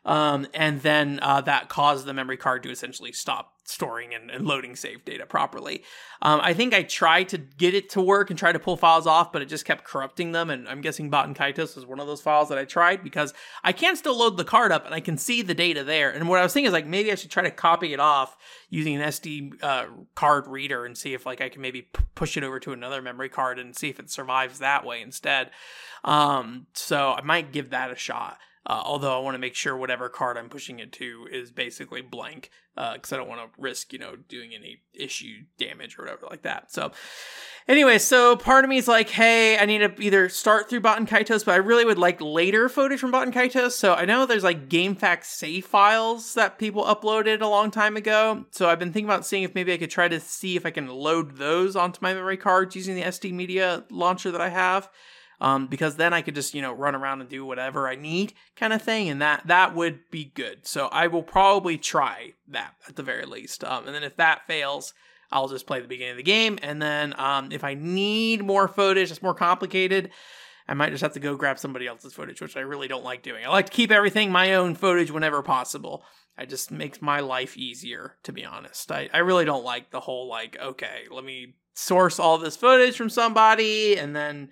Um, 0.05 0.47
and 0.53 0.83
then 0.83 1.19
uh, 1.23 1.41
that 1.43 1.69
caused 1.69 2.05
the 2.05 2.15
memory 2.15 2.37
card 2.37 2.63
to 2.65 2.71
essentially 2.71 3.13
stop 3.13 3.55
storing 3.67 4.15
and, 4.15 4.31
and 4.31 4.47
loading 4.47 4.77
save 4.77 5.05
data 5.05 5.25
properly. 5.25 5.83
Um, 6.21 6.41
I 6.43 6.53
think 6.53 6.75
I 6.75 6.83
tried 6.83 7.31
to 7.31 7.39
get 7.39 7.75
it 7.75 7.89
to 7.91 8.01
work 8.01 8.29
and 8.29 8.39
try 8.39 8.53
to 8.53 8.59
pull 8.59 8.77
files 8.77 9.07
off, 9.07 9.33
but 9.33 9.41
it 9.41 9.47
just 9.47 9.65
kept 9.65 9.85
corrupting 9.85 10.33
them. 10.33 10.51
And 10.51 10.69
I'm 10.69 10.83
guessing 10.83 11.11
Baten 11.11 11.35
Kaitos 11.35 11.75
was 11.75 11.87
one 11.87 11.99
of 11.99 12.07
those 12.07 12.21
files 12.21 12.51
that 12.51 12.59
I 12.59 12.67
tried 12.67 13.03
because 13.03 13.33
I 13.63 13.73
can 13.73 13.97
still 13.97 14.19
load 14.19 14.37
the 14.37 14.45
card 14.45 14.71
up 14.71 14.85
and 14.85 14.95
I 14.95 15.01
can 15.01 15.17
see 15.17 15.41
the 15.41 15.55
data 15.55 15.83
there. 15.83 16.11
And 16.11 16.29
what 16.29 16.39
I 16.39 16.43
was 16.43 16.53
thinking 16.53 16.67
is 16.67 16.73
like 16.75 16.87
maybe 16.87 17.11
I 17.11 17.15
should 17.15 17.31
try 17.31 17.43
to 17.43 17.51
copy 17.51 17.95
it 17.95 18.01
off 18.01 18.37
using 18.69 18.97
an 18.97 19.03
SD 19.09 19.63
uh, 19.63 19.87
card 20.15 20.47
reader 20.47 20.85
and 20.85 20.97
see 20.97 21.15
if 21.15 21.25
like 21.25 21.41
I 21.41 21.49
can 21.49 21.63
maybe 21.63 21.83
p- 21.83 22.05
push 22.15 22.37
it 22.37 22.45
over 22.45 22.61
to 22.61 22.73
another 22.73 23.01
memory 23.01 23.31
card 23.31 23.59
and 23.59 23.75
see 23.75 23.89
if 23.89 23.99
it 23.99 24.11
survives 24.11 24.59
that 24.59 24.85
way 24.85 25.01
instead. 25.01 25.51
Um, 26.05 26.67
so 26.75 27.13
I 27.13 27.23
might 27.23 27.53
give 27.53 27.71
that 27.71 27.91
a 27.91 27.97
shot. 27.97 28.37
Uh, 28.67 28.83
although 28.85 29.15
I 29.15 29.21
want 29.21 29.35
to 29.35 29.39
make 29.39 29.55
sure 29.55 29.77
whatever 29.77 30.09
card 30.09 30.39
I'm 30.39 30.49
pushing 30.49 30.79
it 30.79 30.93
to 30.93 31.29
is 31.31 31.51
basically 31.51 32.01
blank, 32.01 32.51
because 32.75 33.13
uh, 33.13 33.17
I 33.17 33.19
don't 33.19 33.29
want 33.29 33.41
to 33.41 33.61
risk, 33.61 33.93
you 33.93 33.99
know, 33.99 34.17
doing 34.17 34.55
any 34.55 34.83
issue 34.95 35.43
damage 35.59 35.99
or 35.99 36.05
whatever 36.05 36.27
like 36.31 36.43
that. 36.43 36.73
So, 36.73 36.91
anyway, 37.69 37.99
so 37.99 38.37
part 38.37 38.65
of 38.65 38.71
me 38.71 38.79
is 38.79 38.89
like, 38.89 39.11
hey, 39.11 39.59
I 39.59 39.67
need 39.67 39.79
to 39.79 39.95
either 40.03 40.31
start 40.31 40.71
through 40.71 40.81
Baten 40.81 41.07
Kaitos, 41.07 41.45
but 41.45 41.53
I 41.53 41.59
really 41.59 41.85
would 41.85 41.99
like 41.99 42.23
later 42.23 42.71
footage 42.71 43.01
from 43.01 43.13
Baten 43.13 43.35
Kaitos. 43.35 43.73
So 43.73 43.95
I 43.95 44.07
know 44.07 44.25
there's 44.25 44.45
like 44.45 44.71
GameFAQs 44.71 45.25
save 45.25 45.67
files 45.67 46.33
that 46.33 46.59
people 46.59 46.85
uploaded 46.85 47.43
a 47.43 47.47
long 47.47 47.71
time 47.71 47.99
ago. 47.99 48.47
So 48.51 48.71
I've 48.71 48.79
been 48.79 48.93
thinking 48.93 49.11
about 49.11 49.27
seeing 49.27 49.43
if 49.43 49.55
maybe 49.55 49.75
I 49.75 49.79
could 49.79 49.91
try 49.91 50.09
to 50.09 50.21
see 50.21 50.57
if 50.57 50.65
I 50.65 50.71
can 50.71 50.89
load 50.89 51.37
those 51.37 51.77
onto 51.77 51.99
my 52.01 52.15
memory 52.15 52.39
cards 52.39 52.75
using 52.75 52.95
the 52.95 53.03
SD 53.03 53.33
Media 53.33 53.85
launcher 53.91 54.31
that 54.31 54.41
I 54.41 54.49
have 54.49 54.89
um, 55.45 55.67
because 55.67 55.97
then 55.97 56.15
I 56.15 56.23
could 56.23 56.35
just 56.35 56.55
you 56.55 56.63
know 56.63 56.73
run 56.73 56.95
around 56.95 57.21
and 57.21 57.29
do 57.29 57.45
whatever 57.45 57.87
I 57.87 57.97
need 57.97 58.33
kind 58.57 58.73
of 58.73 58.81
thing, 58.81 59.11
and 59.11 59.21
that 59.21 59.47
that 59.47 59.75
would 59.75 60.11
be 60.11 60.33
good. 60.35 60.67
So 60.67 60.87
I 60.87 61.07
will 61.07 61.23
probably 61.23 61.77
try 61.77 62.33
that 62.49 62.75
at 62.89 62.97
the 62.97 63.03
very 63.03 63.27
least, 63.27 63.63
um, 63.63 63.87
and 63.87 63.95
then 63.95 64.03
if 64.03 64.17
that 64.17 64.47
fails. 64.47 64.95
I'll 65.33 65.49
just 65.49 65.67
play 65.67 65.81
the 65.81 65.89
beginning 65.89 66.13
of 66.13 66.17
the 66.19 66.23
game, 66.23 66.61
and 66.63 66.81
then 66.81 67.19
um, 67.19 67.51
if 67.51 67.65
I 67.65 67.75
need 67.75 68.45
more 68.45 68.69
footage 68.69 69.09
that's 69.09 69.23
more 69.23 69.35
complicated, 69.35 70.11
I 70.69 70.75
might 70.75 70.91
just 70.91 71.03
have 71.03 71.15
to 71.15 71.21
go 71.21 71.35
grab 71.35 71.59
somebody 71.59 71.89
else's 71.89 72.13
footage, 72.13 72.41
which 72.41 72.57
I 72.57 72.61
really 72.61 72.87
don't 72.87 73.03
like 73.03 73.23
doing. 73.23 73.45
I 73.45 73.49
like 73.49 73.67
to 73.67 73.73
keep 73.73 73.91
everything 73.91 74.31
my 74.31 74.55
own 74.55 74.77
footage 74.77 75.11
whenever 75.11 75.43
possible. 75.43 76.05
It 76.39 76.51
just 76.51 76.71
makes 76.71 77.03
my 77.03 77.19
life 77.21 77.57
easier, 77.57 78.17
to 78.23 78.33
be 78.33 78.45
honest. 78.45 78.93
I, 78.93 79.09
I 79.13 79.19
really 79.19 79.45
don't 79.45 79.65
like 79.65 79.91
the 79.91 80.01
whole 80.01 80.29
like, 80.29 80.57
okay, 80.61 81.03
let 81.11 81.25
me 81.25 81.55
source 81.75 82.21
all 82.21 82.39
this 82.39 82.57
footage 82.57 82.97
from 82.97 83.11
somebody 83.11 83.99
and 83.99 84.15
then 84.15 84.51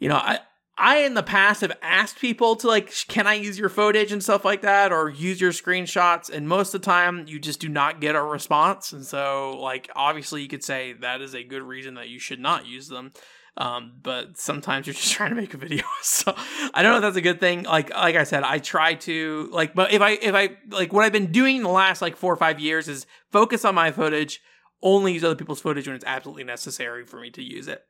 you 0.00 0.08
know, 0.08 0.16
I 0.16 0.40
I 0.80 1.00
in 1.00 1.12
the 1.12 1.22
past 1.22 1.60
have 1.60 1.76
asked 1.82 2.18
people 2.18 2.56
to 2.56 2.66
like, 2.66 2.90
can 3.06 3.26
I 3.26 3.34
use 3.34 3.58
your 3.58 3.68
footage 3.68 4.12
and 4.12 4.22
stuff 4.22 4.46
like 4.46 4.62
that, 4.62 4.92
or 4.92 5.10
use 5.10 5.38
your 5.38 5.52
screenshots, 5.52 6.30
and 6.30 6.48
most 6.48 6.74
of 6.74 6.80
the 6.80 6.86
time 6.86 7.26
you 7.28 7.38
just 7.38 7.60
do 7.60 7.68
not 7.68 8.00
get 8.00 8.16
a 8.16 8.22
response. 8.22 8.92
And 8.92 9.04
so, 9.04 9.58
like, 9.60 9.90
obviously, 9.94 10.40
you 10.40 10.48
could 10.48 10.64
say 10.64 10.94
that 10.94 11.20
is 11.20 11.34
a 11.34 11.44
good 11.44 11.62
reason 11.62 11.94
that 11.94 12.08
you 12.08 12.18
should 12.18 12.40
not 12.40 12.66
use 12.66 12.88
them. 12.88 13.12
Um, 13.58 13.92
but 14.02 14.38
sometimes 14.38 14.86
you're 14.86 14.94
just 14.94 15.12
trying 15.12 15.30
to 15.30 15.36
make 15.36 15.52
a 15.52 15.58
video, 15.58 15.84
so 16.02 16.34
I 16.72 16.82
don't 16.82 16.92
know 16.92 16.98
if 16.98 17.02
that's 17.02 17.16
a 17.16 17.20
good 17.20 17.40
thing. 17.40 17.64
Like, 17.64 17.90
like 17.90 18.16
I 18.16 18.24
said, 18.24 18.42
I 18.42 18.58
try 18.58 18.94
to 18.94 19.50
like, 19.52 19.74
but 19.74 19.92
if 19.92 20.00
I 20.00 20.12
if 20.12 20.34
I 20.34 20.56
like 20.70 20.94
what 20.94 21.04
I've 21.04 21.12
been 21.12 21.30
doing 21.30 21.62
the 21.62 21.68
last 21.68 22.00
like 22.00 22.16
four 22.16 22.32
or 22.32 22.38
five 22.38 22.58
years 22.58 22.88
is 22.88 23.04
focus 23.30 23.66
on 23.66 23.74
my 23.74 23.90
footage, 23.90 24.40
only 24.82 25.12
use 25.12 25.24
other 25.24 25.36
people's 25.36 25.60
footage 25.60 25.86
when 25.86 25.94
it's 25.94 26.06
absolutely 26.06 26.44
necessary 26.44 27.04
for 27.04 27.20
me 27.20 27.28
to 27.32 27.42
use 27.42 27.68
it. 27.68 27.84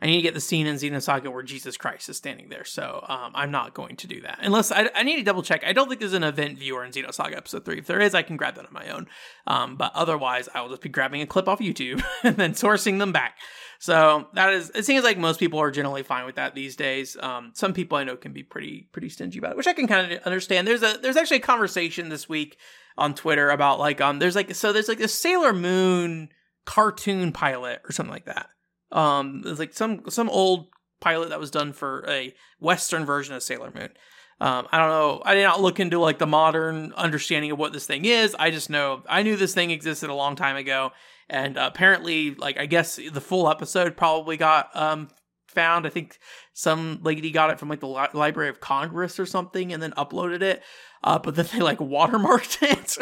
I 0.00 0.06
need 0.06 0.16
to 0.16 0.22
get 0.22 0.34
the 0.34 0.40
scene 0.40 0.66
in 0.66 0.76
Xenosaga 0.76 1.32
where 1.32 1.42
Jesus 1.42 1.76
Christ 1.76 2.08
is 2.08 2.16
standing 2.16 2.48
there. 2.48 2.64
So 2.64 3.04
um, 3.08 3.32
I'm 3.34 3.50
not 3.50 3.74
going 3.74 3.96
to 3.96 4.06
do 4.06 4.20
that. 4.22 4.38
Unless 4.42 4.72
I, 4.72 4.90
I, 4.94 5.02
need 5.02 5.16
to 5.16 5.22
double 5.22 5.42
check. 5.42 5.64
I 5.64 5.72
don't 5.72 5.88
think 5.88 6.00
there's 6.00 6.12
an 6.12 6.24
event 6.24 6.58
viewer 6.58 6.84
in 6.84 6.92
Xenosaga 6.92 7.36
episode 7.36 7.64
3. 7.64 7.78
If 7.78 7.86
there 7.86 8.00
is, 8.00 8.14
I 8.14 8.22
can 8.22 8.36
grab 8.36 8.56
that 8.56 8.66
on 8.66 8.72
my 8.72 8.88
own. 8.88 9.06
Um, 9.46 9.76
but 9.76 9.92
otherwise, 9.94 10.48
I 10.54 10.60
will 10.60 10.68
just 10.68 10.82
be 10.82 10.88
grabbing 10.88 11.22
a 11.22 11.26
clip 11.26 11.48
off 11.48 11.60
YouTube 11.60 12.02
and 12.22 12.36
then 12.36 12.52
sourcing 12.52 12.98
them 12.98 13.12
back. 13.12 13.36
So 13.78 14.28
that 14.34 14.52
is, 14.52 14.70
it 14.74 14.84
seems 14.84 15.04
like 15.04 15.18
most 15.18 15.40
people 15.40 15.60
are 15.60 15.70
generally 15.70 16.02
fine 16.02 16.26
with 16.26 16.36
that 16.36 16.54
these 16.54 16.76
days. 16.76 17.16
Um, 17.20 17.52
some 17.54 17.72
people 17.72 17.98
I 17.98 18.04
know 18.04 18.16
can 18.16 18.32
be 18.32 18.42
pretty, 18.42 18.88
pretty 18.92 19.08
stingy 19.08 19.38
about 19.38 19.52
it, 19.52 19.56
which 19.56 19.66
I 19.66 19.74
can 19.74 19.86
kind 19.86 20.12
of 20.12 20.22
understand. 20.22 20.66
There's 20.66 20.82
a, 20.82 20.98
there's 21.00 21.16
actually 21.16 21.38
a 21.38 21.40
conversation 21.40 22.08
this 22.08 22.28
week 22.28 22.58
on 22.98 23.14
Twitter 23.14 23.50
about 23.50 23.78
like, 23.78 24.00
um, 24.00 24.18
there's 24.18 24.34
like, 24.34 24.54
so 24.54 24.72
there's 24.72 24.88
like 24.88 25.00
a 25.00 25.08
Sailor 25.08 25.52
Moon 25.52 26.30
cartoon 26.64 27.32
pilot 27.32 27.80
or 27.84 27.92
something 27.92 28.12
like 28.12 28.24
that 28.24 28.48
um, 28.96 29.42
it's 29.44 29.58
like 29.60 29.74
some 29.74 30.02
some 30.08 30.30
old 30.30 30.68
pilot 31.00 31.28
that 31.28 31.38
was 31.38 31.50
done 31.50 31.72
for 31.72 32.04
a 32.08 32.34
Western 32.58 33.04
version 33.04 33.34
of 33.34 33.42
Sailor 33.42 33.70
Moon. 33.72 33.90
Um, 34.40 34.66
I 34.72 34.78
don't 34.78 34.88
know. 34.88 35.22
I 35.24 35.34
did 35.34 35.44
not 35.44 35.60
look 35.60 35.78
into 35.78 35.98
like 35.98 36.18
the 36.18 36.26
modern 36.26 36.92
understanding 36.94 37.50
of 37.50 37.58
what 37.58 37.72
this 37.72 37.86
thing 37.86 38.06
is. 38.06 38.34
I 38.38 38.50
just 38.50 38.70
know 38.70 39.02
I 39.08 39.22
knew 39.22 39.36
this 39.36 39.54
thing 39.54 39.70
existed 39.70 40.10
a 40.10 40.14
long 40.14 40.34
time 40.34 40.56
ago, 40.56 40.92
and 41.28 41.58
uh, 41.58 41.70
apparently, 41.72 42.34
like 42.34 42.58
I 42.58 42.66
guess 42.66 42.96
the 42.96 43.20
full 43.20 43.48
episode 43.50 43.96
probably 43.96 44.38
got 44.38 44.74
um 44.74 45.08
found. 45.46 45.86
I 45.86 45.90
think 45.90 46.18
some 46.54 47.00
lady 47.02 47.30
got 47.30 47.50
it 47.50 47.58
from 47.58 47.68
like 47.68 47.80
the 47.80 47.88
Li- 47.88 48.08
Library 48.14 48.48
of 48.48 48.60
Congress 48.60 49.20
or 49.20 49.26
something, 49.26 49.74
and 49.74 49.82
then 49.82 49.92
uploaded 49.92 50.40
it 50.40 50.62
uh, 51.06 51.20
but 51.20 51.36
then 51.36 51.46
they 51.52 51.60
like 51.60 51.78
watermarked 51.78 52.58
it. 52.62 52.98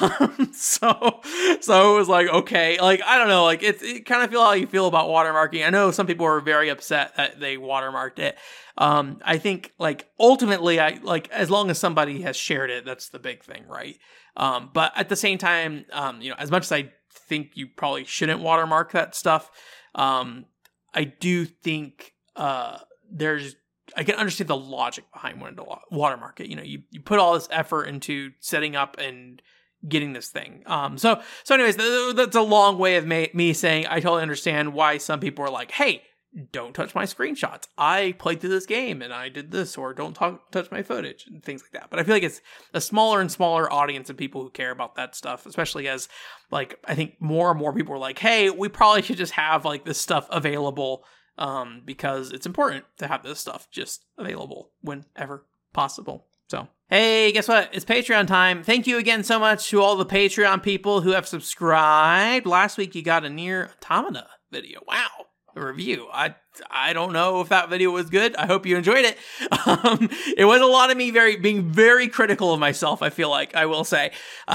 um, 0.00 0.52
so, 0.54 1.20
so 1.60 1.94
it 1.94 1.98
was 1.98 2.08
like, 2.08 2.28
okay, 2.28 2.80
like, 2.80 3.02
I 3.04 3.18
don't 3.18 3.26
know, 3.26 3.42
like, 3.42 3.64
it's, 3.64 3.82
it 3.82 4.06
kind 4.06 4.22
of 4.22 4.30
feel 4.30 4.44
how 4.44 4.52
you 4.52 4.68
feel 4.68 4.86
about 4.86 5.08
watermarking. 5.08 5.66
I 5.66 5.70
know 5.70 5.90
some 5.90 6.06
people 6.06 6.24
were 6.24 6.40
very 6.40 6.68
upset 6.68 7.16
that 7.16 7.40
they 7.40 7.56
watermarked 7.56 8.20
it. 8.20 8.38
Um, 8.78 9.18
I 9.24 9.38
think 9.38 9.72
like 9.80 10.06
ultimately, 10.20 10.78
I 10.78 11.00
like, 11.02 11.28
as 11.30 11.50
long 11.50 11.68
as 11.68 11.80
somebody 11.80 12.22
has 12.22 12.36
shared 12.36 12.70
it, 12.70 12.84
that's 12.84 13.08
the 13.08 13.18
big 13.18 13.42
thing, 13.42 13.64
right? 13.66 13.98
Um, 14.36 14.70
but 14.72 14.92
at 14.94 15.08
the 15.08 15.16
same 15.16 15.38
time, 15.38 15.84
um, 15.92 16.22
you 16.22 16.30
know, 16.30 16.36
as 16.38 16.52
much 16.52 16.62
as 16.62 16.72
I 16.72 16.92
think 17.10 17.50
you 17.54 17.66
probably 17.66 18.04
shouldn't 18.04 18.40
watermark 18.40 18.92
that 18.92 19.16
stuff, 19.16 19.50
um, 19.96 20.46
I 20.94 21.02
do 21.04 21.44
think, 21.44 22.12
uh, 22.36 22.78
there's 23.10 23.56
I 23.96 24.04
can 24.04 24.14
understand 24.16 24.48
the 24.48 24.56
logic 24.56 25.04
behind 25.12 25.40
wanting 25.40 25.56
to 25.56 25.64
watermark 25.90 26.40
it. 26.40 26.48
You 26.48 26.56
know, 26.56 26.62
you, 26.62 26.82
you 26.90 27.00
put 27.00 27.18
all 27.18 27.34
this 27.34 27.48
effort 27.50 27.84
into 27.84 28.30
setting 28.40 28.76
up 28.76 28.96
and 28.98 29.42
getting 29.88 30.12
this 30.12 30.28
thing. 30.28 30.62
Um, 30.66 30.98
so 30.98 31.20
so 31.44 31.54
anyways, 31.54 31.76
that's 32.14 32.36
a 32.36 32.42
long 32.42 32.78
way 32.78 32.96
of 32.96 33.06
me, 33.06 33.30
me 33.34 33.52
saying 33.52 33.86
I 33.88 34.00
totally 34.00 34.22
understand 34.22 34.74
why 34.74 34.98
some 34.98 35.20
people 35.20 35.44
are 35.44 35.50
like, 35.50 35.72
hey, 35.72 36.02
don't 36.50 36.72
touch 36.72 36.94
my 36.94 37.04
screenshots. 37.04 37.64
I 37.76 38.14
played 38.18 38.40
through 38.40 38.50
this 38.50 38.64
game 38.64 39.02
and 39.02 39.12
I 39.12 39.28
did 39.28 39.50
this, 39.50 39.76
or 39.76 39.92
don't 39.92 40.14
talk, 40.14 40.50
touch 40.50 40.70
my 40.70 40.82
footage 40.82 41.26
and 41.26 41.42
things 41.42 41.62
like 41.62 41.72
that. 41.72 41.90
But 41.90 41.98
I 41.98 42.04
feel 42.04 42.14
like 42.14 42.22
it's 42.22 42.40
a 42.72 42.80
smaller 42.80 43.20
and 43.20 43.30
smaller 43.30 43.70
audience 43.70 44.08
of 44.08 44.16
people 44.16 44.42
who 44.42 44.50
care 44.50 44.70
about 44.70 44.94
that 44.94 45.14
stuff, 45.14 45.44
especially 45.44 45.88
as 45.88 46.08
like 46.50 46.78
I 46.86 46.94
think 46.94 47.20
more 47.20 47.50
and 47.50 47.60
more 47.60 47.74
people 47.74 47.94
are 47.94 47.98
like, 47.98 48.18
hey, 48.18 48.48
we 48.48 48.68
probably 48.68 49.02
should 49.02 49.18
just 49.18 49.34
have 49.34 49.64
like 49.64 49.84
this 49.84 49.98
stuff 49.98 50.26
available 50.30 51.04
um, 51.38 51.82
because 51.84 52.32
it's 52.32 52.46
important 52.46 52.84
to 52.98 53.06
have 53.06 53.22
this 53.22 53.40
stuff 53.40 53.68
just 53.70 54.04
available 54.18 54.70
whenever 54.80 55.46
possible. 55.72 56.26
So, 56.48 56.68
hey, 56.88 57.32
guess 57.32 57.48
what? 57.48 57.70
It's 57.72 57.84
Patreon 57.84 58.26
time. 58.26 58.62
Thank 58.62 58.86
you 58.86 58.98
again 58.98 59.24
so 59.24 59.38
much 59.38 59.68
to 59.70 59.80
all 59.80 59.96
the 59.96 60.06
Patreon 60.06 60.62
people 60.62 61.00
who 61.00 61.12
have 61.12 61.26
subscribed. 61.26 62.46
Last 62.46 62.76
week 62.76 62.94
you 62.94 63.02
got 63.02 63.24
a 63.24 63.28
NieR 63.28 63.70
Automata 63.82 64.26
video. 64.50 64.80
Wow 64.86 65.21
review. 65.54 66.08
I 66.12 66.34
I 66.70 66.92
don't 66.92 67.12
know 67.12 67.40
if 67.40 67.48
that 67.48 67.70
video 67.70 67.90
was 67.90 68.10
good. 68.10 68.36
I 68.36 68.46
hope 68.46 68.66
you 68.66 68.76
enjoyed 68.76 69.04
it. 69.04 69.18
Um, 69.64 70.10
it 70.36 70.44
was 70.44 70.60
a 70.60 70.66
lot 70.66 70.90
of 70.90 70.96
me 70.96 71.10
very 71.10 71.36
being 71.36 71.70
very 71.70 72.08
critical 72.08 72.52
of 72.52 72.58
myself. 72.58 73.00
I 73.00 73.10
feel 73.10 73.30
like 73.30 73.54
I 73.54 73.66
will 73.66 73.84
say. 73.84 74.12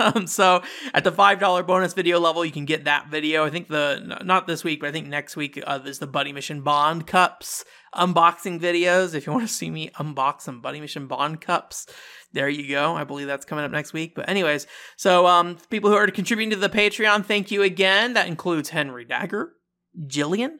Um, 0.00 0.26
so 0.26 0.62
at 0.94 1.04
the 1.04 1.12
five 1.12 1.40
dollar 1.40 1.62
bonus 1.62 1.94
video 1.94 2.18
level, 2.20 2.44
you 2.44 2.52
can 2.52 2.64
get 2.64 2.84
that 2.84 3.08
video. 3.08 3.44
I 3.44 3.50
think 3.50 3.68
the 3.68 4.18
not 4.24 4.46
this 4.46 4.64
week, 4.64 4.80
but 4.80 4.88
I 4.88 4.92
think 4.92 5.06
next 5.06 5.36
week 5.36 5.62
uh, 5.66 5.78
there's 5.78 5.98
the 5.98 6.06
Buddy 6.06 6.32
Mission 6.32 6.62
Bond 6.62 7.06
cups 7.06 7.64
unboxing 7.94 8.60
videos. 8.60 9.14
If 9.14 9.26
you 9.26 9.32
want 9.32 9.46
to 9.46 9.52
see 9.52 9.70
me 9.70 9.90
unbox 9.90 10.42
some 10.42 10.60
Buddy 10.60 10.80
Mission 10.80 11.06
Bond 11.06 11.40
cups, 11.40 11.86
there 12.32 12.48
you 12.48 12.68
go. 12.68 12.94
I 12.94 13.04
believe 13.04 13.26
that's 13.26 13.44
coming 13.44 13.64
up 13.64 13.70
next 13.70 13.92
week. 13.92 14.14
But 14.14 14.28
anyways, 14.28 14.66
so 14.96 15.26
um, 15.26 15.58
people 15.70 15.90
who 15.90 15.96
are 15.96 16.06
contributing 16.08 16.50
to 16.50 16.56
the 16.56 16.68
Patreon, 16.68 17.24
thank 17.24 17.50
you 17.50 17.62
again. 17.62 18.14
That 18.14 18.28
includes 18.28 18.70
Henry 18.70 19.04
Dagger. 19.04 19.54
Jillian, 19.98 20.58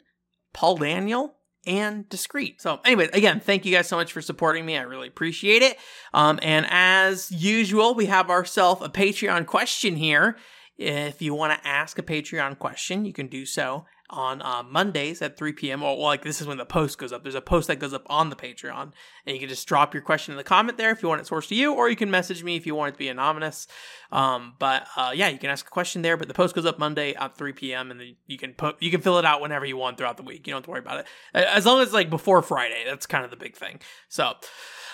Paul 0.52 0.76
Daniel, 0.78 1.34
and 1.66 2.08
Discreet. 2.08 2.60
So, 2.60 2.80
anyway, 2.84 3.08
again, 3.12 3.40
thank 3.40 3.64
you 3.64 3.72
guys 3.72 3.88
so 3.88 3.96
much 3.96 4.12
for 4.12 4.22
supporting 4.22 4.64
me. 4.64 4.76
I 4.76 4.82
really 4.82 5.08
appreciate 5.08 5.62
it. 5.62 5.76
Um, 6.14 6.38
and 6.42 6.66
as 6.68 7.30
usual, 7.30 7.94
we 7.94 8.06
have 8.06 8.30
ourselves 8.30 8.82
a 8.82 8.88
Patreon 8.88 9.46
question 9.46 9.96
here. 9.96 10.36
If 10.78 11.20
you 11.20 11.34
want 11.34 11.52
to 11.52 11.68
ask 11.68 11.98
a 11.98 12.02
Patreon 12.02 12.58
question, 12.58 13.04
you 13.04 13.12
can 13.12 13.26
do 13.26 13.44
so 13.44 13.84
on 14.10 14.42
uh, 14.42 14.62
Mondays 14.62 15.22
at 15.22 15.36
3 15.36 15.52
p.m. 15.52 15.82
Or 15.82 15.96
well, 15.96 16.06
like 16.06 16.22
this 16.22 16.40
is 16.40 16.46
when 16.46 16.58
the 16.58 16.66
post 16.66 16.98
goes 16.98 17.12
up. 17.12 17.22
There's 17.22 17.34
a 17.34 17.40
post 17.40 17.68
that 17.68 17.76
goes 17.76 17.94
up 17.94 18.02
on 18.06 18.30
the 18.30 18.36
Patreon, 18.36 18.92
and 19.26 19.34
you 19.34 19.38
can 19.38 19.48
just 19.48 19.66
drop 19.66 19.94
your 19.94 20.02
question 20.02 20.32
in 20.32 20.38
the 20.38 20.44
comment 20.44 20.78
there 20.78 20.90
if 20.90 21.02
you 21.02 21.08
want 21.08 21.20
it 21.20 21.26
sourced 21.26 21.48
to 21.48 21.54
you, 21.54 21.72
or 21.72 21.88
you 21.88 21.96
can 21.96 22.10
message 22.10 22.42
me 22.42 22.56
if 22.56 22.66
you 22.66 22.74
want 22.74 22.90
it 22.90 22.92
to 22.92 22.98
be 22.98 23.08
anonymous. 23.08 23.66
Um, 24.12 24.54
but 24.58 24.86
uh, 24.96 25.12
yeah, 25.14 25.28
you 25.28 25.38
can 25.38 25.50
ask 25.50 25.66
a 25.66 25.70
question 25.70 26.02
there. 26.02 26.16
But 26.16 26.28
the 26.28 26.34
post 26.34 26.54
goes 26.54 26.66
up 26.66 26.78
Monday 26.78 27.14
at 27.14 27.36
3 27.36 27.52
p.m. 27.52 27.90
and 27.90 28.00
then 28.00 28.16
you 28.26 28.38
can 28.38 28.52
put 28.54 28.82
you 28.82 28.90
can 28.90 29.00
fill 29.00 29.18
it 29.18 29.24
out 29.24 29.40
whenever 29.40 29.64
you 29.64 29.76
want 29.76 29.96
throughout 29.98 30.16
the 30.16 30.22
week. 30.22 30.46
You 30.46 30.52
don't 30.52 30.58
have 30.58 30.64
to 30.64 30.70
worry 30.70 30.80
about 30.80 31.00
it 31.00 31.06
as 31.34 31.66
long 31.66 31.80
as 31.80 31.92
like 31.92 32.10
before 32.10 32.42
Friday. 32.42 32.82
That's 32.86 33.06
kind 33.06 33.24
of 33.24 33.30
the 33.30 33.36
big 33.36 33.56
thing. 33.56 33.80
So. 34.08 34.34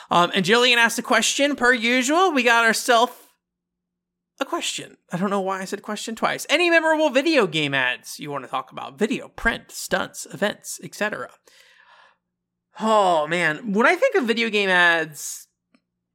Um, 0.08 0.30
and 0.36 0.44
Jillian 0.44 0.76
asked 0.76 1.00
a 1.00 1.02
question 1.02 1.56
per 1.56 1.72
usual. 1.72 2.30
We 2.30 2.44
got 2.44 2.64
ourselves 2.64 3.12
a 4.40 4.44
question. 4.44 4.96
I 5.12 5.16
don't 5.16 5.30
know 5.30 5.40
why 5.40 5.60
I 5.60 5.64
said 5.64 5.82
question 5.82 6.14
twice. 6.14 6.46
Any 6.50 6.70
memorable 6.70 7.10
video 7.10 7.46
game 7.46 7.74
ads 7.74 8.18
you 8.20 8.30
want 8.30 8.44
to 8.44 8.50
talk 8.50 8.70
about? 8.70 8.98
Video, 8.98 9.28
print, 9.28 9.70
stunts, 9.70 10.26
events, 10.32 10.80
etc. 10.82 11.30
Oh 12.80 13.26
man, 13.26 13.72
when 13.72 13.86
I 13.86 13.96
think 13.96 14.14
of 14.14 14.24
video 14.24 14.50
game 14.50 14.68
ads, 14.68 15.45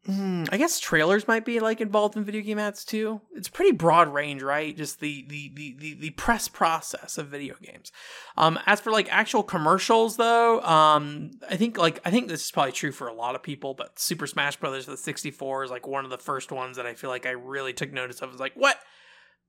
Mm, 0.08 0.50
I 0.52 0.58
guess 0.58 0.80
trailers 0.80 1.28
might 1.28 1.46
be 1.46 1.60
like 1.60 1.80
involved 1.80 2.18
in 2.18 2.24
video 2.24 2.42
game 2.42 2.58
ads 2.58 2.84
too. 2.84 3.22
It's 3.36 3.48
pretty 3.48 3.72
broad 3.72 4.12
range, 4.12 4.42
right? 4.42 4.76
Just 4.76 5.00
the 5.00 5.24
the 5.30 5.52
the 5.54 5.76
the, 5.78 5.94
the 5.94 6.10
press 6.12 6.48
process 6.48 7.20
of 7.20 7.28
video 7.28 7.54
games. 7.62 7.92
Um, 8.36 8.58
as 8.66 8.80
for 8.82 8.92
like 8.92 9.14
actual 9.14 9.44
commercials, 9.44 10.18
though, 10.18 10.60
um, 10.62 11.32
I 11.48 11.56
think 11.56 11.78
like 11.78 12.00
I 12.04 12.10
think 12.10 12.30
this 12.30 12.44
is 12.44 12.52
probably 12.52 12.72
true 12.72 12.92
for 12.92 13.08
a 13.08 13.14
lot 13.14 13.36
of 13.36 13.44
people, 13.44 13.76
but 13.76 14.00
Super 14.00 14.26
Smash 14.26 14.58
Brothers 14.58 14.88
the 14.88 14.98
64 14.98 15.66
is 15.66 15.72
like 15.72 15.86
one 15.86 16.04
of 16.04 16.10
the 16.10 16.18
first 16.18 16.52
ones 16.52 16.78
that 16.78 16.88
I 16.88 16.96
feel 16.96 17.12
like 17.12 17.28
I 17.28 17.32
really 17.32 17.74
took 17.74 17.94
notice 17.94 18.22
of. 18.24 18.34
Is 18.34 18.40
like 18.40 18.56
what 18.56 18.80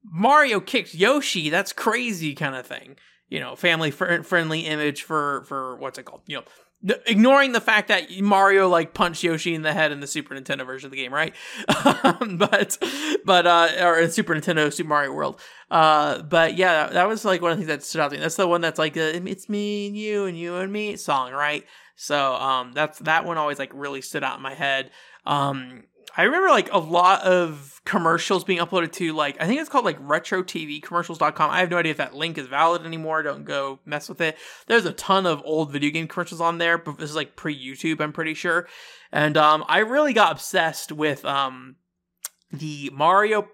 Mario 0.04 0.60
kicked 0.60 0.94
Yoshi? 0.94 1.48
That's 1.48 1.72
crazy, 1.72 2.34
kind 2.34 2.56
of 2.56 2.66
thing. 2.66 2.96
You 3.30 3.40
know, 3.40 3.56
family 3.56 3.90
fr- 3.90 4.22
friendly 4.22 4.66
image 4.66 5.02
for 5.02 5.44
for 5.44 5.78
what's 5.78 5.98
it 5.98 6.04
called? 6.04 6.24
You 6.26 6.36
know, 6.36 6.44
ignoring 7.06 7.52
the 7.52 7.60
fact 7.60 7.88
that 7.88 8.10
Mario 8.20 8.68
like 8.68 8.94
punched 8.94 9.22
Yoshi 9.22 9.54
in 9.54 9.62
the 9.62 9.72
head 9.72 9.92
in 9.92 10.00
the 10.00 10.06
Super 10.06 10.34
Nintendo 10.34 10.66
version 10.66 10.86
of 10.86 10.90
the 10.90 10.96
game, 10.96 11.12
right? 11.12 11.34
but 12.36 12.78
but 13.24 13.46
uh 13.46 13.68
or 13.80 14.00
in 14.00 14.10
Super 14.10 14.34
Nintendo 14.34 14.72
Super 14.72 14.88
Mario 14.88 15.12
World. 15.12 15.40
Uh 15.70 16.22
but 16.22 16.56
yeah, 16.56 16.86
that, 16.86 16.92
that, 16.94 17.08
was 17.08 17.24
like 17.24 17.40
one 17.40 17.52
of 17.52 17.58
the 17.58 17.64
things 17.64 17.68
that 17.68 17.84
stood 17.84 18.00
out 18.00 18.10
to 18.10 18.16
me. 18.16 18.20
That's 18.22 18.36
the 18.36 18.48
one 18.48 18.60
that's 18.60 18.78
like 18.78 18.96
a, 18.96 19.16
it's 19.28 19.48
me 19.48 19.86
and 19.88 19.96
you 19.96 20.24
and 20.24 20.36
you 20.36 20.56
and 20.56 20.72
me 20.72 20.96
song, 20.96 21.32
right? 21.32 21.64
So 21.96 22.34
um 22.34 22.72
that's 22.72 22.98
that 23.00 23.24
one 23.24 23.38
always 23.38 23.58
like 23.58 23.70
really 23.74 24.02
stood 24.02 24.24
out 24.24 24.36
in 24.36 24.42
my 24.42 24.54
head. 24.54 24.90
Um 25.24 25.84
I 26.16 26.22
remember 26.24 26.48
like 26.48 26.72
a 26.72 26.78
lot 26.78 27.22
of 27.22 27.80
commercials 27.84 28.44
being 28.44 28.60
uploaded 28.60 28.92
to 28.92 29.12
like 29.12 29.36
I 29.40 29.46
think 29.46 29.60
it's 29.60 29.68
called 29.68 29.84
like 29.84 30.00
retrotvcommercials.com. 30.00 31.50
I 31.50 31.60
have 31.60 31.70
no 31.70 31.78
idea 31.78 31.90
if 31.90 31.96
that 31.98 32.14
link 32.14 32.38
is 32.38 32.46
valid 32.46 32.84
anymore. 32.84 33.22
Don't 33.22 33.44
go 33.44 33.80
mess 33.84 34.08
with 34.08 34.20
it. 34.20 34.36
There's 34.66 34.84
a 34.84 34.92
ton 34.92 35.26
of 35.26 35.42
old 35.44 35.72
video 35.72 35.90
game 35.90 36.06
commercials 36.08 36.40
on 36.40 36.58
there, 36.58 36.78
but 36.78 36.98
this 36.98 37.10
is 37.10 37.16
like 37.16 37.36
pre-YouTube, 37.36 38.00
I'm 38.00 38.12
pretty 38.12 38.34
sure. 38.34 38.68
And 39.10 39.36
um 39.36 39.64
I 39.68 39.78
really 39.78 40.12
got 40.12 40.32
obsessed 40.32 40.92
with 40.92 41.24
um 41.24 41.76
the 42.52 42.90
Mario 42.92 43.48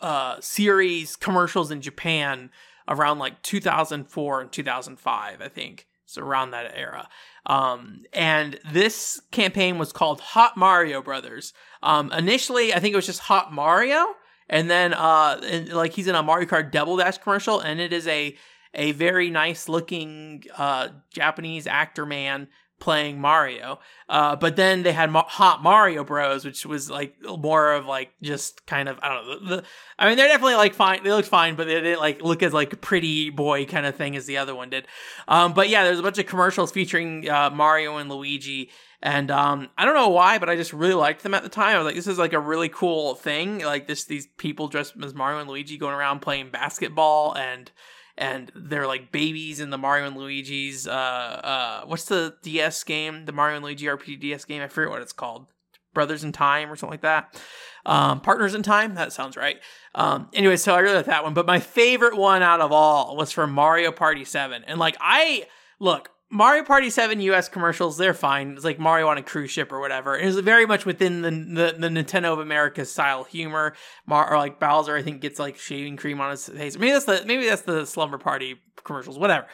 uh 0.00 0.40
series 0.40 1.16
commercials 1.16 1.70
in 1.70 1.80
Japan 1.80 2.50
around 2.88 3.18
like 3.18 3.42
2004 3.42 4.40
and 4.40 4.50
2005, 4.50 5.40
I 5.40 5.48
think. 5.48 5.86
It's 6.04 6.16
around 6.16 6.52
that 6.52 6.72
era. 6.74 7.06
Um, 7.44 8.04
and 8.14 8.58
this 8.72 9.20
campaign 9.30 9.76
was 9.76 9.92
called 9.92 10.20
Hot 10.20 10.56
Mario 10.56 11.02
Brothers. 11.02 11.52
Um, 11.82 12.12
initially, 12.12 12.74
I 12.74 12.80
think 12.80 12.92
it 12.92 12.96
was 12.96 13.06
just 13.06 13.20
Hot 13.20 13.52
Mario, 13.52 14.14
and 14.48 14.70
then 14.70 14.94
uh, 14.94 15.40
and, 15.44 15.68
like 15.72 15.92
he's 15.92 16.06
in 16.06 16.14
a 16.14 16.22
Mario 16.22 16.48
Kart 16.48 16.70
Double 16.70 16.96
Dash 16.96 17.18
commercial, 17.18 17.60
and 17.60 17.80
it 17.80 17.92
is 17.92 18.06
a 18.06 18.36
a 18.74 18.92
very 18.92 19.30
nice 19.30 19.68
looking 19.68 20.44
uh, 20.56 20.88
Japanese 21.10 21.66
actor 21.66 22.06
man 22.06 22.48
playing 22.80 23.20
Mario. 23.20 23.80
Uh, 24.08 24.36
but 24.36 24.56
then 24.56 24.82
they 24.82 24.92
had 24.92 25.10
Hot 25.10 25.62
Mario 25.62 26.04
Bros, 26.04 26.44
which 26.44 26.64
was 26.64 26.90
like 26.90 27.16
more 27.22 27.72
of 27.72 27.86
like 27.86 28.10
just 28.22 28.66
kind 28.66 28.88
of 28.88 28.98
I 29.02 29.14
don't 29.14 29.26
know. 29.26 29.56
The, 29.56 29.64
I 29.98 30.08
mean, 30.08 30.16
they're 30.16 30.28
definitely 30.28 30.54
like 30.54 30.74
fine. 30.74 31.02
They 31.02 31.10
looked 31.10 31.28
fine, 31.28 31.56
but 31.56 31.66
they 31.66 31.74
didn't 31.74 32.00
like 32.00 32.22
look 32.22 32.42
as 32.42 32.52
like 32.52 32.80
pretty 32.80 33.30
boy 33.30 33.66
kind 33.66 33.86
of 33.86 33.96
thing 33.96 34.16
as 34.16 34.26
the 34.26 34.38
other 34.38 34.54
one 34.54 34.70
did. 34.70 34.86
Um, 35.26 35.52
but 35.52 35.68
yeah, 35.68 35.84
there's 35.84 35.98
a 35.98 36.02
bunch 36.02 36.18
of 36.18 36.26
commercials 36.26 36.70
featuring 36.70 37.28
uh, 37.28 37.50
Mario 37.50 37.96
and 37.96 38.08
Luigi. 38.08 38.70
And 39.00 39.30
um, 39.30 39.68
I 39.78 39.84
don't 39.84 39.94
know 39.94 40.08
why, 40.08 40.38
but 40.38 40.50
I 40.50 40.56
just 40.56 40.72
really 40.72 40.94
liked 40.94 41.22
them 41.22 41.34
at 41.34 41.44
the 41.44 41.48
time. 41.48 41.76
I 41.76 41.78
was 41.78 41.86
like, 41.86 41.94
this 41.94 42.08
is 42.08 42.18
like 42.18 42.32
a 42.32 42.40
really 42.40 42.68
cool 42.68 43.14
thing. 43.14 43.60
Like 43.60 43.86
this, 43.86 44.04
these 44.04 44.26
people 44.38 44.66
dressed 44.66 44.94
as 45.02 45.14
Mario 45.14 45.38
and 45.38 45.48
Luigi 45.48 45.78
going 45.78 45.94
around 45.94 46.20
playing 46.20 46.50
basketball 46.50 47.36
and 47.36 47.70
and 48.16 48.50
they're 48.56 48.88
like 48.88 49.12
babies 49.12 49.60
in 49.60 49.70
the 49.70 49.78
Mario 49.78 50.08
and 50.08 50.16
Luigi's 50.16 50.88
uh 50.88 50.90
uh 50.90 51.82
what's 51.86 52.06
the 52.06 52.34
DS 52.42 52.82
game? 52.82 53.26
The 53.26 53.32
Mario 53.32 53.56
and 53.56 53.64
Luigi 53.64 53.86
RPG 53.86 54.20
DS 54.20 54.44
game? 54.44 54.60
I 54.60 54.66
forget 54.66 54.90
what 54.90 55.02
it's 55.02 55.12
called. 55.12 55.46
Brothers 55.94 56.24
in 56.24 56.32
Time 56.32 56.70
or 56.70 56.76
something 56.76 56.92
like 56.92 57.00
that. 57.02 57.40
Um, 57.86 58.20
Partners 58.20 58.54
in 58.54 58.62
Time, 58.62 58.94
that 58.96 59.12
sounds 59.12 59.36
right. 59.36 59.56
Um, 59.94 60.28
anyway, 60.34 60.56
so 60.56 60.74
I 60.74 60.80
really 60.80 60.96
like 60.96 61.06
that 61.06 61.24
one. 61.24 61.34
But 61.34 61.46
my 61.46 61.60
favorite 61.60 62.16
one 62.16 62.42
out 62.42 62.60
of 62.60 62.72
all 62.72 63.16
was 63.16 63.32
from 63.32 63.52
Mario 63.52 63.90
Party 63.90 64.24
7. 64.24 64.64
And 64.66 64.78
like 64.78 64.96
I 65.00 65.46
look, 65.80 66.10
Mario 66.30 66.62
Party 66.62 66.90
7 66.90 67.20
US 67.20 67.48
commercials, 67.48 67.96
they're 67.96 68.12
fine. 68.12 68.52
It's 68.52 68.64
like 68.64 68.78
Mario 68.78 69.08
on 69.08 69.16
a 69.16 69.22
cruise 69.22 69.50
ship 69.50 69.72
or 69.72 69.80
whatever. 69.80 70.16
It 70.16 70.26
is 70.26 70.38
very 70.40 70.66
much 70.66 70.84
within 70.84 71.22
the, 71.22 71.30
the, 71.30 71.76
the 71.78 71.88
Nintendo 71.88 72.32
of 72.34 72.38
America 72.38 72.84
style 72.84 73.24
humor. 73.24 73.74
Mar- 74.06 74.30
or 74.30 74.36
like 74.36 74.60
Bowser, 74.60 74.94
I 74.94 75.02
think, 75.02 75.22
gets 75.22 75.38
like 75.38 75.56
shaving 75.56 75.96
cream 75.96 76.20
on 76.20 76.30
his 76.30 76.46
face. 76.46 76.76
Maybe 76.76 76.92
that's 76.92 77.06
the 77.06 77.22
maybe 77.24 77.46
that's 77.46 77.62
the 77.62 77.86
Slumber 77.86 78.18
Party 78.18 78.60
commercials, 78.84 79.18
whatever. 79.18 79.46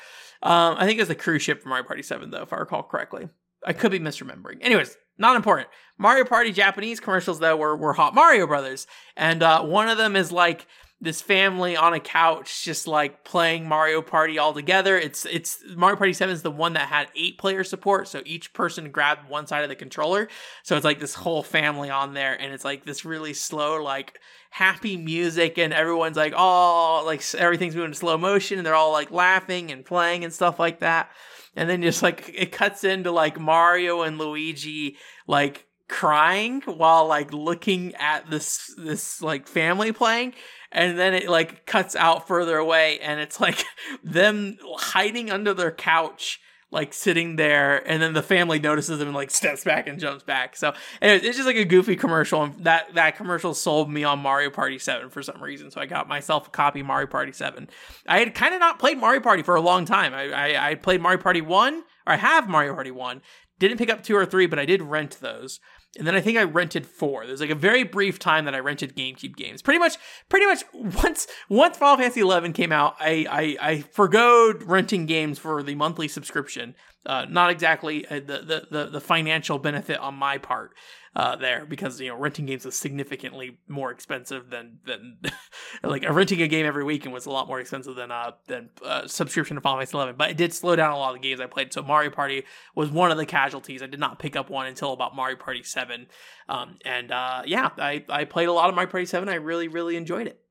Um, 0.43 0.77
I 0.77 0.85
think 0.85 0.99
it 0.99 1.03
was 1.03 1.09
the 1.09 1.15
cruise 1.15 1.43
ship 1.43 1.63
for 1.63 1.69
Mario 1.69 1.87
Party 1.87 2.03
7, 2.03 2.31
though, 2.31 2.43
if 2.43 2.53
I 2.53 2.57
recall 2.57 2.83
correctly. 2.83 3.29
I 3.65 3.73
could 3.73 3.91
be 3.91 3.99
misremembering. 3.99 4.59
Anyways, 4.61 4.97
not 5.17 5.37
important. 5.37 5.69
Mario 5.97 6.25
Party 6.25 6.53
Japanese 6.53 7.01
commercials, 7.01 7.39
though, 7.39 7.57
were, 7.57 7.77
were 7.77 7.95
Hot 7.95 8.15
Mario 8.15 8.47
Brothers. 8.47 8.87
And 9.17 9.43
uh, 9.43 9.63
one 9.63 9.89
of 9.89 9.97
them 9.97 10.17
is 10.17 10.31
like 10.31 10.67
this 11.05 11.21
family 11.21 11.77
on 11.77 11.93
a 11.93 12.01
couch 12.01 12.64
just 12.64 12.88
like 12.88 13.25
playing 13.25 13.69
Mario 13.69 14.01
Party 14.01 14.38
all 14.38 14.55
together. 14.55 14.99
It's 14.99 15.27
it's 15.27 15.62
Mario 15.77 15.97
Party 15.97 16.12
7 16.12 16.33
is 16.33 16.43
the 16.43 16.51
one 16.51 16.73
that 16.73 16.88
had 16.88 17.09
eight 17.14 17.38
player 17.38 17.62
support, 17.62 18.09
so 18.09 18.23
each 18.25 18.53
person 18.53 18.90
grabbed 18.90 19.29
one 19.29 19.47
side 19.47 19.62
of 19.62 19.69
the 19.69 19.77
controller. 19.77 20.29
So 20.62 20.77
it's 20.77 20.85
like 20.85 21.01
this 21.01 21.14
whole 21.14 21.43
family 21.43 21.90
on 21.90 22.14
there 22.14 22.35
and 22.40 22.53
it's 22.53 22.64
like 22.64 22.85
this 22.85 23.05
really 23.05 23.35
slow 23.35 23.83
like 23.83 24.19
happy 24.51 24.97
music 24.97 25.59
and 25.59 25.73
everyone's 25.73 26.17
like 26.17 26.33
oh 26.37 27.03
like 27.05 27.23
everything's 27.35 27.75
moving 27.75 27.90
in 27.90 27.95
slow 27.95 28.17
motion 28.17 28.59
and 28.59 28.67
they're 28.67 28.75
all 28.75 28.93
like 28.93 29.11
laughing 29.11 29.71
and 29.71 29.85
playing 29.85 30.25
and 30.25 30.33
stuff 30.33 30.59
like 30.59 30.81
that. 30.81 31.11
And 31.55 31.69
then 31.69 31.83
just 31.83 32.03
like 32.03 32.31
it 32.35 32.51
cuts 32.51 32.83
into 32.83 33.12
like 33.12 33.38
Mario 33.38 34.03
and 34.03 34.19
Luigi 34.19 34.97
like 35.27 35.67
crying 35.88 36.62
while 36.62 37.07
like 37.07 37.33
looking 37.33 37.95
at 37.97 38.28
this 38.31 38.74
this 38.78 39.20
like 39.20 39.47
family 39.47 39.93
playing 39.93 40.33
and 40.75 40.99
then 40.99 41.14
it 41.14 41.29
like 41.29 41.64
cuts 41.66 41.97
out 41.97 42.29
further 42.29 42.59
away 42.59 42.99
and 43.01 43.20
it's 43.20 43.41
like 43.41 43.64
them 44.05 44.59
hiding 44.77 45.31
under 45.31 45.55
their 45.55 45.72
couch 45.72 46.41
like 46.75 46.93
sitting 46.93 47.37
there, 47.37 47.89
and 47.89 48.03
then 48.03 48.12
the 48.14 48.22
family 48.22 48.59
notices 48.59 48.99
them 48.99 49.09
and 49.09 49.14
like 49.14 49.31
steps 49.31 49.62
back 49.64 49.87
and 49.87 49.99
jumps 49.99 50.25
back. 50.25 50.57
So 50.57 50.75
anyways, 51.01 51.22
it's 51.22 51.37
just 51.37 51.47
like 51.47 51.57
a 51.57 51.64
goofy 51.64 51.95
commercial, 51.95 52.43
and 52.43 52.64
that 52.64 52.95
that 52.95 53.16
commercial 53.16 53.55
sold 53.55 53.91
me 53.91 54.03
on 54.03 54.18
Mario 54.18 54.51
Party 54.51 54.79
Seven 54.79 55.09
for 55.09 55.22
some 55.22 55.41
reason. 55.41 55.70
So 55.70 55.81
I 55.81 55.87
got 55.87 56.09
myself 56.09 56.49
a 56.49 56.51
copy 56.51 56.83
Mario 56.83 57.07
Party 57.07 57.33
Seven. 57.33 57.68
I 58.07 58.18
had 58.18 58.35
kind 58.35 58.53
of 58.53 58.61
not 58.61 58.81
played 58.81 58.99
Mario 58.99 59.20
Party 59.20 59.43
for 59.43 59.55
a 59.55 59.61
long 59.61 59.85
time. 59.85 60.12
I, 60.12 60.33
I 60.33 60.70
I 60.70 60.75
played 60.75 61.01
Mario 61.01 61.22
Party 61.22 61.41
One, 61.41 61.85
or 62.07 62.12
I 62.12 62.16
have 62.16 62.49
Mario 62.49 62.75
Party 62.75 62.91
One. 62.91 63.22
Didn't 63.61 63.79
pick 63.79 63.89
up 63.89 64.03
two 64.03 64.16
or 64.16 64.27
three, 64.27 64.47
but 64.47 64.59
I 64.59 64.66
did 64.66 64.83
rent 64.83 65.18
those 65.20 65.61
and 65.97 66.07
then 66.07 66.14
I 66.14 66.20
think 66.20 66.38
I 66.38 66.45
rented 66.45 66.86
four. 66.86 67.26
There's 67.26 67.40
like 67.40 67.51
a 67.51 67.55
very 67.55 67.84
brief 67.84 68.18
time 68.18 68.45
that 68.47 68.55
I 68.55 68.59
rented 68.59 68.97
GameCube 68.97 69.36
games. 69.36 69.62
Pretty 69.62 69.78
much, 69.78 69.97
pretty 70.28 70.47
much 70.47 70.64
once 71.03 71.26
once 71.49 71.76
Final 71.76 71.97
Fantasy 71.97 72.22
XI 72.22 72.53
came 72.53 72.72
out, 72.72 72.97
I 73.01 73.26
I, 73.61 73.70
I 73.70 73.80
forgoed 73.80 74.62
renting 74.64 75.07
games 75.07 75.38
for 75.38 75.62
the 75.62 75.74
monthly 75.74 76.09
subscription. 76.09 76.74
Uh, 77.07 77.26
not 77.28 77.51
exactly 77.51 78.07
uh, 78.07 78.14
the, 78.14 78.38
the 78.38 78.66
the 78.70 78.86
the 78.86 79.01
financial 79.01 79.59
benefit 79.59 79.99
on 79.99 80.14
my 80.14 80.38
part 80.38 80.72
uh, 81.17 81.37
there 81.37 81.65
because 81.65 82.01
you 82.01 82.09
know 82.09 82.17
renting 82.17 82.47
games 82.47 82.67
is 82.67 82.77
significantly 82.77 83.59
more 83.69 83.91
expensive 83.91 84.51
than 84.51 84.79
than 84.85 85.19
like 85.83 86.09
renting 86.09 86.43
a 86.43 86.49
game 86.49 86.67
every 86.67 86.85
weekend 86.85 87.15
was 87.15 87.27
a 87.27 87.31
lot 87.31 87.47
more 87.47 87.61
expensive 87.61 87.95
than 87.95 88.11
uh 88.11 88.33
than 88.47 88.71
uh, 88.85 89.07
subscription 89.07 89.55
to 89.55 89.61
Final 89.61 89.79
Fantasy 89.79 89.97
Eleven. 89.97 90.17
But 90.17 90.31
it 90.31 90.37
did 90.37 90.53
slow 90.53 90.75
down 90.75 90.93
a 90.93 90.97
lot 90.97 91.15
of 91.15 91.23
the 91.23 91.29
games 91.29 91.41
I 91.41 91.47
played. 91.47 91.73
So 91.73 91.83
Mario 91.83 92.11
Party 92.11 92.45
was 92.75 92.91
one 92.91 93.11
of 93.11 93.17
the 93.17 93.27
casualties. 93.27 93.83
I 93.83 93.87
did 93.87 94.01
not 94.01 94.19
pick 94.19 94.37
up 94.37 94.51
one 94.51 94.67
until 94.67 94.93
about 94.93 95.15
Mario 95.15 95.37
Party 95.37 95.62
Seven, 95.62 96.07
um, 96.49 96.77
and 96.85 97.12
uh, 97.12 97.43
yeah, 97.47 97.71
I 97.79 98.05
I 98.09 98.25
played 98.25 98.49
a 98.49 98.53
lot 98.53 98.69
of 98.69 98.75
Mario 98.75 98.91
Party 98.91 99.07
Seven. 99.07 99.29
I 99.29 99.35
really 99.35 99.69
really 99.69 99.97
enjoyed 99.97 100.27
it. 100.27 100.43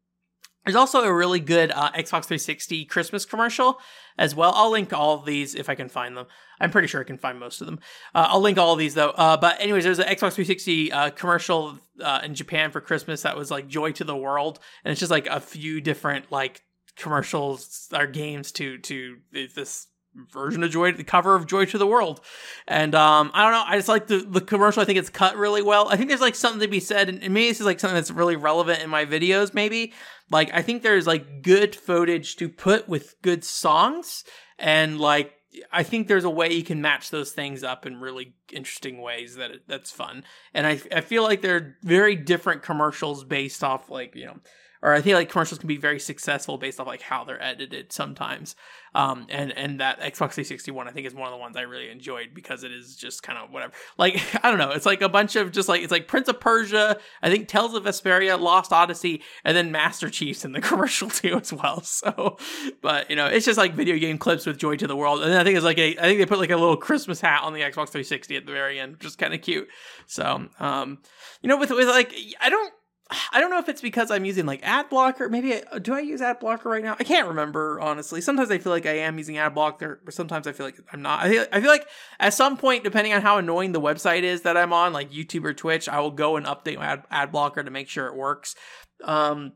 There's 0.66 0.76
also 0.76 1.02
a 1.04 1.14
really 1.14 1.40
good 1.40 1.72
uh, 1.72 1.92
Xbox 1.92 2.26
360 2.26 2.86
Christmas 2.86 3.26
commercial 3.26 3.80
as 4.18 4.34
well. 4.34 4.54
I'll 4.56 4.72
link 4.72 4.94
all 4.94 5.18
these 5.18 5.56
if 5.56 5.70
I 5.70 5.76
can 5.76 5.90
find 5.90 6.16
them. 6.16 6.28
I'm 6.60 6.72
pretty 6.72 6.88
sure 6.88 7.02
I 7.02 7.04
can 7.04 7.18
find 7.18 7.40
most 7.40 7.60
of 7.60 7.68
them. 7.68 7.80
Uh, 8.16 8.28
I'll 8.30 8.40
link 8.40 8.58
all 8.58 8.76
these 8.76 8.94
though. 8.94 9.10
Uh, 9.10 9.36
but 9.36 9.60
anyways, 9.60 9.84
there's 9.84 10.00
an 10.00 10.06
Xbox 10.06 10.34
360 10.34 10.92
uh, 10.92 11.10
commercial 11.12 11.80
uh, 12.02 12.22
in 12.24 12.34
Japan 12.34 12.72
for 12.72 12.80
Christmas 12.80 13.24
that 13.24 13.36
was 13.36 13.52
like 13.52 13.68
"Joy 13.68 13.92
to 13.94 14.04
the 14.04 14.16
World," 14.16 14.60
and 14.84 14.92
it's 14.92 15.00
just 15.00 15.12
like 15.12 15.28
a 15.28 15.42
few 15.42 15.82
different 15.82 16.32
like 16.32 16.62
commercials 16.96 17.90
or 17.94 18.08
games 18.08 18.52
to 18.54 18.78
to 18.78 19.18
this 19.32 19.88
version 20.32 20.64
of 20.64 20.72
Joy, 20.72 20.92
the 20.92 21.04
cover 21.04 21.36
of 21.36 21.48
Joy 21.48 21.66
to 21.66 21.78
the 21.78 21.88
World. 21.88 22.22
And 22.68 22.94
um, 22.96 23.32
I 23.34 23.44
don't 23.44 23.52
know, 23.52 23.64
I 23.68 23.78
just 23.78 23.90
like 23.90 24.08
the, 24.08 24.18
the 24.20 24.42
commercial. 24.42 24.82
I 24.82 24.86
think 24.86 25.00
it's 25.00 25.10
cut 25.10 25.38
really 25.38 25.62
well. 25.62 25.90
I 25.90 25.96
think 25.96 26.10
there's 26.10 26.22
like 26.22 26.36
something 26.36 26.62
to 26.62 26.68
be 26.68 26.80
said, 26.80 27.10
and 27.10 27.20
maybe 27.22 27.48
this 27.48 27.60
is 27.60 27.66
like 27.66 27.80
something 27.80 27.96
that's 27.96 28.12
really 28.12 28.36
relevant 28.36 28.82
in 28.82 28.90
my 28.90 29.06
videos, 29.06 29.54
maybe. 29.54 29.94
Like, 30.32 30.54
I 30.54 30.62
think 30.62 30.84
there's 30.84 31.08
like 31.08 31.42
good 31.42 31.76
footage 31.76 32.36
to 32.38 32.50
put 32.50 32.88
with 32.88 33.16
good 33.22 33.44
songs, 33.44 34.24
and 34.58 35.00
like, 35.00 35.34
I 35.72 35.84
think 35.84 36.08
there's 36.08 36.24
a 36.24 36.32
way 36.32 36.52
you 36.52 36.64
can 36.64 36.82
match 36.82 37.12
those 37.12 37.32
things 37.32 37.64
up 37.64 37.86
in 37.86 38.02
really 38.02 38.34
interesting 38.52 39.00
ways 39.00 39.36
that 39.36 39.52
that's 39.68 39.92
fun. 39.92 40.24
And 40.52 40.66
I, 40.66 40.82
I 40.92 41.02
feel 41.02 41.22
like 41.22 41.42
they're 41.42 41.78
very 41.84 42.16
different 42.16 42.64
commercials 42.64 43.24
based 43.24 43.64
off 43.64 43.88
like, 43.88 44.16
you 44.16 44.26
know, 44.26 44.38
or 44.84 44.94
I 44.94 45.02
think 45.02 45.16
like 45.16 45.30
commercials 45.30 45.60
can 45.60 45.68
be 45.68 45.78
very 45.78 46.00
successful 46.00 46.58
based 46.58 46.80
off 46.80 46.88
like 46.88 47.02
how 47.02 47.24
they're 47.24 47.42
edited 47.42 47.94
sometimes. 47.94 48.56
Um, 48.94 49.26
and 49.30 49.52
and 49.54 49.80
that 49.80 50.00
Xbox 50.02 50.34
360 50.34 50.70
one 50.72 50.88
I 50.88 50.92
think 50.92 51.08
is 51.08 51.16
one 51.16 51.28
of 51.28 51.32
the 51.32 51.38
ones 51.38 51.56
I 51.56 51.62
really 51.62 51.90
enjoyed 51.90 52.34
because 52.34 52.64
it 52.64 52.72
is 52.72 52.96
just 52.96 53.24
kind 53.24 53.40
of 53.40 53.50
whatever. 53.50 53.72
Like 53.98 54.22
I 54.44 54.50
don't 54.50 54.60
know, 54.60 54.72
it's 54.72 54.86
like 54.86 55.02
a 55.02 55.10
bunch 55.10 55.36
of 55.38 55.52
just 55.52 55.70
like 55.70 55.82
it's 55.82 55.92
like 55.92 56.08
Prince 56.08 56.28
of 56.28 56.40
Persia, 56.40 57.00
I 57.22 57.30
think 57.30 57.48
Tales 57.48 57.74
of 57.74 57.86
Vesperia, 57.86 58.40
Lost 58.40 58.74
Odyssey, 58.74 59.24
and 59.46 59.56
then 59.56 59.72
Master 59.72 60.10
Chiefs 60.10 60.44
in 60.44 60.52
the 60.52 60.62
commercial 60.70 61.10
too 61.10 61.40
as 61.42 61.52
well. 61.52 61.82
So, 61.94 62.38
but 62.82 63.10
you 63.10 63.16
know, 63.16 63.28
it's 63.28 63.46
just 63.46 63.58
like 63.58 63.76
video 63.76 63.98
game 63.98 64.18
clips 64.18 64.46
with 64.46 64.58
Joy 64.58 64.76
to 64.78 64.88
the 64.88 64.96
World, 64.96 65.22
and 65.22 65.34
I 65.34 65.44
think 65.44 65.56
it's 65.56 65.64
like 65.64 65.78
a 65.78 65.98
I 65.98 66.02
think 66.02 66.20
they 66.20 66.26
put 66.26 66.40
like 66.40 66.50
a 66.50 66.58
little 66.58 66.76
Christmas 66.76 67.22
hat 67.22 67.44
on 67.44 67.54
the 67.54 67.62
Xbox 67.62 67.90
360 67.90 68.36
at 68.36 68.46
the 68.46 68.52
very 68.52 68.80
end, 68.80 68.94
which 68.94 69.06
is 69.06 69.16
kind 69.16 69.34
of 69.34 69.42
cute. 69.42 69.68
So, 70.08 70.48
um, 70.60 71.00
you 71.42 71.50
know, 71.50 71.58
with 71.58 71.70
with 71.70 71.88
like 71.88 72.14
I 72.42 72.50
don't 72.50 72.74
I 73.10 73.42
don't 73.42 73.50
know 73.50 73.60
if 73.60 73.68
it's 73.68 73.82
because 73.82 74.10
I'm 74.12 74.26
using 74.26 74.46
like 74.46 74.62
ad 74.64 74.90
blocker. 74.90 75.28
Maybe 75.28 75.56
I, 75.56 75.80
do 75.80 75.94
I 75.94 76.00
use 76.00 76.22
ad 76.22 76.40
blocker 76.40 76.70
right 76.70 76.84
now? 76.84 76.96
I 77.00 77.04
can't 77.04 77.28
remember 77.28 77.80
honestly. 77.80 78.22
Sometimes 78.22 78.50
I 78.50 78.58
feel 78.58 78.72
like 78.72 78.86
I 78.86 78.98
am 79.00 79.18
using 79.18 79.38
ad 79.38 79.54
blocker, 79.54 80.02
but 80.06 80.14
sometimes 80.14 80.48
I 80.48 80.54
feel 80.54 80.66
like 80.66 80.80
I'm 80.92 81.02
not. 81.02 81.20
I 81.20 81.30
feel, 81.30 81.46
I 81.52 81.62
feel 81.62 81.70
like 81.70 81.88
at 82.20 82.34
some 82.34 82.58
point, 82.58 82.84
depending 82.84 83.14
on 83.14 83.22
how 83.22 83.38
annoying 83.38 83.74
the 83.74 83.82
website 83.82 84.24
is 84.24 84.44
that 84.44 84.56
I'm 84.56 84.72
on, 84.72 84.94
like 84.94 85.12
YouTube 85.12 85.44
or 85.44 85.54
Twitch, 85.54 85.90
I 85.90 86.00
will 86.00 86.12
go 86.12 86.38
and 86.38 86.46
update 86.46 86.78
my 86.78 86.86
ad, 86.86 87.04
ad 87.12 87.32
blocker 87.32 87.62
to 87.62 87.72
make 87.72 87.90
sure 87.90 88.08
it 88.08 88.16
works. 88.16 88.56
Um, 89.04 89.54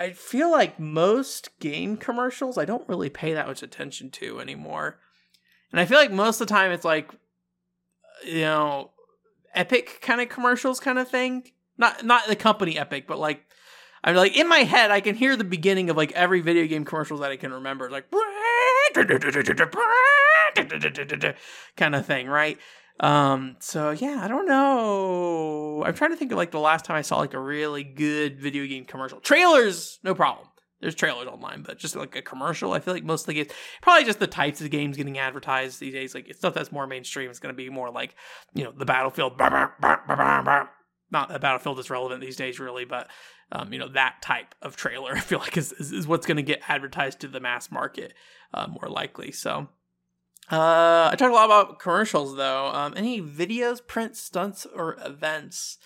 I 0.00 0.10
feel 0.10 0.50
like 0.50 0.80
most 0.80 1.50
game 1.60 1.96
commercials 1.96 2.56
I 2.56 2.64
don't 2.64 2.88
really 2.88 3.10
pay 3.10 3.34
that 3.34 3.46
much 3.46 3.62
attention 3.62 4.10
to 4.12 4.40
anymore, 4.40 4.98
and 5.70 5.80
I 5.80 5.84
feel 5.84 5.98
like 5.98 6.10
most 6.10 6.40
of 6.40 6.48
the 6.48 6.54
time 6.54 6.72
it's 6.72 6.84
like, 6.84 7.12
you 8.24 8.40
know, 8.40 8.90
epic 9.54 9.98
kind 10.00 10.20
of 10.20 10.28
commercials 10.30 10.80
kind 10.80 10.98
of 10.98 11.08
thing 11.08 11.44
not 11.78 12.04
not 12.04 12.26
the 12.26 12.36
company 12.36 12.78
Epic, 12.78 13.06
but 13.06 13.18
like 13.18 13.44
I'm 14.02 14.14
like 14.14 14.36
in 14.36 14.48
my 14.48 14.58
head 14.58 14.90
I 14.90 15.00
can 15.00 15.14
hear 15.14 15.36
the 15.36 15.44
beginning 15.44 15.90
of 15.90 15.96
like 15.96 16.12
every 16.12 16.40
video 16.40 16.66
game 16.66 16.84
commercials 16.84 17.20
that 17.20 17.30
I 17.30 17.36
can 17.36 17.52
remember, 17.52 17.90
like 17.90 18.06
kind 21.76 21.94
of 21.94 22.06
thing, 22.06 22.28
right? 22.28 22.58
Um, 23.00 23.56
so 23.58 23.90
yeah, 23.90 24.20
I 24.22 24.28
don't 24.28 24.46
know. 24.46 25.82
I'm 25.84 25.94
trying 25.94 26.10
to 26.10 26.16
think 26.16 26.32
of 26.32 26.38
like 26.38 26.52
the 26.52 26.60
last 26.60 26.84
time 26.84 26.96
I 26.96 27.02
saw 27.02 27.18
like 27.18 27.34
a 27.34 27.40
really 27.40 27.82
good 27.82 28.40
video 28.40 28.66
game 28.66 28.84
commercial. 28.84 29.20
Trailers, 29.20 29.98
no 30.04 30.14
problem. 30.14 30.48
There's 30.80 30.94
trailers 30.94 31.26
online, 31.26 31.62
but 31.62 31.78
just 31.78 31.96
like 31.96 32.14
a 32.14 32.22
commercial, 32.22 32.72
I 32.72 32.80
feel 32.80 32.92
like 32.92 33.04
most 33.04 33.22
of 33.22 33.28
the 33.28 33.34
games, 33.34 33.48
probably 33.80 34.04
just 34.04 34.18
the 34.18 34.26
types 34.26 34.60
of 34.60 34.70
games 34.70 34.98
getting 34.98 35.18
advertised 35.18 35.80
these 35.80 35.94
days. 35.94 36.14
Like 36.14 36.28
it's 36.28 36.38
stuff 36.38 36.52
that's 36.54 36.70
more 36.70 36.86
mainstream 36.86 37.30
is 37.30 37.38
going 37.38 37.54
to 37.54 37.56
be 37.56 37.70
more 37.70 37.90
like, 37.90 38.14
you 38.54 38.64
know, 38.64 38.72
the 38.76 38.84
Battlefield, 38.84 39.38
not 41.10 41.28
that 41.28 41.40
Battlefield 41.40 41.78
is 41.78 41.90
relevant 41.90 42.20
these 42.20 42.36
days, 42.36 42.58
really, 42.58 42.84
but 42.84 43.08
um, 43.52 43.72
you 43.72 43.78
know 43.78 43.88
that 43.88 44.22
type 44.22 44.54
of 44.62 44.76
trailer 44.76 45.12
I 45.16 45.20
feel 45.20 45.38
like 45.38 45.56
is 45.56 45.72
is, 45.72 45.92
is 45.92 46.06
what's 46.06 46.26
going 46.26 46.36
to 46.36 46.42
get 46.42 46.62
advertised 46.68 47.20
to 47.20 47.28
the 47.28 47.40
mass 47.40 47.70
market 47.70 48.14
uh, 48.52 48.66
more 48.66 48.88
likely. 48.88 49.32
So. 49.32 49.68
Uh, 50.52 51.08
I 51.10 51.16
talked 51.16 51.32
a 51.32 51.34
lot 51.34 51.46
about 51.46 51.78
commercials 51.78 52.36
though. 52.36 52.66
Um, 52.66 52.92
any 52.98 53.22
videos, 53.22 53.80
prints, 53.84 54.20
stunts, 54.20 54.66
or 54.66 54.98
events? 55.02 55.78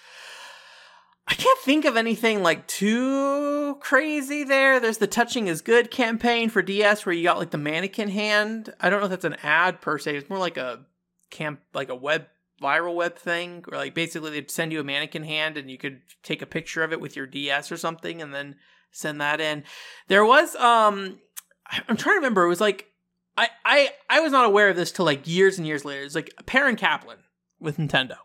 I 1.28 1.34
can't 1.34 1.58
think 1.60 1.84
of 1.84 1.96
anything 1.96 2.42
like 2.42 2.66
too 2.66 3.76
crazy 3.80 4.44
there. 4.44 4.80
There's 4.80 4.96
the 4.96 5.06
touching 5.06 5.46
is 5.46 5.60
good 5.60 5.90
campaign 5.90 6.48
for 6.48 6.62
DS 6.62 7.04
where 7.04 7.14
you 7.14 7.22
got 7.22 7.38
like 7.38 7.50
the 7.50 7.58
mannequin 7.58 8.08
hand. 8.08 8.72
I 8.80 8.88
don't 8.88 9.00
know 9.00 9.06
if 9.06 9.10
that's 9.10 9.24
an 9.26 9.36
ad 9.42 9.82
per 9.82 9.98
se. 9.98 10.16
It's 10.16 10.30
more 10.30 10.38
like 10.38 10.56
a 10.56 10.80
camp, 11.30 11.60
like 11.74 11.90
a 11.90 11.94
web 11.94 12.26
viral 12.60 12.94
web 12.94 13.16
thing 13.16 13.64
or 13.70 13.78
like 13.78 13.94
basically 13.94 14.30
they'd 14.30 14.50
send 14.50 14.72
you 14.72 14.80
a 14.80 14.84
mannequin 14.84 15.24
hand 15.24 15.56
and 15.56 15.70
you 15.70 15.78
could 15.78 16.00
take 16.22 16.42
a 16.42 16.46
picture 16.46 16.82
of 16.82 16.92
it 16.92 17.00
with 17.00 17.16
your 17.16 17.26
DS 17.26 17.70
or 17.70 17.76
something 17.76 18.20
and 18.20 18.34
then 18.34 18.56
send 18.90 19.20
that 19.20 19.40
in. 19.40 19.64
There 20.08 20.24
was 20.24 20.56
um 20.56 21.18
I'm 21.88 21.96
trying 21.96 22.14
to 22.14 22.20
remember 22.20 22.44
it 22.44 22.48
was 22.48 22.60
like 22.60 22.86
I 23.36 23.48
I 23.64 23.90
I 24.10 24.20
was 24.20 24.32
not 24.32 24.46
aware 24.46 24.68
of 24.68 24.76
this 24.76 24.92
till 24.92 25.04
like 25.04 25.26
years 25.26 25.58
and 25.58 25.66
years 25.66 25.84
later. 25.84 26.02
It's 26.02 26.14
like 26.14 26.32
Perrin 26.46 26.76
Kaplan 26.76 27.18
with 27.60 27.76
Nintendo. 27.76 28.16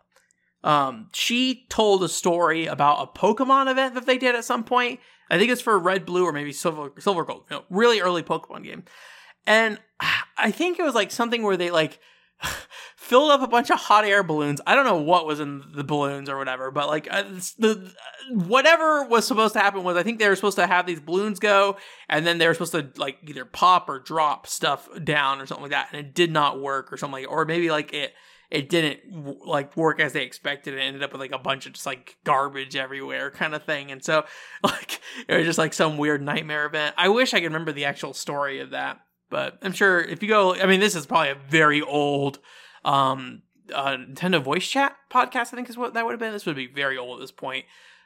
Um 0.64 1.10
she 1.14 1.66
told 1.70 2.04
a 2.04 2.10
story 2.10 2.66
about 2.66 3.04
a 3.04 3.20
Pokemon 3.20 3.70
event 3.70 3.96
that 3.96 4.06
they 4.06 4.18
did 4.18 4.36
at 4.36 4.46
some 4.46 4.64
point. 4.64 5.00
I 5.30 5.38
think 5.38 5.52
it's 5.52 5.62
for 5.62 5.78
Red 5.80 6.06
Blue 6.06 6.26
or 6.26 6.34
maybe 6.34 6.52
Silver 6.52 6.92
Silver 7.00 7.24
Gold, 7.24 7.46
you 7.50 7.58
know, 7.58 7.64
really 7.70 8.02
early 8.02 8.24
Pokemon 8.24 8.64
game. 8.64 8.84
And 9.46 9.80
I 10.38 10.52
think 10.52 10.80
it 10.80 10.84
was 10.84 10.96
like 10.96 11.12
something 11.12 11.44
where 11.44 11.58
they 11.58 11.70
like 11.70 12.00
filled 12.96 13.32
up 13.32 13.42
a 13.42 13.48
bunch 13.48 13.70
of 13.70 13.80
hot 13.80 14.06
air 14.06 14.24
balloons. 14.24 14.62
I 14.66 14.76
don't 14.76 14.86
know 14.86 14.98
what 14.98 15.26
was 15.26 15.40
in 15.40 15.64
the 15.74 15.84
balloons 15.84 16.30
or 16.30 16.38
whatever, 16.38 16.72
but 16.72 16.88
like 16.88 17.08
uh, 17.12 17.24
the 17.58 17.94
whatever 18.32 19.06
was 19.06 19.28
supposed 19.28 19.54
to 19.54 19.60
happen 19.60 19.84
was 19.84 19.98
I 19.98 20.04
think 20.04 20.20
they 20.20 20.30
were 20.30 20.36
supposed 20.36 20.58
to 20.58 20.68
have 20.68 20.86
these 20.86 21.00
balloons 21.00 21.40
go, 21.40 21.78
and 22.10 22.26
then 22.26 22.38
they 22.38 22.48
were 22.48 22.54
supposed 22.54 22.72
to 22.72 22.90
like 22.96 23.18
either 23.28 23.46
pop 23.46 23.90
or 23.90 24.00
drop 24.00 24.48
stuff 24.48 24.88
down 25.04 25.42
or 25.42 25.46
something 25.46 25.64
like 25.64 25.72
that, 25.72 25.90
and 25.92 26.00
it 26.00 26.14
did 26.14 26.32
not 26.32 26.62
work 26.62 26.92
or 26.92 26.98
something 26.98 27.24
like, 27.24 27.32
or 27.32 27.46
maybe 27.46 27.70
like 27.70 27.94
it 27.94 28.14
it 28.50 28.70
didn't 28.70 29.46
like 29.46 29.76
work 29.76 30.00
as 30.00 30.14
they 30.14 30.24
expected. 30.24 30.76
It 30.76 30.80
ended 30.80 31.04
up 31.04 31.12
with 31.12 31.20
like 31.20 31.32
a 31.32 31.40
bunch 31.40 31.66
of 31.66 31.74
just 31.74 31.86
like 31.86 32.18
garbage 32.24 32.76
everywhere 32.76 33.32
kind 33.32 33.56
of 33.56 33.64
thing, 33.64 33.92
and 33.92 34.04
so 34.04 34.26
like 34.64 35.02
it 35.28 35.36
was 35.36 35.46
just 35.46 35.60
like 35.60 35.74
some 35.74 35.98
weird 35.98 36.22
nightmare 36.22 36.66
event. 36.66 36.96
I 36.98 37.10
wish 37.10 37.34
I 37.34 37.40
could 37.40 37.48
remember 37.48 37.72
the 37.72 37.86
actual 37.86 38.14
story 38.14 38.60
of 38.60 38.70
that. 38.70 39.00
But 39.30 39.58
I'm 39.62 39.72
sure 39.72 40.00
if 40.00 40.22
you 40.22 40.30
go, 40.30 40.56
I 40.56 40.66
mean, 40.66 40.80
this 40.80 40.96
is 40.96 41.06
probably 41.06 41.32
a 41.32 41.36
very 41.50 41.82
old 41.82 42.40
um, 42.86 43.42
uh, 43.74 43.98
Nintendo 43.98 44.44
voice 44.44 44.68
chat 44.68 44.96
podcast. 45.12 45.54
I 45.54 45.56
think 45.56 45.70
is 45.70 45.78
what 45.78 45.94
that 45.94 46.06
would 46.06 46.12
have 46.12 46.20
been. 46.20 46.34
This 46.34 46.46
would 46.46 46.56
be 46.56 46.68
very 46.68 46.98
old 46.98 47.18
at 47.18 47.22
this 47.22 47.32
point. 47.32 47.66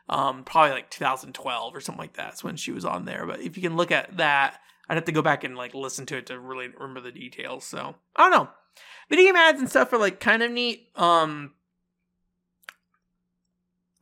Um, 0.09 0.43
probably 0.43 0.72
like 0.72 0.89
2012 0.89 1.76
or 1.76 1.82
something 1.82 1.99
like 1.99 2.13
that. 2.13 2.30
That's 2.30 2.43
when 2.43 2.55
she 2.55 2.72
was 2.72 2.86
on 2.86 3.05
there. 3.05 3.26
But 3.26 3.41
if 3.41 3.57
you 3.57 3.63
can 3.63 3.76
look 3.76 3.91
at 3.91 4.18
that, 4.18 4.57
I'd 4.88 4.95
have 4.95 5.05
to 5.05 5.11
go 5.11 5.22
back 5.22 5.43
and 5.43 5.57
like 5.57 5.74
listen 5.74 6.05
to 6.07 6.18
it 6.18 6.28
to 6.28 6.39
really 6.39 6.70
remember 6.70 7.01
the 7.01 7.11
details. 7.11 7.65
So 7.65 7.95
I 8.15 8.30
don't 8.30 8.32
know. 8.32 8.49
Video 9.09 9.26
game 9.26 9.36
ads 9.36 9.59
and 9.59 9.70
stuff 9.70 9.91
are 9.91 9.97
like 9.97 10.20
kind 10.20 10.43
of 10.43 10.51
neat. 10.51 10.89
Um, 10.95 11.53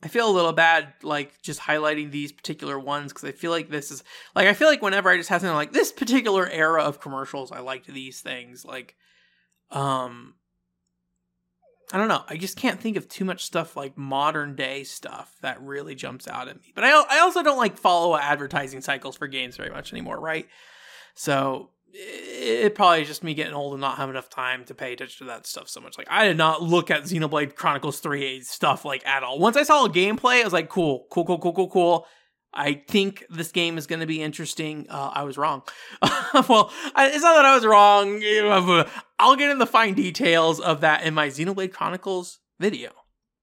I 0.06 0.08
feel 0.08 0.30
a 0.30 0.38
little 0.38 0.52
bad, 0.52 0.94
like 1.02 1.42
just 1.42 1.58
highlighting 1.58 2.12
these 2.12 2.30
particular 2.30 2.78
ones 2.78 3.12
because 3.12 3.28
I 3.28 3.32
feel 3.32 3.50
like 3.50 3.70
this 3.70 3.90
is 3.90 4.04
like 4.36 4.46
I 4.46 4.54
feel 4.54 4.68
like 4.68 4.80
whenever 4.80 5.10
I 5.10 5.16
just 5.16 5.30
have 5.30 5.40
something 5.40 5.56
like 5.56 5.72
this 5.72 5.90
particular 5.90 6.48
era 6.48 6.84
of 6.84 7.00
commercials, 7.00 7.50
I 7.50 7.58
liked 7.58 7.88
these 7.88 8.20
things. 8.20 8.64
Like 8.64 8.94
Um, 9.72 10.34
I 11.92 11.98
don't 11.98 12.06
know. 12.06 12.22
I 12.28 12.36
just 12.36 12.56
can't 12.56 12.80
think 12.80 12.96
of 12.96 13.08
too 13.08 13.24
much 13.24 13.44
stuff 13.44 13.76
like 13.76 13.98
modern 13.98 14.54
day 14.54 14.84
stuff 14.84 15.34
that 15.42 15.60
really 15.60 15.96
jumps 15.96 16.28
out 16.28 16.46
at 16.46 16.60
me. 16.60 16.72
But 16.72 16.84
I 16.84 16.90
I 16.90 17.18
also 17.18 17.42
don't 17.42 17.58
like 17.58 17.76
follow 17.76 18.16
advertising 18.16 18.82
cycles 18.82 19.16
for 19.16 19.26
games 19.26 19.56
very 19.56 19.70
much 19.70 19.92
anymore, 19.92 20.20
right? 20.20 20.46
So 21.16 21.70
it, 21.98 22.74
probably 22.74 23.04
just 23.04 23.24
me 23.24 23.34
getting 23.34 23.54
old 23.54 23.72
and 23.72 23.80
not 23.80 23.96
having 23.96 24.14
enough 24.14 24.28
time 24.28 24.64
to 24.64 24.74
pay 24.74 24.92
attention 24.92 25.26
to 25.26 25.32
that 25.32 25.46
stuff 25.46 25.68
so 25.68 25.80
much. 25.80 25.96
Like 25.96 26.08
I 26.10 26.26
did 26.26 26.36
not 26.36 26.62
look 26.62 26.90
at 26.90 27.02
Xenoblade 27.04 27.54
Chronicles 27.54 28.00
3 28.00 28.42
stuff 28.42 28.84
like 28.84 29.06
at 29.06 29.22
all. 29.22 29.38
Once 29.38 29.56
I 29.56 29.62
saw 29.62 29.84
a 29.84 29.90
gameplay, 29.90 30.40
I 30.40 30.44
was 30.44 30.52
like, 30.52 30.68
cool, 30.68 31.06
cool, 31.10 31.24
cool, 31.24 31.38
cool, 31.38 31.52
cool, 31.52 31.70
cool. 31.70 32.06
I 32.52 32.82
think 32.88 33.24
this 33.28 33.52
game 33.52 33.76
is 33.76 33.86
going 33.86 34.00
to 34.00 34.06
be 34.06 34.22
interesting. 34.22 34.86
Uh, 34.88 35.10
I 35.12 35.24
was 35.24 35.36
wrong. 35.36 35.62
well, 36.02 36.72
I, 36.94 37.10
it's 37.12 37.22
not 37.22 37.36
that 37.36 37.44
I 37.44 37.54
was 37.54 37.66
wrong. 37.66 38.22
I'll 39.18 39.36
get 39.36 39.50
in 39.50 39.58
the 39.58 39.66
fine 39.66 39.94
details 39.94 40.58
of 40.58 40.80
that 40.80 41.02
in 41.02 41.12
my 41.12 41.28
Xenoblade 41.28 41.72
Chronicles 41.72 42.38
video. 42.58 42.92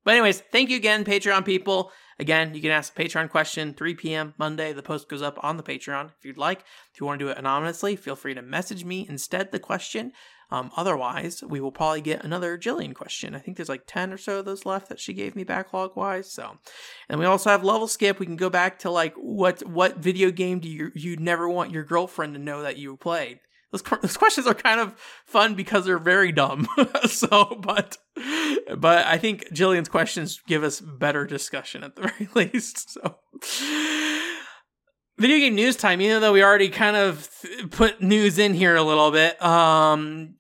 But 0.04 0.16
anyways, 0.16 0.42
thank 0.52 0.70
you 0.70 0.78
again, 0.78 1.06
Patreon 1.06 1.46
people. 1.46 1.92
Again, 2.20 2.54
you 2.54 2.62
can 2.62 2.72
ask 2.72 2.98
a 2.98 3.02
Patreon 3.02 3.30
question 3.30 3.74
3 3.74 3.96
p.m. 3.96 4.34
Monday. 4.38 4.74
The 4.74 4.84
post 4.84 5.10
goes 5.10 5.22
up 5.22 5.40
on 5.42 5.58
the 5.58 5.64
Patreon 5.64 6.12
if 6.18 6.26
you'd 6.26 6.38
like. 6.38 6.64
If 6.94 7.00
you 7.00 7.06
want 7.06 7.20
to 7.20 7.26
do 7.26 7.32
it 7.32 7.38
anonymously, 7.38 7.96
feel 7.96 8.16
free 8.16 8.34
to 8.34 8.42
message 8.42 8.86
me 8.86 9.06
instead 9.08 9.52
the 9.52 9.60
question. 9.60 10.14
Um, 10.52 10.70
otherwise, 10.78 11.44
we 11.44 11.60
will 11.60 11.72
probably 11.72 12.02
get 12.02 12.24
another 12.24 12.60
Jillian 12.60 12.94
question. 12.94 13.34
I 13.34 13.40
think 13.40 13.58
there's 13.58 13.70
like 13.70 13.88
10 13.88 14.14
or 14.14 14.18
so 14.18 14.40
of 14.40 14.46
those 14.46 14.68
left 14.68 14.88
that 14.90 15.00
she 15.00 15.12
gave 15.14 15.36
me 15.36 15.44
backlog 15.44 15.96
wise. 15.96 16.32
So, 16.32 16.58
and 17.10 17.20
we 17.20 17.26
also 17.26 17.50
have 17.50 17.64
level 17.64 17.88
skip. 17.88 18.20
We 18.20 18.28
can 18.28 18.36
go 18.36 18.52
back 18.52 18.78
to 18.80 18.92
like 18.92 19.16
what 19.16 19.66
what 19.66 19.98
video 19.98 20.30
game 20.30 20.60
do 20.60 20.70
you 20.70 20.92
you 20.94 21.18
never 21.18 21.50
want 21.50 21.72
your 21.72 21.84
girlfriend 21.84 22.36
to 22.36 22.40
know 22.40 22.62
that 22.62 22.78
you 22.78 22.96
played? 22.98 23.40
Those, 23.74 23.82
those 23.82 24.18
questions 24.18 24.46
are 24.46 24.54
kind 24.54 24.80
of 24.80 24.96
fun 25.26 25.56
because 25.56 25.86
they're 25.86 25.98
very 25.98 26.32
dumb. 26.32 26.68
so, 27.08 27.58
but 27.60 27.98
but 28.78 29.06
I 29.08 29.18
think 29.18 29.50
Jillian's 29.50 29.90
questions 29.90 30.40
give 30.48 30.64
us 30.64 30.80
better 30.80 31.26
discussion 31.26 31.84
at 31.84 31.96
the 31.96 32.02
very 32.36 32.50
least. 32.54 32.92
So 32.92 33.18
video 35.18 35.38
game 35.38 35.56
news 35.56 35.76
time 35.76 36.02
even 36.02 36.22
though 36.22 36.34
we 36.34 36.44
already 36.44 36.70
kind 36.70 36.96
of 36.96 37.28
put 37.72 38.02
news 38.02 38.38
in 38.38 38.54
here 38.54 38.76
a 38.76 38.84
little 38.84 39.12
bit 39.12 39.42
um 39.42 40.36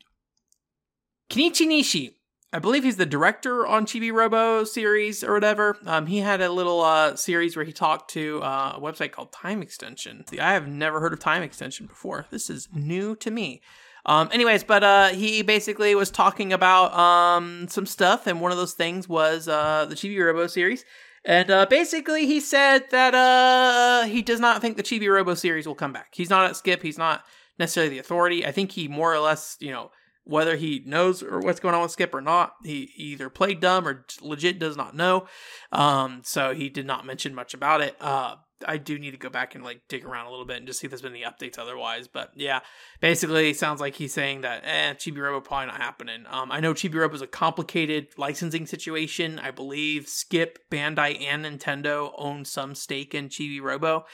Kenichi 1.30 1.66
Nishi, 1.68 2.13
I 2.54 2.60
believe 2.60 2.84
he's 2.84 2.98
the 2.98 3.06
director 3.08 3.66
on 3.66 3.88
Chibi 3.88 4.14
Robo 4.14 4.64
series 4.64 5.24
or 5.24 5.34
whatever. 5.34 5.76
Um, 5.88 6.06
he 6.06 6.20
had 6.20 6.40
a 6.40 6.52
little 6.52 6.82
uh, 6.82 7.16
series 7.16 7.56
where 7.56 7.66
he 7.66 7.74
talked 7.74 8.12
to 8.12 8.44
uh, 8.44 8.74
a 8.76 8.80
website 8.80 9.12
called 9.12 9.32
Time 9.32 9.64
Extension. 9.64 10.24
See, 10.28 10.40
I 10.40 10.54
have 10.54 10.68
never 10.68 11.00
heard 11.00 11.14
of 11.14 11.20
Time 11.20 11.42
Extension 11.42 11.88
before. 11.88 12.28
This 12.30 12.52
is 12.52 12.70
new 12.72 13.16
to 13.16 13.32
me. 13.32 13.64
Um, 14.06 14.30
anyways, 14.32 14.64
but 14.64 14.84
uh, 14.84 15.08
he 15.08 15.42
basically 15.42 15.96
was 15.96 16.12
talking 16.12 16.54
about 16.54 16.94
um, 16.94 17.68
some 17.70 17.88
stuff, 17.88 18.28
and 18.28 18.40
one 18.40 18.52
of 18.52 18.58
those 18.60 18.74
things 18.74 19.10
was 19.10 19.48
uh, 19.48 19.88
the 19.90 19.96
Chibi 19.96 20.24
Robo 20.24 20.46
series. 20.46 20.86
And 21.26 21.50
uh, 21.50 21.66
basically, 21.66 22.28
he 22.28 22.40
said 22.40 22.84
that 22.92 23.16
uh, 23.16 24.06
he 24.06 24.22
does 24.22 24.40
not 24.40 24.62
think 24.62 24.78
the 24.78 24.84
Chibi 24.84 25.12
Robo 25.12 25.34
series 25.34 25.66
will 25.66 25.74
come 25.74 25.94
back. 25.94 26.10
He's 26.12 26.30
not 26.30 26.48
at 26.48 26.56
Skip. 26.56 26.84
He's 26.84 27.00
not 27.00 27.24
necessarily 27.58 27.90
the 27.90 28.00
authority. 28.00 28.46
I 28.46 28.52
think 28.52 28.74
he 28.74 28.88
more 28.88 29.12
or 29.12 29.20
less, 29.20 29.58
you 29.60 29.72
know, 29.72 29.90
whether 30.26 30.56
he 30.56 30.82
knows 30.86 31.22
or 31.22 31.40
what's 31.40 31.60
going 31.60 31.76
on 31.76 31.82
with 31.82 31.92
Skip 31.92 32.14
or 32.14 32.22
not. 32.22 32.54
He 32.64 32.92
either 32.96 33.30
played 33.30 33.60
dumb 33.60 33.88
or 33.88 34.06
legit 34.22 34.60
does 34.60 34.78
not 34.78 34.96
know. 34.96 35.28
Um, 35.72 36.22
so 36.24 36.54
he 36.54 36.70
did 36.70 36.86
not 36.86 37.06
mention 37.06 37.36
much 37.36 37.54
about 37.54 37.82
it. 37.82 37.96
Uh, 38.00 38.36
I 38.66 38.78
do 38.78 38.98
need 38.98 39.12
to 39.12 39.18
go 39.18 39.30
back 39.30 39.56
and 39.56 39.64
like 39.64 39.82
dig 39.90 40.06
around 40.06 40.28
a 40.28 40.30
little 40.30 40.46
bit 40.46 40.58
and 40.58 40.68
just 40.68 40.80
see 40.80 40.88
if 40.88 40.92
there's 40.92 41.02
been 41.02 41.14
any 41.14 41.24
updates 41.24 41.60
otherwise. 41.60 42.08
But 42.08 42.32
yeah, 42.36 42.62
basically 43.02 43.54
sounds 43.54 43.82
like 43.82 43.96
he's 43.96 44.14
saying 44.14 44.42
that 44.42 44.64
eh, 44.66 44.94
Chibi 44.94 45.22
Robo 45.22 45.42
probably 45.42 45.68
not 45.68 45.82
happening. 45.82 46.24
Um, 46.30 46.52
I 46.52 46.60
know 46.60 46.74
Chibi 46.74 46.96
Robo 46.96 47.16
is 47.16 47.22
a 47.22 47.28
complicated 47.28 48.08
licensing 48.18 48.66
situation. 48.66 49.40
I 49.40 49.52
believe 49.52 50.08
Skip, 50.08 50.60
Bandai, 50.72 51.22
and 51.22 51.46
Nintendo 51.46 52.14
own 52.18 52.46
some 52.46 52.76
stake 52.76 53.14
in 53.14 53.30
Chibi 53.30 53.62
Robo. 53.62 54.06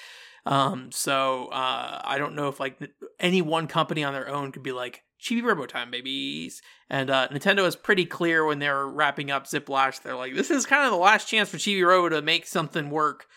Um, 0.45 0.91
so 0.91 1.47
uh, 1.47 2.01
I 2.03 2.17
don't 2.17 2.35
know 2.35 2.47
if 2.47 2.59
like 2.59 2.79
any 3.19 3.41
one 3.41 3.67
company 3.67 4.03
on 4.03 4.13
their 4.13 4.29
own 4.29 4.51
could 4.51 4.63
be 4.63 4.71
like, 4.71 5.03
Chibi 5.21 5.43
Robo 5.43 5.65
time, 5.65 5.91
babies. 5.91 6.61
And 6.89 7.09
uh, 7.09 7.27
Nintendo 7.29 7.65
is 7.65 7.75
pretty 7.75 8.05
clear 8.05 8.45
when 8.45 8.59
they're 8.59 8.87
wrapping 8.87 9.31
up 9.31 9.47
Zip 9.47 9.69
Lash. 9.69 9.99
They're 9.99 10.15
like, 10.15 10.35
this 10.35 10.49
is 10.49 10.65
kind 10.65 10.85
of 10.85 10.91
the 10.91 10.97
last 10.97 11.27
chance 11.27 11.49
for 11.49 11.57
Chibi 11.57 11.85
Robo 11.85 12.09
to 12.09 12.21
make 12.21 12.47
something 12.47 12.89
work. 12.89 13.27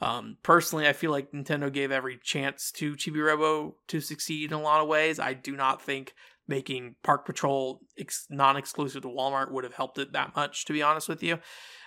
Um, 0.00 0.36
personally, 0.42 0.88
I 0.88 0.92
feel 0.92 1.12
like 1.12 1.30
Nintendo 1.30 1.72
gave 1.72 1.92
every 1.92 2.18
chance 2.18 2.72
to 2.72 2.94
Chibi 2.94 3.24
Robo 3.24 3.76
to 3.88 4.00
succeed 4.00 4.50
in 4.50 4.58
a 4.58 4.62
lot 4.62 4.80
of 4.80 4.88
ways. 4.88 5.20
I 5.20 5.32
do 5.32 5.56
not 5.56 5.80
think 5.80 6.14
making 6.48 6.96
Park 7.02 7.24
Patrol 7.24 7.80
ex- 7.96 8.26
non-exclusive 8.28 9.02
to 9.02 9.08
Walmart 9.08 9.52
would 9.52 9.64
have 9.64 9.74
helped 9.74 9.98
it 9.98 10.12
that 10.12 10.34
much, 10.34 10.64
to 10.64 10.72
be 10.72 10.82
honest 10.82 11.08
with 11.08 11.22
you. 11.22 11.38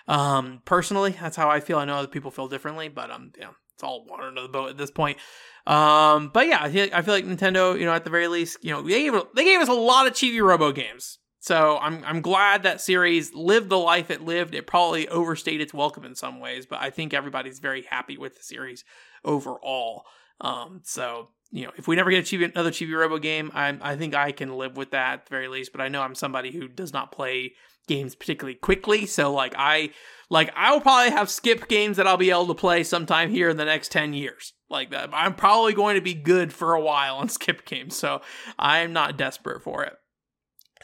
Um, 0.08 0.62
personally, 0.64 1.14
that's 1.20 1.36
how 1.36 1.50
I 1.50 1.60
feel. 1.60 1.78
I 1.78 1.84
know 1.84 1.96
other 1.96 2.08
people 2.08 2.30
feel 2.30 2.48
differently, 2.48 2.88
but 2.88 3.10
um, 3.10 3.32
yeah, 3.38 3.50
it's 3.76 3.84
all 3.84 4.04
water 4.06 4.24
under 4.24 4.42
the 4.42 4.48
boat 4.48 4.70
at 4.70 4.78
this 4.78 4.90
point. 4.90 5.18
Um, 5.66 6.30
but 6.32 6.46
yeah, 6.46 6.62
I 6.62 6.70
feel, 6.70 6.88
I 6.94 7.02
feel 7.02 7.12
like 7.12 7.26
Nintendo, 7.26 7.78
you 7.78 7.84
know, 7.84 7.92
at 7.92 8.04
the 8.04 8.10
very 8.10 8.28
least, 8.28 8.58
you 8.62 8.72
know, 8.72 8.82
they 8.82 9.10
gave, 9.10 9.12
they 9.34 9.44
gave 9.44 9.60
us 9.60 9.68
a 9.68 9.74
lot 9.74 10.06
of 10.06 10.14
Chibi 10.14 10.42
Robo 10.42 10.72
games. 10.72 11.18
So 11.40 11.78
I'm 11.80 12.02
I'm 12.04 12.22
glad 12.22 12.64
that 12.64 12.80
series 12.80 13.32
lived 13.32 13.68
the 13.68 13.78
life 13.78 14.10
it 14.10 14.20
lived. 14.20 14.52
It 14.52 14.66
probably 14.66 15.06
overstayed 15.06 15.60
its 15.60 15.72
welcome 15.72 16.04
in 16.04 16.16
some 16.16 16.40
ways, 16.40 16.66
but 16.66 16.80
I 16.80 16.90
think 16.90 17.14
everybody's 17.14 17.60
very 17.60 17.82
happy 17.82 18.18
with 18.18 18.36
the 18.36 18.42
series 18.42 18.84
overall. 19.24 20.02
Um, 20.40 20.80
so 20.82 21.28
you 21.52 21.64
know, 21.64 21.70
if 21.76 21.86
we 21.86 21.94
never 21.94 22.10
get 22.10 22.24
Chibi, 22.24 22.50
another 22.50 22.72
Chibi 22.72 22.98
Robo 22.98 23.18
game, 23.18 23.52
I 23.54 23.78
I 23.80 23.96
think 23.96 24.16
I 24.16 24.32
can 24.32 24.56
live 24.56 24.76
with 24.76 24.90
that 24.90 25.12
at 25.12 25.26
the 25.26 25.30
very 25.30 25.46
least. 25.46 25.70
But 25.70 25.82
I 25.82 25.88
know 25.88 26.02
I'm 26.02 26.16
somebody 26.16 26.50
who 26.50 26.66
does 26.66 26.92
not 26.92 27.12
play 27.12 27.52
games 27.86 28.14
particularly 28.14 28.56
quickly, 28.56 29.06
so 29.06 29.32
like 29.32 29.54
I 29.56 29.90
like 30.30 30.50
I 30.56 30.72
will 30.72 30.80
probably 30.80 31.12
have 31.12 31.30
skip 31.30 31.68
games 31.68 31.96
that 31.96 32.06
I'll 32.06 32.16
be 32.16 32.30
able 32.30 32.48
to 32.48 32.54
play 32.54 32.82
sometime 32.84 33.30
here 33.30 33.48
in 33.48 33.56
the 33.56 33.64
next 33.64 33.92
ten 33.92 34.12
years. 34.12 34.52
Like 34.68 34.92
I'm 34.94 35.34
probably 35.34 35.72
going 35.72 35.94
to 35.94 36.00
be 36.00 36.14
good 36.14 36.52
for 36.52 36.74
a 36.74 36.80
while 36.80 37.16
on 37.16 37.28
skip 37.30 37.64
games, 37.64 37.96
so 37.96 38.22
I'm 38.58 38.92
not 38.92 39.16
desperate 39.16 39.62
for 39.62 39.84
it. 39.84 39.94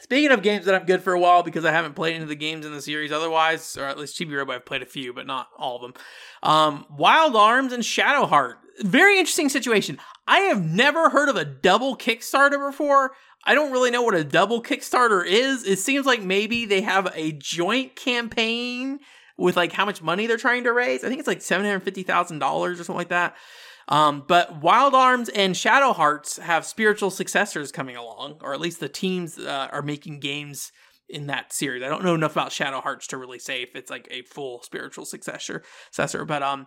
Speaking 0.03 0.31
of 0.31 0.41
games 0.41 0.65
that 0.65 0.75
I'm 0.75 0.85
good 0.85 1.01
for 1.01 1.13
a 1.13 1.19
while 1.19 1.43
because 1.43 1.63
I 1.63 1.71
haven't 1.71 1.95
played 1.95 2.15
any 2.15 2.23
of 2.23 2.29
the 2.29 2.35
games 2.35 2.65
in 2.65 2.73
the 2.73 2.81
series 2.81 3.11
otherwise, 3.11 3.77
or 3.77 3.85
at 3.85 3.97
least 3.97 4.19
Chibi 4.19 4.35
Robo 4.35 4.51
I've 4.51 4.65
played 4.65 4.81
a 4.81 4.85
few, 4.85 5.13
but 5.13 5.25
not 5.25 5.47
all 5.57 5.77
of 5.77 5.81
them. 5.81 5.93
Um, 6.41 6.85
Wild 6.89 7.37
Arms 7.37 7.71
and 7.71 7.83
Shadowheart. 7.83 8.55
Very 8.81 9.17
interesting 9.17 9.47
situation. 9.47 9.99
I 10.27 10.39
have 10.39 10.61
never 10.61 11.09
heard 11.09 11.29
of 11.29 11.37
a 11.37 11.45
double 11.45 11.95
Kickstarter 11.95 12.69
before. 12.69 13.11
I 13.45 13.55
don't 13.55 13.71
really 13.71 13.91
know 13.91 14.01
what 14.01 14.15
a 14.15 14.23
double 14.23 14.61
Kickstarter 14.61 15.25
is. 15.25 15.65
It 15.65 15.79
seems 15.79 16.05
like 16.05 16.21
maybe 16.21 16.65
they 16.65 16.81
have 16.81 17.11
a 17.13 17.33
joint 17.33 17.95
campaign 17.95 18.99
with 19.37 19.57
like 19.57 19.73
how 19.73 19.85
much 19.85 20.01
money 20.01 20.27
they're 20.27 20.37
trying 20.37 20.63
to 20.63 20.73
raise. 20.73 21.03
I 21.03 21.09
think 21.09 21.19
it's 21.19 21.27
like 21.27 21.39
$750,000 21.39 22.41
or 22.41 22.75
something 22.75 22.95
like 22.95 23.09
that. 23.09 23.35
Um, 23.87 24.23
but 24.27 24.61
Wild 24.61 24.93
Arms 24.93 25.29
and 25.29 25.57
Shadow 25.57 25.91
Hearts 25.91 26.37
have 26.37 26.65
spiritual 26.65 27.09
successors 27.09 27.71
coming 27.71 27.97
along, 27.97 28.37
or 28.41 28.53
at 28.53 28.61
least 28.61 28.79
the 28.79 28.87
teams 28.87 29.37
uh, 29.37 29.67
are 29.71 29.81
making 29.81 30.19
games 30.21 30.71
in 31.09 31.27
that 31.27 31.51
series. 31.51 31.83
I 31.83 31.89
don't 31.89 32.03
know 32.03 32.15
enough 32.15 32.31
about 32.31 32.53
Shadow 32.53 32.79
Hearts 32.79 33.07
to 33.07 33.17
really 33.17 33.39
say 33.39 33.61
if 33.61 33.75
it's 33.75 33.91
like 33.91 34.07
a 34.09 34.21
full 34.21 34.63
spiritual 34.63 35.05
successor. 35.05 35.63
Successor, 35.91 36.23
but 36.23 36.41
um, 36.41 36.65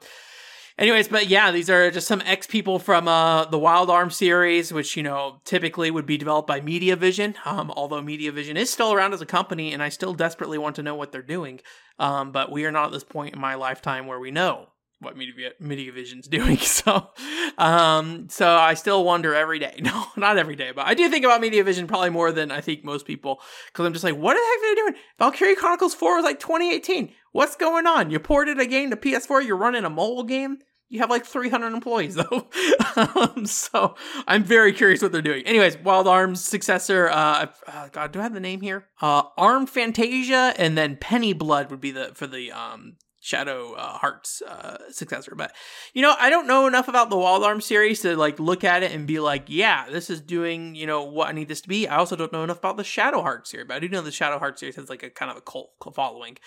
anyways, 0.78 1.08
but 1.08 1.28
yeah, 1.28 1.50
these 1.50 1.70
are 1.70 1.90
just 1.90 2.06
some 2.06 2.22
ex 2.24 2.46
people 2.46 2.78
from 2.78 3.08
uh 3.08 3.44
the 3.46 3.58
Wild 3.58 3.90
Arms 3.90 4.16
series, 4.16 4.72
which 4.72 4.96
you 4.96 5.02
know 5.02 5.40
typically 5.44 5.90
would 5.90 6.06
be 6.06 6.16
developed 6.16 6.48
by 6.48 6.60
Mediavision. 6.60 7.34
Um, 7.46 7.70
although 7.70 8.02
Mediavision 8.02 8.56
is 8.56 8.70
still 8.70 8.92
around 8.92 9.14
as 9.14 9.20
a 9.20 9.26
company, 9.26 9.72
and 9.72 9.82
I 9.82 9.88
still 9.88 10.14
desperately 10.14 10.58
want 10.58 10.76
to 10.76 10.82
know 10.82 10.94
what 10.94 11.12
they're 11.12 11.22
doing. 11.22 11.60
Um, 11.98 12.32
but 12.32 12.50
we 12.50 12.64
are 12.64 12.72
not 12.72 12.86
at 12.86 12.92
this 12.92 13.04
point 13.04 13.34
in 13.34 13.40
my 13.40 13.54
lifetime 13.54 14.06
where 14.06 14.20
we 14.20 14.30
know 14.30 14.68
what 15.00 15.16
Media 15.16 15.92
vision's 15.92 16.26
doing. 16.28 16.56
So, 16.56 17.10
um, 17.58 18.28
so 18.30 18.48
I 18.56 18.74
still 18.74 19.04
wonder 19.04 19.34
every 19.34 19.58
day. 19.58 19.74
No, 19.86 20.06
not 20.16 20.36
every 20.36 20.56
day, 20.56 20.72
but 20.74 20.86
I 20.86 20.94
do 20.94 21.08
think 21.08 21.24
about 21.24 21.40
media 21.40 21.62
vision 21.62 21.86
probably 21.86 22.10
more 22.10 22.32
than 22.32 22.50
I 22.50 22.60
think 22.60 22.82
most 22.84 23.06
people 23.06 23.40
because 23.66 23.86
I'm 23.86 23.92
just 23.92 24.04
like, 24.04 24.16
what 24.16 24.34
the 24.34 24.40
heck 24.40 24.58
are 24.58 24.74
they 24.74 24.74
doing? 24.74 24.94
Valkyria 25.18 25.54
Chronicles 25.54 25.94
4 25.94 26.16
was 26.16 26.24
like 26.24 26.40
2018. 26.40 27.12
What's 27.32 27.54
going 27.54 27.86
on? 27.86 28.10
You 28.10 28.18
ported 28.18 28.58
a 28.58 28.66
game 28.66 28.90
to 28.90 28.96
PS4. 28.96 29.46
You're 29.46 29.56
running 29.56 29.84
a 29.84 29.90
mobile 29.90 30.24
game. 30.24 30.58
You 30.88 31.00
have 31.00 31.10
like 31.10 31.24
300 31.26 31.72
employees 31.72 32.14
though. 32.16 32.48
um, 32.96 33.46
so 33.46 33.94
I'm 34.26 34.42
very 34.44 34.72
curious 34.72 35.02
what 35.02 35.12
they're 35.12 35.22
doing. 35.22 35.44
Anyways, 35.46 35.78
Wild 35.78 36.08
Arms 36.08 36.42
successor. 36.44 37.08
Uh, 37.08 37.46
uh, 37.66 37.88
God, 37.92 38.12
do 38.12 38.20
I 38.20 38.22
have 38.24 38.34
the 38.34 38.40
name 38.40 38.60
here? 38.60 38.86
Uh, 39.00 39.24
Armed 39.36 39.68
Fantasia, 39.70 40.54
and 40.56 40.76
then 40.76 40.96
Penny 40.96 41.32
Blood 41.32 41.70
would 41.70 41.80
be 41.80 41.90
the 41.90 42.12
for 42.14 42.26
the 42.26 42.50
um 42.52 42.96
Shadow 43.26 43.72
uh, 43.72 43.98
Hearts 43.98 44.40
uh, 44.42 44.78
successor. 44.90 45.34
But 45.34 45.52
you 45.92 46.00
know, 46.00 46.14
I 46.16 46.30
don't 46.30 46.46
know 46.46 46.68
enough 46.68 46.86
about 46.86 47.10
the 47.10 47.16
Wild 47.16 47.42
Arms 47.42 47.64
series 47.64 48.00
to 48.02 48.16
like 48.16 48.38
look 48.38 48.62
at 48.62 48.84
it 48.84 48.92
and 48.92 49.04
be 49.04 49.18
like, 49.18 49.46
yeah, 49.48 49.90
this 49.90 50.10
is 50.10 50.20
doing 50.20 50.76
you 50.76 50.86
know 50.86 51.02
what 51.02 51.28
I 51.28 51.32
need 51.32 51.48
this 51.48 51.60
to 51.62 51.68
be. 51.68 51.88
I 51.88 51.96
also 51.96 52.14
don't 52.14 52.32
know 52.32 52.44
enough 52.44 52.58
about 52.58 52.76
the 52.76 52.84
Shadow 52.84 53.22
Hearts 53.22 53.50
series, 53.50 53.66
but 53.66 53.74
I 53.74 53.80
do 53.80 53.88
know 53.88 54.00
the 54.00 54.12
Shadow 54.12 54.38
Hearts 54.38 54.60
series 54.60 54.76
has 54.76 54.88
like 54.88 55.02
a 55.02 55.10
kind 55.10 55.30
of 55.30 55.36
a 55.36 55.40
cult 55.40 55.72
following. 55.92 56.38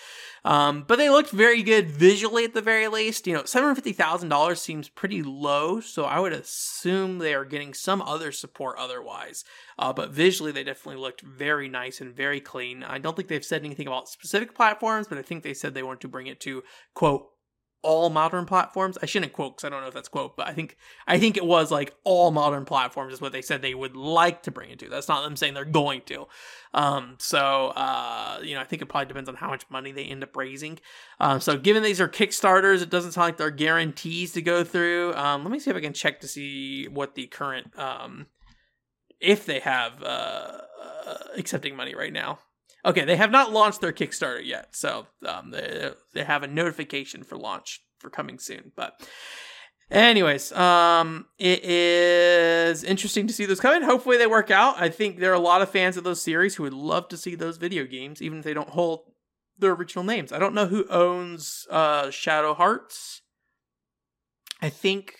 Um, 0.42 0.84
but 0.88 0.96
they 0.96 1.10
looked 1.10 1.30
very 1.30 1.62
good 1.62 1.90
visually 1.90 2.44
at 2.44 2.54
the 2.54 2.62
very 2.62 2.88
least. 2.88 3.26
You 3.26 3.34
know, 3.34 3.44
seven 3.44 3.66
hundred 3.66 3.74
fifty 3.74 3.92
thousand 3.92 4.30
dollars 4.30 4.62
seems 4.62 4.88
pretty 4.88 5.22
low, 5.22 5.80
so 5.80 6.04
I 6.04 6.18
would 6.18 6.32
assume 6.32 7.18
they 7.18 7.34
are 7.34 7.44
getting 7.44 7.74
some 7.74 8.00
other 8.00 8.32
support 8.32 8.78
otherwise. 8.78 9.44
Uh, 9.78 9.92
but 9.92 10.10
visually, 10.10 10.52
they 10.52 10.64
definitely 10.64 11.00
looked 11.00 11.20
very 11.20 11.68
nice 11.68 12.00
and 12.00 12.14
very 12.14 12.40
clean. 12.40 12.82
I 12.82 12.98
don't 12.98 13.16
think 13.16 13.28
they've 13.28 13.44
said 13.44 13.64
anything 13.64 13.86
about 13.86 14.08
specific 14.08 14.54
platforms, 14.54 15.06
but 15.08 15.18
I 15.18 15.22
think 15.22 15.42
they 15.42 15.54
said 15.54 15.74
they 15.74 15.82
wanted 15.82 16.00
to 16.00 16.08
bring 16.08 16.26
it 16.26 16.40
to 16.40 16.62
quote 16.94 17.30
all 17.82 18.10
modern 18.10 18.44
platforms. 18.44 18.98
I 19.02 19.06
shouldn't 19.06 19.32
quote 19.32 19.56
because 19.56 19.66
I 19.66 19.70
don't 19.70 19.80
know 19.80 19.88
if 19.88 19.94
that's 19.94 20.08
quote, 20.08 20.36
but 20.36 20.46
I 20.46 20.52
think 20.52 20.76
I 21.06 21.18
think 21.18 21.36
it 21.36 21.46
was 21.46 21.70
like 21.70 21.94
all 22.04 22.30
modern 22.30 22.64
platforms 22.64 23.14
is 23.14 23.20
what 23.20 23.32
they 23.32 23.42
said 23.42 23.62
they 23.62 23.74
would 23.74 23.96
like 23.96 24.42
to 24.44 24.50
bring 24.50 24.70
it 24.70 24.78
to. 24.80 24.88
That's 24.88 25.08
not 25.08 25.22
them 25.22 25.36
saying 25.36 25.54
they're 25.54 25.64
going 25.64 26.02
to. 26.06 26.26
Um, 26.74 27.16
so 27.18 27.68
uh, 27.68 28.40
you 28.42 28.54
know, 28.54 28.60
I 28.60 28.64
think 28.64 28.82
it 28.82 28.86
probably 28.86 29.06
depends 29.06 29.28
on 29.28 29.36
how 29.36 29.48
much 29.48 29.64
money 29.70 29.92
they 29.92 30.04
end 30.04 30.22
up 30.22 30.36
raising. 30.36 30.78
Um, 31.18 31.40
so 31.40 31.56
given 31.56 31.82
these 31.82 32.00
are 32.00 32.08
Kickstarters, 32.08 32.82
it 32.82 32.90
doesn't 32.90 33.12
sound 33.12 33.28
like 33.28 33.36
they're 33.38 33.50
guarantees 33.50 34.32
to 34.32 34.42
go 34.42 34.62
through. 34.62 35.14
Um, 35.14 35.42
let 35.42 35.50
me 35.50 35.58
see 35.58 35.70
if 35.70 35.76
I 35.76 35.80
can 35.80 35.94
check 35.94 36.20
to 36.20 36.28
see 36.28 36.86
what 36.88 37.14
the 37.14 37.26
current 37.26 37.78
um 37.78 38.26
if 39.20 39.44
they 39.46 39.60
have 39.60 40.02
uh, 40.02 40.58
uh 41.06 41.18
accepting 41.36 41.76
money 41.76 41.94
right 41.94 42.12
now. 42.12 42.40
Okay, 42.84 43.04
they 43.04 43.16
have 43.16 43.30
not 43.30 43.52
launched 43.52 43.80
their 43.80 43.92
Kickstarter 43.92 44.44
yet, 44.44 44.68
so 44.74 45.06
um, 45.26 45.50
they 45.50 45.90
they 46.14 46.24
have 46.24 46.42
a 46.42 46.46
notification 46.46 47.22
for 47.24 47.36
launch 47.36 47.82
for 47.98 48.08
coming 48.08 48.38
soon. 48.38 48.72
But 48.74 49.06
anyways, 49.90 50.52
um, 50.52 51.26
it 51.38 51.62
is 51.64 52.82
interesting 52.82 53.26
to 53.26 53.34
see 53.34 53.44
those 53.44 53.60
coming. 53.60 53.82
Hopefully, 53.82 54.16
they 54.16 54.26
work 54.26 54.50
out. 54.50 54.80
I 54.80 54.88
think 54.88 55.18
there 55.18 55.30
are 55.30 55.34
a 55.34 55.40
lot 55.40 55.62
of 55.62 55.70
fans 55.70 55.96
of 55.96 56.04
those 56.04 56.22
series 56.22 56.54
who 56.54 56.62
would 56.62 56.74
love 56.74 57.08
to 57.08 57.16
see 57.16 57.34
those 57.34 57.58
video 57.58 57.84
games, 57.84 58.22
even 58.22 58.38
if 58.38 58.44
they 58.44 58.54
don't 58.54 58.70
hold 58.70 59.00
their 59.58 59.72
original 59.72 60.04
names. 60.04 60.32
I 60.32 60.38
don't 60.38 60.54
know 60.54 60.66
who 60.66 60.88
owns 60.88 61.66
uh, 61.70 62.10
Shadow 62.10 62.54
Hearts. 62.54 63.20
I 64.62 64.70
think 64.70 65.16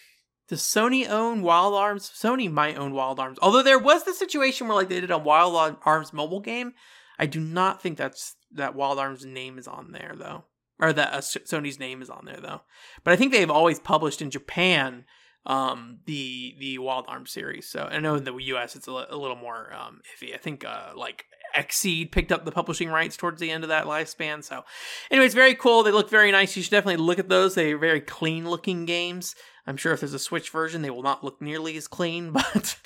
does 0.48 0.62
Sony 0.62 1.08
own 1.08 1.42
Wild 1.42 1.74
Arms? 1.74 2.10
Sony 2.10 2.50
might 2.50 2.76
own 2.76 2.92
Wild 2.92 3.20
Arms. 3.20 3.38
Although 3.40 3.62
there 3.62 3.78
was 3.78 4.04
the 4.04 4.12
situation 4.12 4.66
where 4.66 4.76
like 4.76 4.88
they 4.88 5.00
did 5.00 5.10
a 5.10 5.18
Wild 5.18 5.76
Arms 5.84 6.12
mobile 6.12 6.40
game 6.40 6.72
I 7.20 7.26
do 7.26 7.38
not 7.38 7.82
think 7.82 7.98
that's 7.98 8.34
that 8.52 8.74
Wild 8.74 8.98
Arms 8.98 9.26
name 9.26 9.58
is 9.58 9.68
on 9.68 9.92
there 9.92 10.14
though, 10.16 10.44
or 10.80 10.92
that 10.94 11.12
uh, 11.12 11.18
Sony's 11.18 11.78
name 11.78 12.00
is 12.00 12.08
on 12.08 12.24
there 12.24 12.40
though. 12.40 12.62
But 13.04 13.12
I 13.12 13.16
think 13.16 13.30
they've 13.30 13.50
always 13.50 13.78
published 13.78 14.22
in 14.22 14.30
Japan 14.30 15.04
um 15.46 15.98
the 16.06 16.54
the 16.58 16.78
Wild 16.78 17.04
Arms 17.08 17.30
series. 17.30 17.68
So 17.68 17.88
I 17.90 17.98
know 17.98 18.14
in 18.14 18.24
the 18.24 18.34
US 18.34 18.74
it's 18.74 18.86
a, 18.86 18.92
little 18.92 19.36
more 19.36 19.72
um 19.74 20.00
iffy. 20.16 20.34
I 20.34 20.38
think 20.38 20.64
uh 20.64 20.92
like 20.96 21.26
Xseed 21.54 22.10
picked 22.10 22.32
up 22.32 22.44
the 22.44 22.52
publishing 22.52 22.88
rights 22.88 23.16
towards 23.16 23.40
the 23.40 23.50
end 23.50 23.64
of 23.64 23.68
that 23.68 23.84
lifespan. 23.84 24.42
So, 24.44 24.64
anyways, 25.10 25.34
very 25.34 25.54
cool. 25.54 25.82
They 25.82 25.90
look 25.90 26.08
very 26.08 26.30
nice. 26.30 26.56
You 26.56 26.62
should 26.62 26.70
definitely 26.70 27.04
look 27.04 27.18
at 27.18 27.28
those. 27.28 27.54
They're 27.54 27.76
very 27.76 28.00
clean 28.00 28.48
looking 28.48 28.84
games. 28.86 29.34
I'm 29.70 29.76
sure 29.76 29.92
if 29.92 30.00
there's 30.00 30.12
a 30.12 30.18
Switch 30.18 30.50
version, 30.50 30.82
they 30.82 30.90
will 30.90 31.04
not 31.04 31.22
look 31.22 31.40
nearly 31.40 31.76
as 31.76 31.86
clean, 31.86 32.32
but 32.32 32.76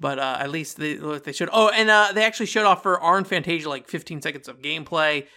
but 0.00 0.18
uh, 0.18 0.38
at 0.40 0.50
least 0.50 0.76
they 0.76 0.94
they 0.94 1.32
should. 1.32 1.48
Oh, 1.52 1.68
and 1.68 1.88
uh, 1.88 2.10
they 2.12 2.24
actually 2.24 2.46
showed 2.46 2.66
off 2.66 2.82
for 2.82 3.00
Armed 3.00 3.28
Fantasia 3.28 3.68
like 3.68 3.88
15 3.88 4.20
seconds 4.20 4.48
of 4.48 4.60
gameplay. 4.60 5.28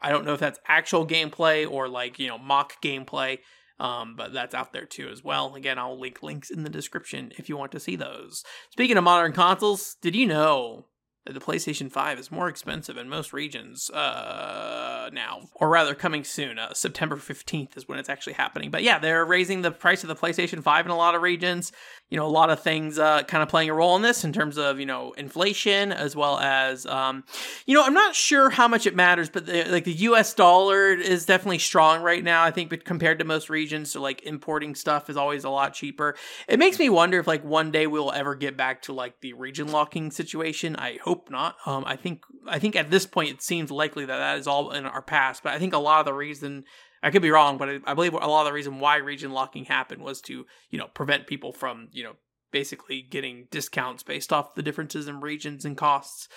I 0.00 0.10
don't 0.10 0.24
know 0.24 0.34
if 0.34 0.40
that's 0.40 0.60
actual 0.66 1.04
gameplay 1.04 1.68
or 1.68 1.88
like 1.88 2.20
you 2.20 2.28
know 2.28 2.38
mock 2.38 2.80
gameplay, 2.80 3.40
um, 3.80 4.14
but 4.16 4.32
that's 4.32 4.54
out 4.54 4.72
there 4.72 4.86
too 4.86 5.08
as 5.08 5.24
well. 5.24 5.56
Again, 5.56 5.80
I'll 5.80 5.98
link 5.98 6.22
links 6.22 6.48
in 6.48 6.62
the 6.62 6.70
description 6.70 7.32
if 7.38 7.48
you 7.48 7.56
want 7.56 7.72
to 7.72 7.80
see 7.80 7.96
those. 7.96 8.44
Speaking 8.70 8.96
of 8.96 9.02
modern 9.02 9.32
consoles, 9.32 9.96
did 10.00 10.14
you 10.14 10.26
know 10.26 10.86
the 11.24 11.40
PlayStation 11.40 11.90
5 11.90 12.18
is 12.18 12.32
more 12.32 12.48
expensive 12.48 12.96
in 12.96 13.08
most 13.08 13.32
regions 13.32 13.90
uh, 13.90 15.08
now, 15.12 15.48
or 15.54 15.68
rather 15.68 15.94
coming 15.94 16.24
soon. 16.24 16.58
Uh, 16.58 16.74
September 16.74 17.16
15th 17.16 17.76
is 17.76 17.86
when 17.86 17.98
it's 17.98 18.08
actually 18.08 18.32
happening. 18.32 18.70
But 18.70 18.82
yeah, 18.82 18.98
they're 18.98 19.24
raising 19.24 19.62
the 19.62 19.70
price 19.70 20.02
of 20.02 20.08
the 20.08 20.16
PlayStation 20.16 20.62
5 20.62 20.86
in 20.86 20.90
a 20.90 20.96
lot 20.96 21.14
of 21.14 21.22
regions. 21.22 21.70
You 22.12 22.18
know, 22.18 22.26
a 22.26 22.28
lot 22.28 22.50
of 22.50 22.60
things 22.60 22.98
uh, 22.98 23.22
kind 23.22 23.42
of 23.42 23.48
playing 23.48 23.70
a 23.70 23.74
role 23.74 23.96
in 23.96 24.02
this 24.02 24.22
in 24.22 24.34
terms 24.34 24.58
of, 24.58 24.78
you 24.78 24.84
know, 24.84 25.12
inflation 25.12 25.92
as 25.92 26.14
well 26.14 26.38
as, 26.38 26.84
um, 26.84 27.24
you 27.64 27.74
know, 27.74 27.82
I'm 27.82 27.94
not 27.94 28.14
sure 28.14 28.50
how 28.50 28.68
much 28.68 28.84
it 28.84 28.94
matters, 28.94 29.30
but 29.30 29.46
the, 29.46 29.64
like 29.64 29.84
the 29.84 29.94
US 29.94 30.34
dollar 30.34 30.92
is 30.92 31.24
definitely 31.24 31.58
strong 31.58 32.02
right 32.02 32.22
now, 32.22 32.44
I 32.44 32.50
think, 32.50 32.68
but 32.68 32.84
compared 32.84 33.18
to 33.20 33.24
most 33.24 33.48
regions. 33.48 33.92
So 33.92 34.02
like 34.02 34.22
importing 34.24 34.74
stuff 34.74 35.08
is 35.08 35.16
always 35.16 35.44
a 35.44 35.48
lot 35.48 35.72
cheaper. 35.72 36.14
It 36.48 36.58
makes 36.58 36.78
me 36.78 36.90
wonder 36.90 37.18
if 37.18 37.26
like 37.26 37.44
one 37.44 37.70
day 37.70 37.86
we'll 37.86 38.12
ever 38.12 38.34
get 38.34 38.58
back 38.58 38.82
to 38.82 38.92
like 38.92 39.20
the 39.20 39.32
region 39.32 39.72
locking 39.72 40.10
situation. 40.10 40.76
I 40.76 40.98
hope 41.02 41.30
not. 41.30 41.56
Um, 41.64 41.82
I 41.86 41.96
think 41.96 42.24
I 42.46 42.58
think 42.58 42.76
at 42.76 42.90
this 42.90 43.06
point 43.06 43.30
it 43.30 43.40
seems 43.40 43.70
likely 43.70 44.04
that 44.04 44.18
that 44.18 44.38
is 44.38 44.46
all 44.46 44.72
in 44.72 44.84
our 44.84 45.00
past. 45.00 45.42
But 45.42 45.54
I 45.54 45.58
think 45.58 45.72
a 45.72 45.78
lot 45.78 46.00
of 46.00 46.04
the 46.04 46.12
reason 46.12 46.64
I 47.02 47.10
could 47.10 47.22
be 47.22 47.30
wrong, 47.30 47.58
but 47.58 47.68
I, 47.68 47.78
I 47.86 47.94
believe 47.94 48.14
a 48.14 48.18
lot 48.18 48.42
of 48.42 48.46
the 48.46 48.52
reason 48.52 48.78
why 48.78 48.96
region 48.96 49.32
locking 49.32 49.64
happened 49.64 50.02
was 50.02 50.20
to 50.22 50.46
you 50.70 50.78
know 50.78 50.88
prevent 50.88 51.26
people 51.26 51.52
from 51.52 51.88
you 51.92 52.04
know 52.04 52.14
basically 52.52 53.02
getting 53.02 53.48
discounts 53.50 54.02
based 54.02 54.32
off 54.32 54.54
the 54.54 54.62
differences 54.62 55.08
in 55.08 55.20
regions 55.20 55.64
and 55.64 55.76
costs. 55.76 56.28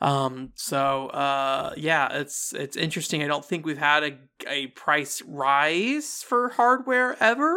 Um, 0.00 0.50
so 0.54 1.08
uh, 1.08 1.74
yeah, 1.76 2.08
it's 2.12 2.52
it's 2.54 2.76
interesting. 2.76 3.22
I 3.22 3.26
don't 3.26 3.44
think 3.44 3.66
we've 3.66 3.78
had 3.78 4.04
a 4.04 4.18
a 4.46 4.66
price 4.68 5.22
rise 5.26 6.22
for 6.22 6.50
hardware 6.50 7.16
ever. 7.20 7.56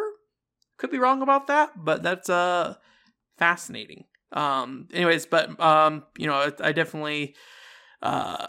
Could 0.77 0.91
be 0.91 0.99
wrong 0.99 1.21
about 1.21 1.47
that, 1.47 1.71
but 1.75 2.03
that's 2.03 2.29
uh 2.29 2.75
fascinating. 3.37 4.05
Um, 4.31 4.87
anyways, 4.93 5.25
but 5.25 5.59
um, 5.59 6.03
you 6.17 6.27
know, 6.27 6.51
I 6.59 6.71
definitely. 6.71 7.35
Uh, 8.01 8.47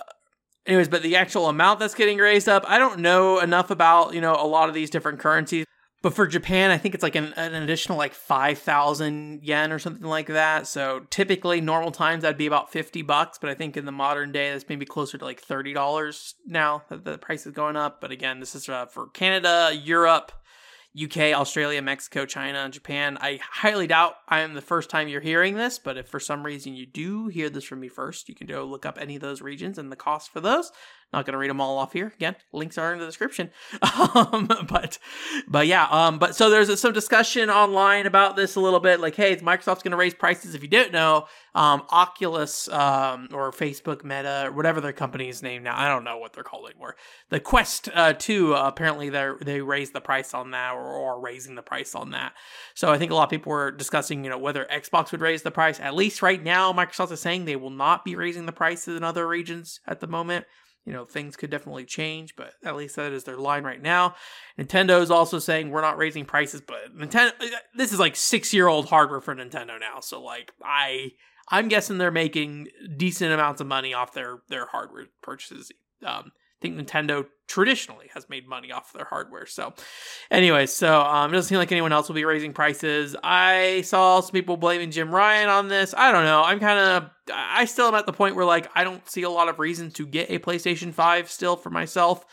anyways, 0.67 0.89
but 0.89 1.03
the 1.03 1.17
actual 1.17 1.49
amount 1.49 1.81
that's 1.81 1.95
getting 1.95 2.19
raised 2.19 2.49
up, 2.49 2.65
I 2.67 2.79
don't 2.79 3.01
know 3.01 3.39
enough 3.39 3.71
about 3.71 4.15
you 4.15 4.21
know 4.21 4.35
a 4.35 4.47
lot 4.47 4.69
of 4.69 4.75
these 4.75 4.91
different 4.91 5.19
currencies. 5.19 5.67
But 6.03 6.15
for 6.15 6.27
Japan, 6.27 6.71
I 6.71 6.79
think 6.79 6.95
it's 6.95 7.03
like 7.03 7.17
an, 7.17 7.33
an 7.37 7.55
additional 7.55 7.99
like 7.99 8.15
five 8.15 8.59
thousand 8.59 9.43
yen 9.43 9.73
or 9.73 9.79
something 9.79 10.07
like 10.07 10.29
that. 10.29 10.67
So 10.67 11.07
typically, 11.11 11.61
normal 11.61 11.91
times 11.91 12.23
that'd 12.23 12.39
be 12.39 12.47
about 12.47 12.71
fifty 12.71 13.03
bucks. 13.03 13.39
But 13.39 13.51
I 13.51 13.55
think 13.55 13.77
in 13.77 13.87
the 13.87 13.93
modern 13.93 14.31
day, 14.31 14.53
that's 14.53 14.69
maybe 14.69 14.87
closer 14.87 15.19
to 15.19 15.25
like 15.25 15.41
thirty 15.41 15.73
dollars 15.73 16.35
now 16.47 16.85
that 16.91 17.05
the 17.05 17.19
price 17.19 17.47
is 17.47 17.53
going 17.53 17.77
up. 17.77 18.01
But 18.01 18.13
again, 18.13 18.41
this 18.41 18.55
is 18.55 18.69
uh, 18.69 18.87
for 18.87 19.09
Canada, 19.09 19.73
Europe, 19.75 20.33
UK, 20.97 21.35
Australia, 21.35 21.83
Mexico, 21.83 22.25
China, 22.25 22.69
Japan. 22.71 23.19
I 23.21 23.39
highly 23.43 23.87
doubt 23.87 24.15
I 24.29 24.41
am 24.41 24.55
the 24.55 24.63
first 24.63 24.89
time 24.89 25.09
you're 25.09 25.21
hearing 25.21 25.55
this, 25.55 25.79
but 25.79 25.99
if 25.99 26.09
for 26.09 26.19
some 26.19 26.45
reason 26.45 26.75
you 26.75 26.87
do 26.87 27.29
hear 27.29 27.51
this 27.51 27.65
from 27.65 27.81
me 27.81 27.89
first, 27.89 28.29
you 28.29 28.35
can 28.35 28.47
go 28.47 28.65
look 28.65 28.87
up 28.87 28.97
any 28.99 29.17
of 29.17 29.21
those 29.23 29.43
regions 29.43 29.77
and 29.77 29.93
the 29.93 29.97
cost 29.97 30.31
for 30.31 30.41
those. 30.41 30.73
Not 31.13 31.25
to 31.27 31.37
read 31.37 31.51
them 31.51 31.61
all 31.61 31.79
off 31.79 31.93
here. 31.93 32.13
Again, 32.17 32.37
links 32.53 32.77
are 32.79 32.93
in 32.93 32.99
the 32.99 33.07
description. 33.07 33.51
Um, 34.17 34.47
but, 34.69 34.99
but 35.49 35.67
yeah. 35.67 35.87
Um, 35.91 36.19
but 36.19 36.35
so 36.35 36.49
there's 36.49 36.81
some 36.81 36.93
discussion 36.93 37.51
online 37.51 38.07
about 38.07 38.37
this 38.37 38.57
a 38.57 38.61
little 38.61 38.81
bit. 38.81 39.01
Like, 39.01 39.15
hey, 39.15 39.37
Microsoft's 39.37 39.83
to 39.83 39.97
raise 39.97 40.15
prices. 40.15 40.55
If 40.55 40.63
you 40.63 40.69
didn't 40.69 40.93
know, 40.93 41.27
um, 41.55 41.83
Oculus, 41.91 42.69
um, 42.69 43.29
or 43.33 43.51
Facebook 43.53 44.05
Meta, 44.05 44.45
or 44.47 44.53
whatever 44.53 44.81
their 44.81 44.93
company's 44.93 45.43
name 45.43 45.63
now. 45.63 45.79
I 45.79 45.89
don't 45.89 46.05
know 46.05 46.19
what 46.19 46.33
they're 46.33 46.45
called 46.45 46.69
anymore. 46.69 46.97
The 47.31 47.41
Quest 47.41 47.89
uh, 47.95 48.13
2, 48.13 48.55
uh, 48.55 48.63
apparently 48.67 49.09
they 49.11 49.31
they 49.41 49.61
raised 49.61 49.93
the 49.93 50.01
price 50.01 50.35
on 50.35 50.51
that, 50.53 50.75
or, 50.75 50.85
or 50.85 51.21
raising 51.21 51.55
the 51.55 51.63
price 51.63 51.95
on 51.95 52.11
that. 52.11 52.33
So 52.75 52.91
I 52.91 52.99
think 52.99 53.11
a 53.11 53.15
lot 53.15 53.25
of 53.25 53.31
people 53.31 53.51
were 53.51 53.71
discussing, 53.71 54.25
you 54.25 54.31
know, 54.31 54.39
whether 54.39 54.67
Xbox 54.67 55.13
would 55.13 55.21
raise 55.21 55.43
the 55.43 55.51
price. 55.51 55.81
At 55.81 55.95
least 55.95 56.23
right 56.23 56.43
now, 56.43 56.73
Microsoft 56.73 57.13
is 57.13 57.21
saying 57.21 57.45
they 57.45 57.57
will 57.57 57.71
not 57.71 58.05
be 58.05 58.17
raising 58.17 58.47
the 58.47 58.53
prices 58.53 58.97
in 58.97 59.05
other 59.05 59.27
regions 59.27 59.81
at 59.87 60.01
the 60.01 60.07
moment 60.07 60.47
you 60.87 60.93
know, 60.93 61.05
things 61.05 61.37
could 61.37 61.51
definitely 61.51 61.85
change, 61.85 62.37
but 62.37 62.53
at 62.65 62.77
least 62.77 62.95
that 62.97 63.13
is 63.13 63.25
their 63.25 63.37
line 63.37 63.65
right 63.65 63.83
now. 63.83 64.15
Nintendo 64.59 65.03
is 65.03 65.11
also 65.11 65.41
saying 65.41 65.71
we're 65.71 65.81
not 65.81 65.99
raising 65.99 66.25
prices, 66.25 66.63
but 66.67 66.97
Nintendo, 66.97 67.33
this 67.75 67.93
is 67.93 67.99
like 67.99 68.15
six 68.15 68.55
year 68.55 68.69
old 68.69 68.89
hardware 68.89 69.21
for 69.21 69.35
Nintendo 69.35 69.79
now. 69.79 69.99
So 70.01 70.23
like, 70.23 70.53
I, 70.63 71.11
I'm 71.51 71.67
guessing 71.67 71.99
they're 71.99 72.13
making 72.13 72.69
decent 72.97 73.33
amounts 73.33 73.61
of 73.61 73.67
money 73.67 73.95
off 73.95 74.13
their, 74.13 74.39
their 74.49 74.67
hardware 74.67 75.07
purchases. 75.23 75.73
Um, 76.05 76.31
I 76.59 76.63
think 76.63 76.79
Nintendo 76.79 77.27
traditionally 77.49 78.09
has 78.15 78.29
made 78.29 78.49
money 78.49 78.73
off 78.73 78.93
their 78.93 79.05
hardware. 79.05 79.47
So, 79.47 79.75
anyway, 80.31 80.67
so 80.67 81.01
um, 81.03 81.31
it 81.31 81.35
doesn't 81.35 81.49
seem 81.49 81.59
like 81.59 81.71
anyone 81.71 81.93
else 81.93 82.09
will 82.09 82.15
be 82.15 82.25
raising 82.25 82.55
prices. 82.55 83.15
I 83.23 83.83
saw 83.83 84.21
some 84.21 84.33
people 84.33 84.57
blaming 84.57 84.91
Jim 84.91 85.15
Ryan 85.15 85.49
on 85.49 85.69
this. 85.69 85.95
I 85.97 86.13
don't 86.13 86.25
know. 86.25 86.43
I'm 86.43 86.59
kind 86.59 86.79
of, 86.79 87.11
I 87.33 87.67
still 87.67 87.89
am 87.89 87.95
at 87.95 88.07
the 88.07 88.13
point 88.13 88.37
where 88.37 88.45
like 88.45 88.71
I 88.75 88.85
don't 88.85 89.07
see 89.09 89.23
a 89.23 89.31
lot 89.31 89.49
of 89.49 89.59
reason 89.59 89.91
to 89.93 90.07
get 90.07 90.31
a 90.31 90.39
PlayStation 90.39 90.93
5 90.93 91.31
still 91.31 91.57
for 91.57 91.71
myself. 91.71 92.25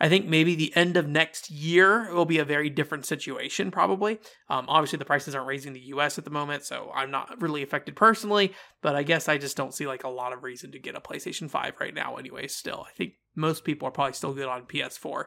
I 0.00 0.08
think 0.08 0.26
maybe 0.26 0.54
the 0.54 0.74
end 0.76 0.96
of 0.96 1.08
next 1.08 1.50
year 1.50 2.06
it 2.06 2.14
will 2.14 2.24
be 2.24 2.38
a 2.38 2.44
very 2.44 2.68
different 2.70 3.06
situation, 3.06 3.70
probably. 3.70 4.18
Um, 4.48 4.66
obviously, 4.68 4.98
the 4.98 5.04
prices 5.04 5.34
aren't 5.34 5.48
raising 5.48 5.72
the 5.72 5.80
US 5.80 6.18
at 6.18 6.24
the 6.24 6.30
moment, 6.30 6.64
so 6.64 6.90
I'm 6.94 7.10
not 7.10 7.40
really 7.40 7.62
affected 7.62 7.96
personally, 7.96 8.54
but 8.82 8.96
I 8.96 9.02
guess 9.02 9.28
I 9.28 9.38
just 9.38 9.56
don't 9.56 9.74
see 9.74 9.86
like 9.86 10.04
a 10.04 10.08
lot 10.08 10.32
of 10.32 10.42
reason 10.42 10.72
to 10.72 10.78
get 10.78 10.96
a 10.96 11.00
PlayStation 11.00 11.50
5 11.50 11.74
right 11.80 11.94
now, 11.94 12.16
anyway, 12.16 12.48
still. 12.48 12.84
I 12.88 12.92
think 12.92 13.14
most 13.34 13.64
people 13.64 13.88
are 13.88 13.90
probably 13.90 14.12
still 14.12 14.32
good 14.32 14.48
on 14.48 14.62
PS4. 14.62 15.24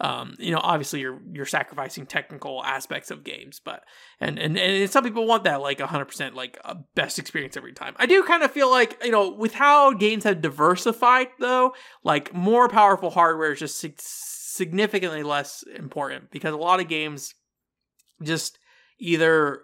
Um, 0.00 0.34
you 0.38 0.52
know, 0.52 0.60
obviously 0.62 1.00
you're 1.00 1.20
you're 1.32 1.46
sacrificing 1.46 2.06
technical 2.06 2.64
aspects 2.64 3.10
of 3.10 3.24
games, 3.24 3.60
but 3.64 3.82
and 4.20 4.38
and, 4.38 4.56
and 4.56 4.90
some 4.90 5.04
people 5.04 5.26
want 5.26 5.44
that 5.44 5.60
like 5.60 5.78
100% 5.78 6.34
like 6.34 6.58
a 6.64 6.76
best 6.94 7.18
experience 7.18 7.56
every 7.56 7.72
time. 7.72 7.94
I 7.96 8.06
do 8.06 8.22
kind 8.22 8.42
of 8.42 8.50
feel 8.50 8.70
like, 8.70 9.02
you 9.04 9.10
know, 9.10 9.30
with 9.30 9.54
how 9.54 9.92
games 9.92 10.24
have 10.24 10.40
diversified 10.40 11.28
though, 11.40 11.74
like 12.04 12.32
more 12.32 12.68
powerful 12.68 13.10
hardware 13.10 13.52
is 13.52 13.58
just 13.58 13.84
significantly 14.56 15.22
less 15.22 15.64
important 15.76 16.30
because 16.30 16.52
a 16.52 16.58
lot 16.58 16.80
of 16.80 16.88
games 16.88 17.34
just 18.22 18.58
either 18.98 19.62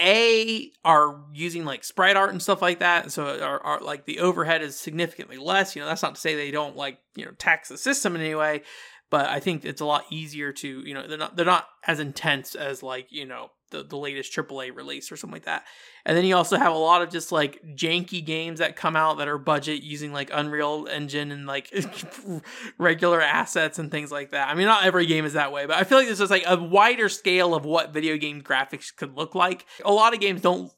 a 0.00 0.70
are 0.84 1.20
using 1.32 1.64
like 1.64 1.82
sprite 1.82 2.16
art 2.16 2.30
and 2.30 2.40
stuff 2.40 2.62
like 2.62 2.78
that 2.78 3.10
so 3.10 3.40
are, 3.40 3.60
are, 3.60 3.80
like 3.80 4.04
the 4.04 4.20
overhead 4.20 4.62
is 4.62 4.78
significantly 4.78 5.38
less 5.38 5.74
you 5.74 5.82
know 5.82 5.88
that's 5.88 6.02
not 6.02 6.14
to 6.14 6.20
say 6.20 6.34
they 6.34 6.50
don't 6.50 6.76
like 6.76 6.98
you 7.16 7.24
know 7.24 7.32
tax 7.32 7.68
the 7.68 7.76
system 7.76 8.14
in 8.14 8.22
any 8.22 8.34
way 8.34 8.62
but 9.10 9.26
i 9.26 9.40
think 9.40 9.64
it's 9.64 9.80
a 9.80 9.86
lot 9.86 10.04
easier 10.10 10.52
to 10.52 10.86
you 10.86 10.94
know 10.94 11.06
they're 11.06 11.18
not 11.18 11.36
they're 11.36 11.44
not 11.44 11.68
as 11.86 11.98
intense 11.98 12.54
as 12.54 12.82
like 12.82 13.08
you 13.10 13.26
know 13.26 13.50
the, 13.70 13.82
the 13.82 13.96
latest 13.96 14.32
AAA 14.32 14.74
release 14.74 15.12
or 15.12 15.16
something 15.16 15.34
like 15.34 15.44
that. 15.44 15.64
And 16.04 16.16
then 16.16 16.24
you 16.24 16.36
also 16.36 16.56
have 16.56 16.72
a 16.72 16.78
lot 16.78 17.02
of 17.02 17.10
just 17.10 17.32
like 17.32 17.60
janky 17.74 18.24
games 18.24 18.58
that 18.60 18.76
come 18.76 18.96
out 18.96 19.18
that 19.18 19.28
are 19.28 19.38
budget 19.38 19.82
using 19.82 20.12
like 20.12 20.30
Unreal 20.32 20.88
Engine 20.90 21.32
and 21.32 21.46
like 21.46 21.72
regular 22.78 23.20
assets 23.20 23.78
and 23.78 23.90
things 23.90 24.10
like 24.10 24.30
that. 24.30 24.48
I 24.48 24.54
mean, 24.54 24.66
not 24.66 24.84
every 24.84 25.06
game 25.06 25.24
is 25.24 25.34
that 25.34 25.52
way, 25.52 25.66
but 25.66 25.76
I 25.76 25.84
feel 25.84 25.98
like 25.98 26.08
this 26.08 26.20
is 26.20 26.30
like 26.30 26.44
a 26.46 26.56
wider 26.56 27.08
scale 27.08 27.54
of 27.54 27.64
what 27.64 27.92
video 27.92 28.16
game 28.16 28.42
graphics 28.42 28.94
could 28.94 29.16
look 29.16 29.34
like. 29.34 29.66
A 29.84 29.92
lot 29.92 30.14
of 30.14 30.20
games 30.20 30.40
don't 30.40 30.72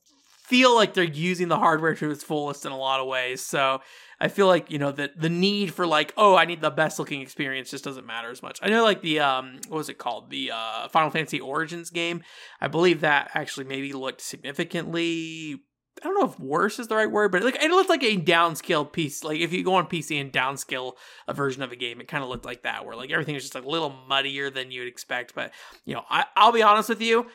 feel 0.50 0.74
like 0.74 0.94
they're 0.94 1.04
using 1.04 1.46
the 1.46 1.58
hardware 1.58 1.94
to 1.94 2.10
its 2.10 2.24
fullest 2.24 2.66
in 2.66 2.72
a 2.72 2.76
lot 2.76 2.98
of 2.98 3.06
ways. 3.06 3.40
So 3.40 3.82
I 4.20 4.28
feel 4.28 4.46
like 4.46 4.70
you 4.70 4.78
know 4.78 4.92
that 4.92 5.18
the 5.18 5.30
need 5.30 5.72
for 5.72 5.86
like 5.86 6.12
oh 6.16 6.36
I 6.36 6.44
need 6.44 6.60
the 6.60 6.70
best 6.70 6.98
looking 6.98 7.22
experience 7.22 7.70
just 7.70 7.84
doesn't 7.84 8.06
matter 8.06 8.30
as 8.30 8.42
much. 8.42 8.58
I 8.62 8.68
know 8.68 8.84
like 8.84 9.00
the 9.00 9.20
um 9.20 9.60
what 9.68 9.78
was 9.78 9.88
it 9.88 9.98
called 9.98 10.30
the 10.30 10.50
uh 10.52 10.88
Final 10.88 11.10
Fantasy 11.10 11.40
Origins 11.40 11.90
game. 11.90 12.22
I 12.60 12.68
believe 12.68 13.00
that 13.00 13.30
actually 13.34 13.64
maybe 13.64 13.92
looked 13.92 14.20
significantly. 14.20 15.62
I 16.02 16.06
don't 16.06 16.18
know 16.18 16.30
if 16.30 16.38
worse 16.38 16.78
is 16.78 16.88
the 16.88 16.96
right 16.96 17.10
word, 17.10 17.32
but 17.32 17.42
like 17.42 17.62
it 17.62 17.70
looked 17.70 17.90
like 17.90 18.02
a 18.02 18.16
downscale 18.16 18.90
piece. 18.90 19.24
Like 19.24 19.40
if 19.40 19.52
you 19.52 19.64
go 19.64 19.74
on 19.74 19.86
PC 19.86 20.20
and 20.20 20.32
downscale 20.32 20.94
a 21.26 21.34
version 21.34 21.62
of 21.62 21.72
a 21.72 21.76
game, 21.76 22.00
it 22.00 22.08
kind 22.08 22.22
of 22.22 22.30
looked 22.30 22.46
like 22.46 22.62
that, 22.62 22.84
where 22.84 22.96
like 22.96 23.10
everything 23.10 23.34
is 23.34 23.42
just 23.42 23.54
a 23.54 23.68
little 23.68 23.90
muddier 24.08 24.50
than 24.50 24.70
you'd 24.70 24.88
expect. 24.88 25.34
But 25.34 25.52
you 25.84 25.94
know, 25.94 26.04
I, 26.08 26.26
I'll 26.36 26.52
be 26.52 26.62
honest 26.62 26.88
with 26.88 27.02
you, 27.02 27.26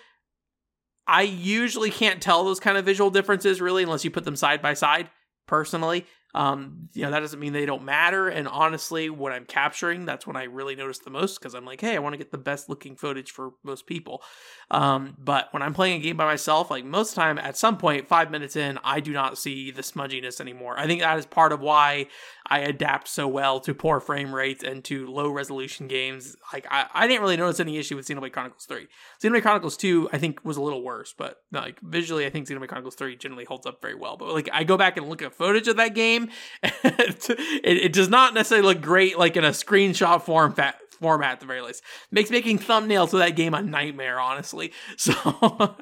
I 1.08 1.24
usually 1.24 1.92
can't 1.92 2.22
tell 2.22 2.44
those 2.44 2.60
kind 2.60 2.78
of 2.78 2.86
visual 2.86 3.10
differences 3.10 3.62
really 3.62 3.84
unless 3.84 4.04
you 4.04 4.12
put 4.12 4.24
them 4.24 4.36
side 4.36 4.62
by 4.62 4.74
side 4.74 5.10
personally. 5.48 6.06
Um, 6.36 6.90
you 6.94 7.04
know, 7.04 7.12
that 7.12 7.22
doesn't 7.22 7.40
mean 7.40 7.54
they 7.54 7.66
don't 7.66 7.86
matter. 7.86 8.28
And 8.28 8.46
honestly, 8.46 9.10
when 9.10 9.32
I'm 9.32 9.46
capturing, 9.46 10.04
that's 10.04 10.28
when 10.28 10.36
I 10.36 10.44
really 10.44 10.76
notice 10.76 11.00
the 11.00 11.10
most 11.10 11.40
because 11.40 11.56
I'm 11.56 11.64
like, 11.64 11.80
hey, 11.80 11.96
I 11.96 12.00
want 12.00 12.12
to 12.12 12.18
get 12.18 12.30
the 12.30 12.38
best 12.38 12.68
looking 12.68 12.98
footage 12.98 13.32
for 13.32 13.54
most 13.64 13.88
people. 13.88 14.22
Um, 14.70 15.16
but 15.18 15.48
when 15.52 15.64
I'm 15.64 15.74
playing 15.74 16.02
a 16.02 16.04
game 16.04 16.18
by 16.18 16.26
myself, 16.26 16.70
like 16.70 16.84
most 16.84 17.16
time, 17.16 17.38
at 17.38 17.56
some 17.56 17.78
point, 17.78 18.10
five 18.10 18.32
minutes 18.32 18.58
in, 18.58 18.78
I 18.84 19.00
do 19.00 19.14
not 19.14 19.38
see 19.38 19.72
the 19.72 19.82
smudginess 19.82 20.42
anymore. 20.42 20.78
I 20.78 20.88
think 20.88 21.00
that 21.00 21.18
is 21.18 21.26
part 21.26 21.54
of 21.54 21.62
why 21.62 22.08
I 22.48 22.60
adapt 22.60 23.08
so 23.08 23.28
well 23.28 23.60
to 23.62 23.74
poor 23.74 24.00
frame 24.00 24.34
rates 24.34 24.64
and 24.64 24.84
to 24.86 25.08
low 25.08 25.30
resolution 25.30 25.88
games. 25.88 26.36
Like 26.54 26.68
I, 26.70 26.88
I 26.94 27.08
didn't 27.08 27.22
really 27.22 27.38
notice 27.38 27.60
any 27.60 27.78
issue 27.78 27.96
with 27.96 28.08
Xenoblade 28.08 28.34
Chronicles 28.34 28.66
3. 28.66 28.88
Xenoblade 29.22 29.42
Chronicles 29.42 29.78
2, 29.78 30.10
I 30.14 30.18
think, 30.18 30.44
was 30.46 30.58
a 30.58 30.62
little 30.62 30.84
worse, 30.84 31.14
but 31.18 31.38
like 31.52 31.80
visually, 31.82 32.26
I 32.26 32.30
think 32.30 32.48
Xenoblade 32.48 32.68
Chronicles 32.68 32.96
3 32.96 33.16
generally 33.18 33.46
holds 33.46 33.66
up 33.66 33.82
very 33.82 33.96
well. 33.96 34.18
But 34.18 34.34
like 34.34 34.50
I 34.54 34.64
go 34.64 34.78
back 34.78 34.98
and 34.98 35.10
look 35.10 35.22
at 35.22 35.34
footage 35.34 35.68
of 35.68 35.78
that 35.78 35.96
game 35.96 36.30
it, 36.64 37.30
it, 37.64 37.94
does 37.94 38.10
not 38.10 38.34
necessarily 38.34 38.68
look 38.68 38.82
great 38.82 39.18
like 39.18 39.38
in 39.38 39.44
a 39.44 39.50
screenshot 39.50 40.22
form 40.22 40.54
fat 40.54 40.76
format 41.00 41.34
at 41.34 41.40
the 41.40 41.46
very 41.46 41.62
least. 41.62 41.84
Makes 42.12 42.32
making 42.32 42.60
thumbnails 42.60 43.10
for 43.10 43.18
that 43.18 43.36
game 43.36 43.54
a 43.54 43.62
nightmare, 43.62 44.20
honestly. 44.20 44.72
So, 44.98 45.76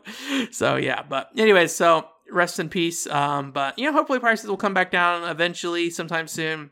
so 0.51 0.75
yeah. 0.75 1.03
But 1.03 1.29
anyways, 1.37 1.73
so 1.73 2.07
rest 2.33 2.59
in 2.59 2.69
peace. 2.69 3.07
Um, 3.07 3.51
but 3.51 3.77
you 3.77 3.85
know, 3.85 3.93
hopefully 3.93 4.19
prices 4.19 4.49
will 4.49 4.57
come 4.57 4.73
back 4.73 4.91
down 4.91 5.29
eventually, 5.29 5.89
sometime 5.89 6.27
soon. 6.27 6.71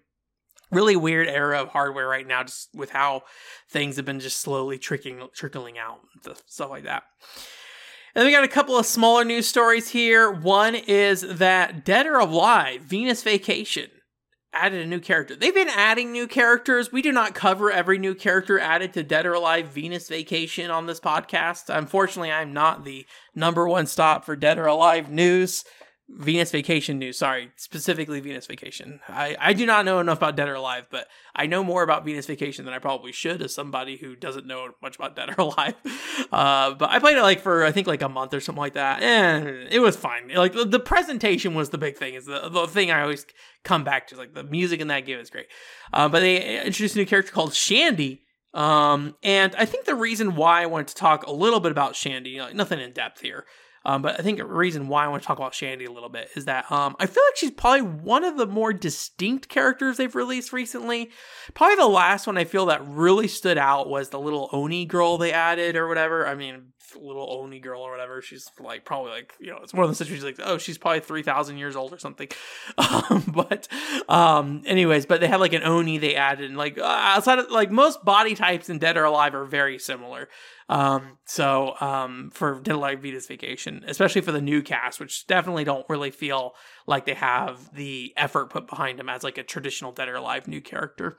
Really 0.72 0.96
weird 0.96 1.28
era 1.28 1.62
of 1.62 1.70
hardware 1.70 2.08
right 2.08 2.26
now, 2.26 2.44
just 2.44 2.70
with 2.74 2.92
how 2.92 3.24
things 3.70 3.98
have 3.98 4.06
been 4.06 4.22
just 4.22 4.40
slowly 4.40 4.78
trickling 4.78 5.28
trickling 5.34 5.78
out, 5.78 6.00
stuff 6.48 6.70
like 6.70 6.84
that. 6.84 7.04
And 8.16 8.26
we 8.26 8.32
got 8.32 8.44
a 8.44 8.50
couple 8.50 8.78
of 8.78 8.86
smaller 8.86 9.24
news 9.24 9.48
stories 9.48 9.90
here. 9.90 10.30
One 10.30 10.76
is 10.76 11.22
that 11.22 11.86
Dead 11.86 12.06
or 12.06 12.20
Alive, 12.20 12.82
Venus 12.82 13.24
Vacation, 13.24 13.90
added 14.54 14.82
a 14.82 14.86
new 14.86 15.00
character. 15.00 15.36
They've 15.36 15.54
been 15.54 15.70
adding 15.70 16.12
new 16.12 16.28
characters. 16.28 16.92
We 16.92 17.02
do 17.02 17.12
not 17.12 17.36
cover 17.36 17.72
every 17.72 17.98
new 17.98 18.14
character 18.14 18.60
added 18.60 18.94
to 18.94 19.04
Dead 19.04 19.26
or 19.26 19.34
Alive 19.34 19.68
Venus 19.68 20.10
Vacation 20.10 20.70
on 20.70 20.88
this 20.88 21.00
podcast. 21.00 21.74
Unfortunately, 21.74 22.32
I'm 22.32 22.54
not 22.54 22.84
the 22.84 23.06
number 23.34 23.68
one 23.68 23.88
stop 23.88 24.26
for 24.26 24.36
Dead 24.36 24.58
or 24.58 24.66
Alive 24.66 25.10
news. 25.10 25.64
Venus 26.18 26.52
Vacation 26.52 27.00
news. 27.00 27.18
Sorry, 27.18 27.52
specifically 27.56 28.20
Venus 28.20 28.46
Vacation. 28.48 29.00
I, 29.08 29.36
I 29.40 29.54
do 29.54 29.66
not 29.66 29.86
know 29.86 30.00
enough 30.00 30.18
about 30.18 30.36
Dead 30.36 30.48
or 30.48 30.56
Alive, 30.56 30.86
but 30.90 31.08
I 31.36 31.46
know 31.46 31.64
more 31.64 31.84
about 31.84 32.06
Venus 32.06 32.26
Vacation 32.26 32.66
than 32.66 32.74
I 32.74 32.80
probably 32.80 33.12
should 33.12 33.42
as 33.42 33.54
somebody 33.54 33.98
who 33.98 34.16
doesn't 34.16 34.46
know 34.46 34.70
much 34.82 34.96
about 34.96 35.16
Dead 35.16 35.30
or 35.30 35.36
Alive. 35.42 35.76
Uh, 36.32 36.74
but 36.76 36.90
I 36.90 37.00
played 37.00 37.18
it 37.18 37.24
like 37.24 37.42
for 37.42 37.66
I 37.66 37.74
think 37.74 37.88
like 37.88 38.02
a 38.02 38.08
month 38.08 38.34
or 38.34 38.40
something 38.40 38.62
like 38.62 38.74
that, 38.74 39.02
and 39.02 39.48
it 39.70 39.80
was 39.80 39.98
fine. 39.98 40.30
Like 40.34 40.54
the, 40.54 40.64
the 40.64 40.80
presentation 40.80 41.56
was 41.56 41.72
the 41.72 41.78
big 41.78 41.98
thing. 41.98 42.14
Is 42.14 42.26
the 42.26 42.48
the 42.48 42.68
thing 42.68 42.90
I 42.90 43.02
always 43.02 43.26
come 43.64 43.84
back 43.84 44.08
to. 44.08 44.16
Like 44.16 44.34
the 44.34 44.44
music 44.44 44.80
in 44.80 44.88
that 44.88 45.06
game 45.06 45.20
is 45.20 45.30
great. 45.30 45.48
Uh, 45.92 46.08
but 46.08 46.22
they 46.22 46.60
introduced 46.60 46.96
a 46.96 47.00
new 47.00 47.06
character 47.06 47.34
called 47.34 47.54
Shandy. 47.54 48.24
Um, 48.54 49.16
and 49.24 49.56
I 49.58 49.66
think 49.66 49.86
the 49.86 49.96
reason 49.96 50.36
why 50.36 50.62
I 50.62 50.68
wanted 50.68 50.90
to 50.90 50.96
talk 50.96 51.26
a 51.26 51.32
little 51.32 51.60
bit 51.60 51.72
about 51.72 51.96
Shandy, 51.96 52.40
like 52.40 52.56
nothing 52.56 52.80
in 52.80 52.92
depth 52.94 53.22
here, 53.22 53.46
um, 53.84 54.02
but 54.02 54.20
I 54.20 54.24
think 54.24 54.40
a 54.40 54.46
reason 54.46 54.88
why 54.88 55.06
I 55.06 55.08
want 55.08 55.24
to 55.24 55.28
talk 55.28 55.38
about 55.38 55.56
Shandy 55.56 55.86
a 55.86 55.92
little 55.92 56.10
bit 56.10 56.30
is 56.36 56.46
that 56.46 56.72
um, 56.72 56.96
I 57.00 57.08
feel 57.08 57.24
like 57.28 57.38
she's 57.38 57.52
probably 57.52 57.82
one 57.82 58.24
of 58.24 58.38
the 58.38 58.46
more 58.46 58.74
distinct 58.74 59.50
characters 59.50 59.98
they've 59.98 60.14
released 60.14 60.54
recently. 60.54 61.10
Probably 61.54 61.78
the 61.78 61.88
last 61.88 62.28
one 62.28 62.38
I 62.38 62.44
feel 62.44 62.68
that 62.68 62.86
really 62.86 63.28
stood 63.28 63.58
out 63.58 63.90
was 63.90 64.10
the 64.10 64.20
little 64.20 64.50
Oni 64.52 64.86
girl 64.86 65.18
they 65.18 65.34
added 65.34 65.76
or 65.76 65.88
whatever. 65.88 66.28
I 66.28 66.36
mean, 66.36 66.74
little 66.96 67.28
Oni 67.32 67.60
girl 67.60 67.82
or 67.82 67.92
whatever. 67.92 68.22
She's 68.22 68.50
like 68.60 68.86
probably 68.86 69.12
like 69.12 69.34
you 69.40 69.52
know 69.52 69.60
it's 69.64 69.74
one 69.74 69.84
of 69.84 69.90
the 69.90 69.96
situations 69.96 70.24
like 70.24 70.48
oh 70.48 70.58
she's 70.58 70.78
probably 70.78 71.02
three 71.02 71.24
thousand 71.24 71.58
years 71.58 71.76
old 71.76 71.94
or 71.94 72.00
something. 72.00 72.30
Um, 72.78 73.24
but 73.34 73.68
um, 74.10 74.64
anyways, 74.66 75.06
but 75.06 75.22
they 75.22 75.28
had 75.28 75.40
like 75.40 75.54
an 75.54 75.64
Oni 75.64 75.98
they 75.98 76.16
added 76.16 76.50
and 76.50 76.58
like 76.58 76.78
uh, 76.78 76.84
outside 76.84 77.40
of 77.40 77.50
like 77.52 77.72
most 77.72 78.04
body 78.04 78.36
types 78.36 78.70
in 78.70 78.80
Dead 78.80 78.98
or 78.98 79.04
Alive 79.04 79.34
are 79.36 79.46
very 79.46 79.78
similar. 79.80 80.28
Um, 80.70 81.18
so 81.26 81.76
um, 81.80 82.32
for 82.34 82.60
Dead 82.62 82.74
or 82.74 82.78
Alive 82.78 83.02
Venus 83.02 83.28
Vacation, 83.28 83.84
especially 83.88 84.22
for 84.22 84.32
the 84.32 84.42
new 84.42 84.62
cast, 84.62 85.00
which 85.00 85.28
definitely 85.28 85.64
don't 85.64 85.86
really 85.90 86.12
feel 86.12 86.54
like 86.88 87.06
they 87.06 87.14
have 87.14 87.74
the 87.74 88.14
effort 88.18 88.50
put 88.50 88.68
behind 88.68 88.98
them 88.98 89.10
as 89.10 89.24
like 89.24 89.38
a 89.38 89.44
traditional 89.44 89.92
Dead 89.92 90.10
or 90.10 90.16
Alive 90.16 90.48
new 90.48 90.62
character. 90.62 91.18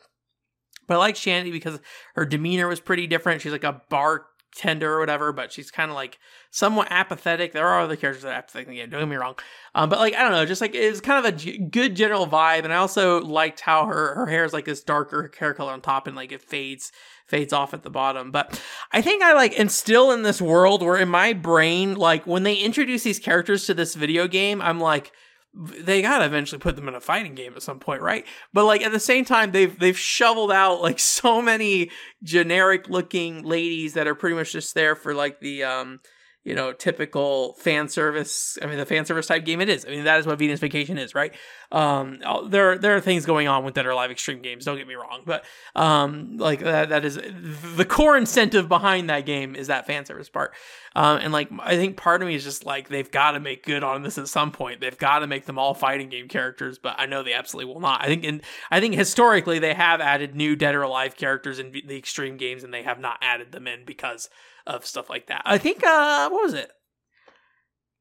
But 0.88 0.94
I 0.94 0.98
like 0.98 1.16
Shandy 1.16 1.50
because 1.50 1.80
her 2.14 2.26
demeanor 2.26 2.68
was 2.68 2.80
pretty 2.80 3.06
different. 3.06 3.40
She's 3.40 3.52
like 3.52 3.64
a 3.64 3.82
bar 3.88 4.26
tender 4.54 4.94
or 4.94 5.00
whatever, 5.00 5.32
but 5.32 5.52
she's 5.52 5.70
kind 5.70 5.90
of 5.90 5.94
like 5.94 6.18
somewhat 6.50 6.88
apathetic. 6.90 7.52
There 7.52 7.66
are 7.66 7.80
other 7.80 7.96
characters 7.96 8.22
that 8.22 8.30
are 8.30 8.38
apathetic 8.38 8.68
in 8.68 8.90
don't 8.90 9.00
get 9.00 9.08
me 9.08 9.16
wrong. 9.16 9.36
Um, 9.74 9.88
but 9.88 9.98
like, 9.98 10.14
I 10.14 10.22
don't 10.22 10.32
know, 10.32 10.44
just 10.44 10.60
like 10.60 10.74
it's 10.74 11.00
kind 11.00 11.24
of 11.24 11.34
a 11.34 11.36
g- 11.36 11.58
good 11.58 11.94
general 11.96 12.26
vibe. 12.26 12.64
And 12.64 12.72
I 12.72 12.76
also 12.76 13.20
liked 13.20 13.60
how 13.60 13.86
her, 13.86 14.14
her 14.14 14.26
hair 14.26 14.44
is 14.44 14.52
like 14.52 14.66
this 14.66 14.82
darker 14.82 15.30
hair 15.38 15.54
color 15.54 15.72
on 15.72 15.80
top 15.80 16.06
and 16.06 16.14
like 16.14 16.32
it 16.32 16.42
fades, 16.42 16.92
fades 17.26 17.52
off 17.52 17.72
at 17.72 17.82
the 17.82 17.90
bottom. 17.90 18.30
But 18.30 18.60
I 18.92 19.00
think 19.00 19.22
I 19.22 19.32
like, 19.32 19.58
and 19.58 19.70
still 19.70 20.12
in 20.12 20.22
this 20.22 20.40
world 20.40 20.82
where 20.82 20.96
in 20.96 21.08
my 21.08 21.32
brain, 21.32 21.94
like 21.94 22.26
when 22.26 22.42
they 22.42 22.54
introduce 22.54 23.02
these 23.02 23.18
characters 23.18 23.66
to 23.66 23.74
this 23.74 23.94
video 23.94 24.28
game, 24.28 24.60
I'm 24.60 24.80
like, 24.80 25.12
they 25.54 26.00
gotta 26.00 26.24
eventually 26.24 26.58
put 26.58 26.76
them 26.76 26.88
in 26.88 26.94
a 26.94 27.00
fighting 27.00 27.34
game 27.34 27.52
at 27.54 27.62
some 27.62 27.78
point, 27.78 28.00
right? 28.00 28.24
But 28.52 28.64
like 28.64 28.82
at 28.82 28.92
the 28.92 29.00
same 29.00 29.24
time, 29.24 29.52
they've 29.52 29.78
they've 29.78 29.98
shoveled 29.98 30.52
out 30.52 30.80
like 30.80 30.98
so 30.98 31.42
many 31.42 31.90
generic 32.22 32.88
looking 32.88 33.42
ladies 33.42 33.94
that 33.94 34.06
are 34.06 34.14
pretty 34.14 34.36
much 34.36 34.52
just 34.52 34.74
there 34.74 34.94
for 34.94 35.14
like 35.14 35.40
the 35.40 35.64
um 35.64 36.00
you 36.44 36.56
know, 36.56 36.72
typical 36.72 37.54
fan 37.54 37.88
service. 37.88 38.58
I 38.60 38.66
mean, 38.66 38.76
the 38.76 38.86
fan 38.86 39.04
service 39.06 39.28
type 39.28 39.44
game 39.44 39.60
it 39.60 39.68
is. 39.68 39.86
I 39.86 39.90
mean, 39.90 40.04
that 40.04 40.18
is 40.18 40.26
what 40.26 40.40
Venus 40.40 40.58
Vacation 40.58 40.98
is, 40.98 41.14
right? 41.14 41.32
Um, 41.70 42.18
there 42.48 42.76
there 42.78 42.96
are 42.96 43.00
things 43.00 43.24
going 43.24 43.46
on 43.46 43.64
with 43.64 43.74
Dead 43.74 43.86
or 43.86 43.90
Alive 43.90 44.10
Extreme 44.10 44.42
games. 44.42 44.64
Don't 44.64 44.76
get 44.76 44.88
me 44.88 44.94
wrong, 44.94 45.22
but 45.24 45.44
um, 45.76 46.38
like 46.38 46.60
that 46.60 46.88
that 46.88 47.04
is 47.04 47.14
the 47.76 47.84
core 47.84 48.16
incentive 48.16 48.68
behind 48.68 49.08
that 49.08 49.24
game 49.24 49.54
is 49.54 49.68
that 49.68 49.86
fan 49.86 50.04
service 50.04 50.28
part. 50.28 50.52
Um, 50.94 51.18
and 51.18 51.32
like 51.32 51.48
I 51.60 51.76
think 51.76 51.96
part 51.96 52.22
of 52.22 52.28
me 52.28 52.34
is 52.34 52.44
just 52.44 52.64
like 52.66 52.88
they've 52.88 53.10
got 53.10 53.32
to 53.32 53.40
make 53.40 53.64
good 53.64 53.82
on 53.82 54.02
this 54.02 54.18
at 54.18 54.28
some 54.28 54.52
point. 54.52 54.80
They've 54.80 54.98
got 54.98 55.20
to 55.20 55.26
make 55.26 55.46
them 55.46 55.58
all 55.58 55.74
fighting 55.74 56.08
game 56.08 56.28
characters, 56.28 56.78
but 56.78 56.96
I 56.98 57.06
know 57.06 57.22
they 57.22 57.32
absolutely 57.32 57.72
will 57.72 57.80
not. 57.80 58.02
I 58.02 58.06
think 58.06 58.24
in 58.24 58.42
I 58.70 58.80
think 58.80 58.94
historically 58.94 59.58
they 59.58 59.74
have 59.74 60.00
added 60.00 60.34
new 60.34 60.56
Dead 60.56 60.74
or 60.74 60.82
Alive 60.82 61.16
characters 61.16 61.58
in 61.58 61.72
the 61.72 61.96
Extreme 61.96 62.36
games, 62.36 62.64
and 62.64 62.72
they 62.72 62.82
have 62.82 62.98
not 62.98 63.18
added 63.22 63.52
them 63.52 63.66
in 63.66 63.84
because 63.84 64.28
of 64.66 64.86
stuff 64.86 65.08
like 65.08 65.26
that. 65.28 65.42
I 65.44 65.58
think 65.58 65.82
uh 65.84 66.28
what 66.28 66.42
was 66.42 66.54
it? 66.54 66.70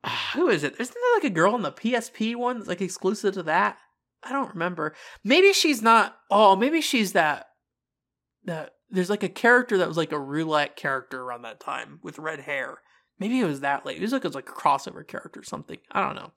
who 0.34 0.50
is 0.50 0.64
it? 0.64 0.76
Isn't 0.80 0.96
there 0.96 1.16
like 1.16 1.32
a 1.32 1.36
girl 1.36 1.56
in 1.56 1.62
the 1.62 1.72
PSP 1.72 2.36
one 2.36 2.58
that's 2.58 2.70
like 2.70 2.82
exclusive 2.82 3.34
to 3.36 3.44
that? 3.44 3.78
I 4.24 4.32
don't 4.32 4.54
remember. 4.54 4.94
Maybe 5.24 5.54
she's 5.54 5.82
not. 5.82 6.16
Oh, 6.30 6.56
maybe 6.56 6.82
she's 6.82 7.14
that. 7.14 7.48
That 8.46 8.74
there's 8.92 9.10
like 9.10 9.24
a 9.24 9.30
character 9.30 9.78
that 9.78 9.88
was 9.88 9.98
like 9.98 10.12
a 10.12 10.20
roulette 10.20 10.76
character 10.76 11.22
around 11.22 11.44
that 11.44 11.60
time 11.60 12.00
with 12.04 12.20
red 12.20 12.42
hair. 12.42 12.80
Maybe 13.20 13.40
it 13.40 13.46
was 13.46 13.62
that 13.62 13.86
late. 13.86 13.98
It 13.98 14.02
was 14.02 14.12
like 14.12 14.26
it 14.26 14.28
was 14.28 14.36
like 14.36 14.50
a 14.50 14.54
crossover 14.54 15.06
character 15.08 15.40
or 15.40 15.44
something. 15.44 15.78
I 15.92 16.06
don't 16.06 16.16
know. 16.16 16.32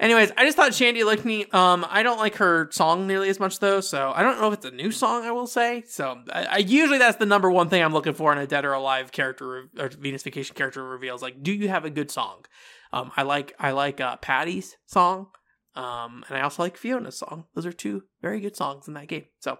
Anyways, 0.00 0.32
I 0.36 0.46
just 0.46 0.56
thought 0.56 0.72
Shandy 0.72 1.04
looked 1.04 1.26
neat. 1.26 1.52
Um, 1.54 1.86
I 1.88 2.02
don't 2.02 2.18
like 2.18 2.36
her 2.36 2.70
song 2.72 3.06
nearly 3.06 3.28
as 3.28 3.38
much 3.38 3.58
though, 3.58 3.82
so 3.82 4.12
I 4.14 4.22
don't 4.22 4.40
know 4.40 4.48
if 4.48 4.54
it's 4.54 4.64
a 4.64 4.70
new 4.70 4.90
song. 4.90 5.24
I 5.24 5.30
will 5.30 5.46
say. 5.46 5.84
So 5.86 6.22
I, 6.32 6.44
I 6.44 6.56
usually 6.58 6.98
that's 6.98 7.18
the 7.18 7.26
number 7.26 7.50
one 7.50 7.68
thing 7.68 7.82
I'm 7.82 7.92
looking 7.92 8.14
for 8.14 8.32
in 8.32 8.38
a 8.38 8.46
Dead 8.46 8.64
or 8.64 8.72
Alive 8.72 9.12
character 9.12 9.68
or 9.78 9.88
Venus 9.88 10.22
Vacation 10.22 10.56
character 10.56 10.82
reveals. 10.82 11.22
Like, 11.22 11.42
do 11.42 11.52
you 11.52 11.68
have 11.68 11.84
a 11.84 11.90
good 11.90 12.10
song? 12.10 12.46
Um, 12.92 13.12
I 13.16 13.22
like 13.22 13.54
I 13.58 13.72
like 13.72 14.00
uh, 14.00 14.16
Patty's 14.16 14.76
song. 14.86 15.28
Um, 15.76 16.24
and 16.28 16.36
I 16.36 16.40
also 16.40 16.62
like 16.62 16.76
Fiona's 16.76 17.18
song. 17.18 17.44
Those 17.54 17.66
are 17.66 17.72
two 17.72 18.04
very 18.20 18.40
good 18.40 18.56
songs 18.56 18.88
in 18.88 18.94
that 18.94 19.06
game. 19.06 19.26
So, 19.38 19.58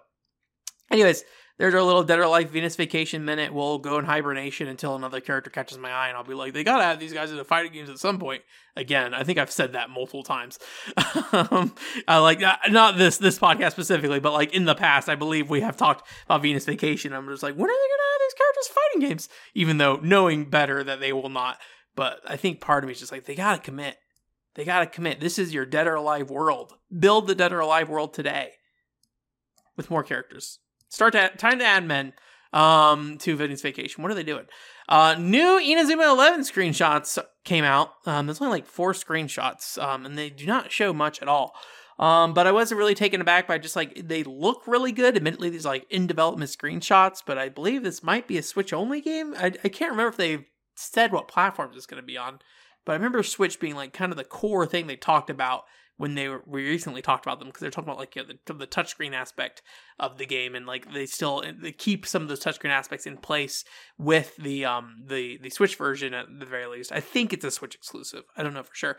anyways, 0.91 1.23
there's 1.61 1.75
our 1.75 1.83
little 1.83 2.03
Dead 2.03 2.19
or 2.19 2.23
Alive 2.23 2.49
Venus 2.49 2.75
Vacation 2.75 3.27
minute. 3.27 3.53
We'll 3.53 3.77
go 3.77 3.99
in 3.99 4.07
hibernation 4.07 4.67
until 4.67 4.97
another 4.97 5.21
character 5.21 5.51
catches 5.51 5.77
my 5.77 5.93
eye, 5.93 6.09
and 6.09 6.17
I'll 6.17 6.25
be 6.25 6.33
like, 6.33 6.55
they 6.55 6.65
gotta 6.65 6.85
have 6.85 6.99
these 6.99 7.13
guys 7.13 7.31
in 7.31 7.37
the 7.37 7.45
fighting 7.45 7.71
games 7.71 7.91
at 7.91 7.99
some 7.99 8.19
point. 8.19 8.43
Again, 8.77 9.13
I 9.13 9.25
think 9.25 9.39
I've 9.39 9.51
said 9.51 9.75
that 9.75 9.91
multiple 9.91 10.23
times. 10.23 10.59
um, 11.33 11.75
I 12.09 12.17
like 12.17 12.41
not 12.71 12.97
this 12.97 13.19
this 13.19 13.39
podcast 13.39 13.73
specifically, 13.73 14.21
but 14.21 14.33
like 14.33 14.55
in 14.55 14.65
the 14.65 14.75
past, 14.75 15.11
I 15.11 15.17
believe 15.17 15.51
we 15.51 15.61
have 15.61 15.77
talked 15.77 16.09
about 16.25 16.41
Venus 16.41 16.65
Vacation. 16.65 17.13
I'm 17.13 17.29
just 17.29 17.43
like, 17.43 17.55
when 17.57 17.69
are 17.69 17.69
they 17.69 17.75
gonna 17.75 18.11
have 18.11 18.21
these 18.23 18.39
characters 18.39 18.69
fighting 18.69 19.09
games? 19.09 19.29
Even 19.53 19.77
though 19.77 19.97
knowing 20.03 20.47
better 20.47 20.83
that 20.83 21.01
they 21.01 21.13
will 21.13 21.29
not. 21.29 21.59
But 21.95 22.23
I 22.27 22.37
think 22.37 22.63
part 22.63 22.85
of 22.85 22.89
me 22.89 22.93
is 22.93 23.01
just 23.01 23.13
like, 23.13 23.27
they 23.27 23.35
gotta 23.35 23.61
commit. 23.61 23.99
They 24.55 24.65
gotta 24.65 24.87
commit. 24.87 25.21
This 25.21 25.39
is 25.39 25.53
your 25.53 25.67
Dead 25.67 25.87
or 25.87 25.97
Alive 25.97 26.31
world. 26.31 26.73
Build 26.99 27.27
the 27.27 27.35
Dead 27.35 27.53
or 27.53 27.61
Alive 27.61 27.91
world 27.91 28.15
today 28.15 28.53
with 29.77 29.91
more 29.91 30.03
characters. 30.03 30.59
Start 30.91 31.13
to 31.13 31.31
time 31.39 31.61
to 31.61 31.65
add 31.65 31.87
men 31.87 32.13
um, 32.53 33.17
to 33.19 33.37
Venus 33.37 33.63
Vacation. 33.63 34.03
What 34.03 34.11
are 34.11 34.17
they 34.17 34.25
doing? 34.25 34.47
Uh, 34.89 35.15
new 35.19 35.61
Inazuma 35.61 36.11
11 36.11 36.41
screenshots 36.41 37.17
came 37.45 37.63
out. 37.63 37.93
Um, 38.07 38.27
there's 38.27 38.41
only 38.41 38.59
like 38.59 38.67
four 38.67 38.93
screenshots, 38.93 39.81
um, 39.81 40.05
and 40.05 40.19
they 40.19 40.31
do 40.31 40.47
not 40.47 40.73
show 40.73 40.93
much 40.93 41.23
at 41.23 41.29
all. 41.29 41.55
Um, 42.01 42.35
but 42.35 42.47
I 42.47 42.53
wasn't 42.53 42.79
really 42.79 42.95
taken 42.95 43.21
aback 43.21 43.47
by 43.47 43.59
just 43.59 43.77
like 43.77 44.09
they 44.09 44.25
look 44.25 44.67
really 44.67 44.91
good. 44.91 45.17
Admittedly, 45.17 45.51
these 45.51 45.67
like 45.67 45.87
in 45.91 46.09
development 46.09 46.51
screenshots, 46.51 47.23
but 47.25 47.39
I 47.39 47.51
believe 47.51 47.85
this 47.85 48.03
might 48.03 48.27
be 48.27 48.39
a 48.39 48.43
Switch 48.43 48.73
only 48.73 49.01
game. 49.01 49.35
I, 49.39 49.53
I 49.63 49.69
can't 49.69 49.93
remember 49.93 50.09
if 50.09 50.17
they've 50.17 50.45
said 50.75 51.13
what 51.13 51.29
platforms 51.29 51.77
it's 51.77 51.87
going 51.87 52.03
to 52.03 52.07
be 52.07 52.17
on, 52.17 52.41
but 52.85 52.93
I 52.93 52.97
remember 52.97 53.23
Switch 53.23 53.61
being 53.61 53.77
like 53.77 53.93
kind 53.93 54.11
of 54.11 54.19
the 54.19 54.25
core 54.25 54.67
thing 54.67 54.87
they 54.87 54.97
talked 54.97 55.31
about 55.31 55.65
when 56.01 56.15
they 56.15 56.31
were 56.31 56.43
we 56.47 56.67
recently 56.67 57.03
talked 57.03 57.27
about 57.27 57.39
them 57.39 57.49
because 57.49 57.61
they're 57.61 57.71
talking 57.71 57.91
about 57.91 57.99
like 57.99 58.17
you 58.17 58.23
know, 58.23 58.33
the 58.47 58.55
the 58.55 58.67
touchscreen 58.67 59.13
aspect 59.13 59.61
of 59.99 60.17
the 60.17 60.25
game 60.25 60.55
and 60.55 60.67
like 60.67 60.91
they 60.95 61.05
still 61.05 61.45
they 61.61 61.73
keep 61.73 62.07
some 62.07 62.23
of 62.23 62.29
those 62.29 62.43
touchscreen 62.43 62.71
aspects 62.71 63.05
in 63.05 63.19
place 63.19 63.65
with 63.99 64.35
the 64.37 64.65
um 64.65 65.05
the 65.07 65.37
the 65.43 65.51
Switch 65.51 65.77
version 65.77 66.15
at 66.15 66.25
the 66.39 66.47
very 66.47 66.67
least. 66.67 66.91
I 66.91 67.01
think 67.01 67.35
it's 67.35 67.45
a 67.45 67.51
Switch 67.51 67.75
exclusive. 67.75 68.23
I 68.35 68.43
don't 68.43 68.55
know 68.55 68.63
for 68.63 68.75
sure. 68.75 68.97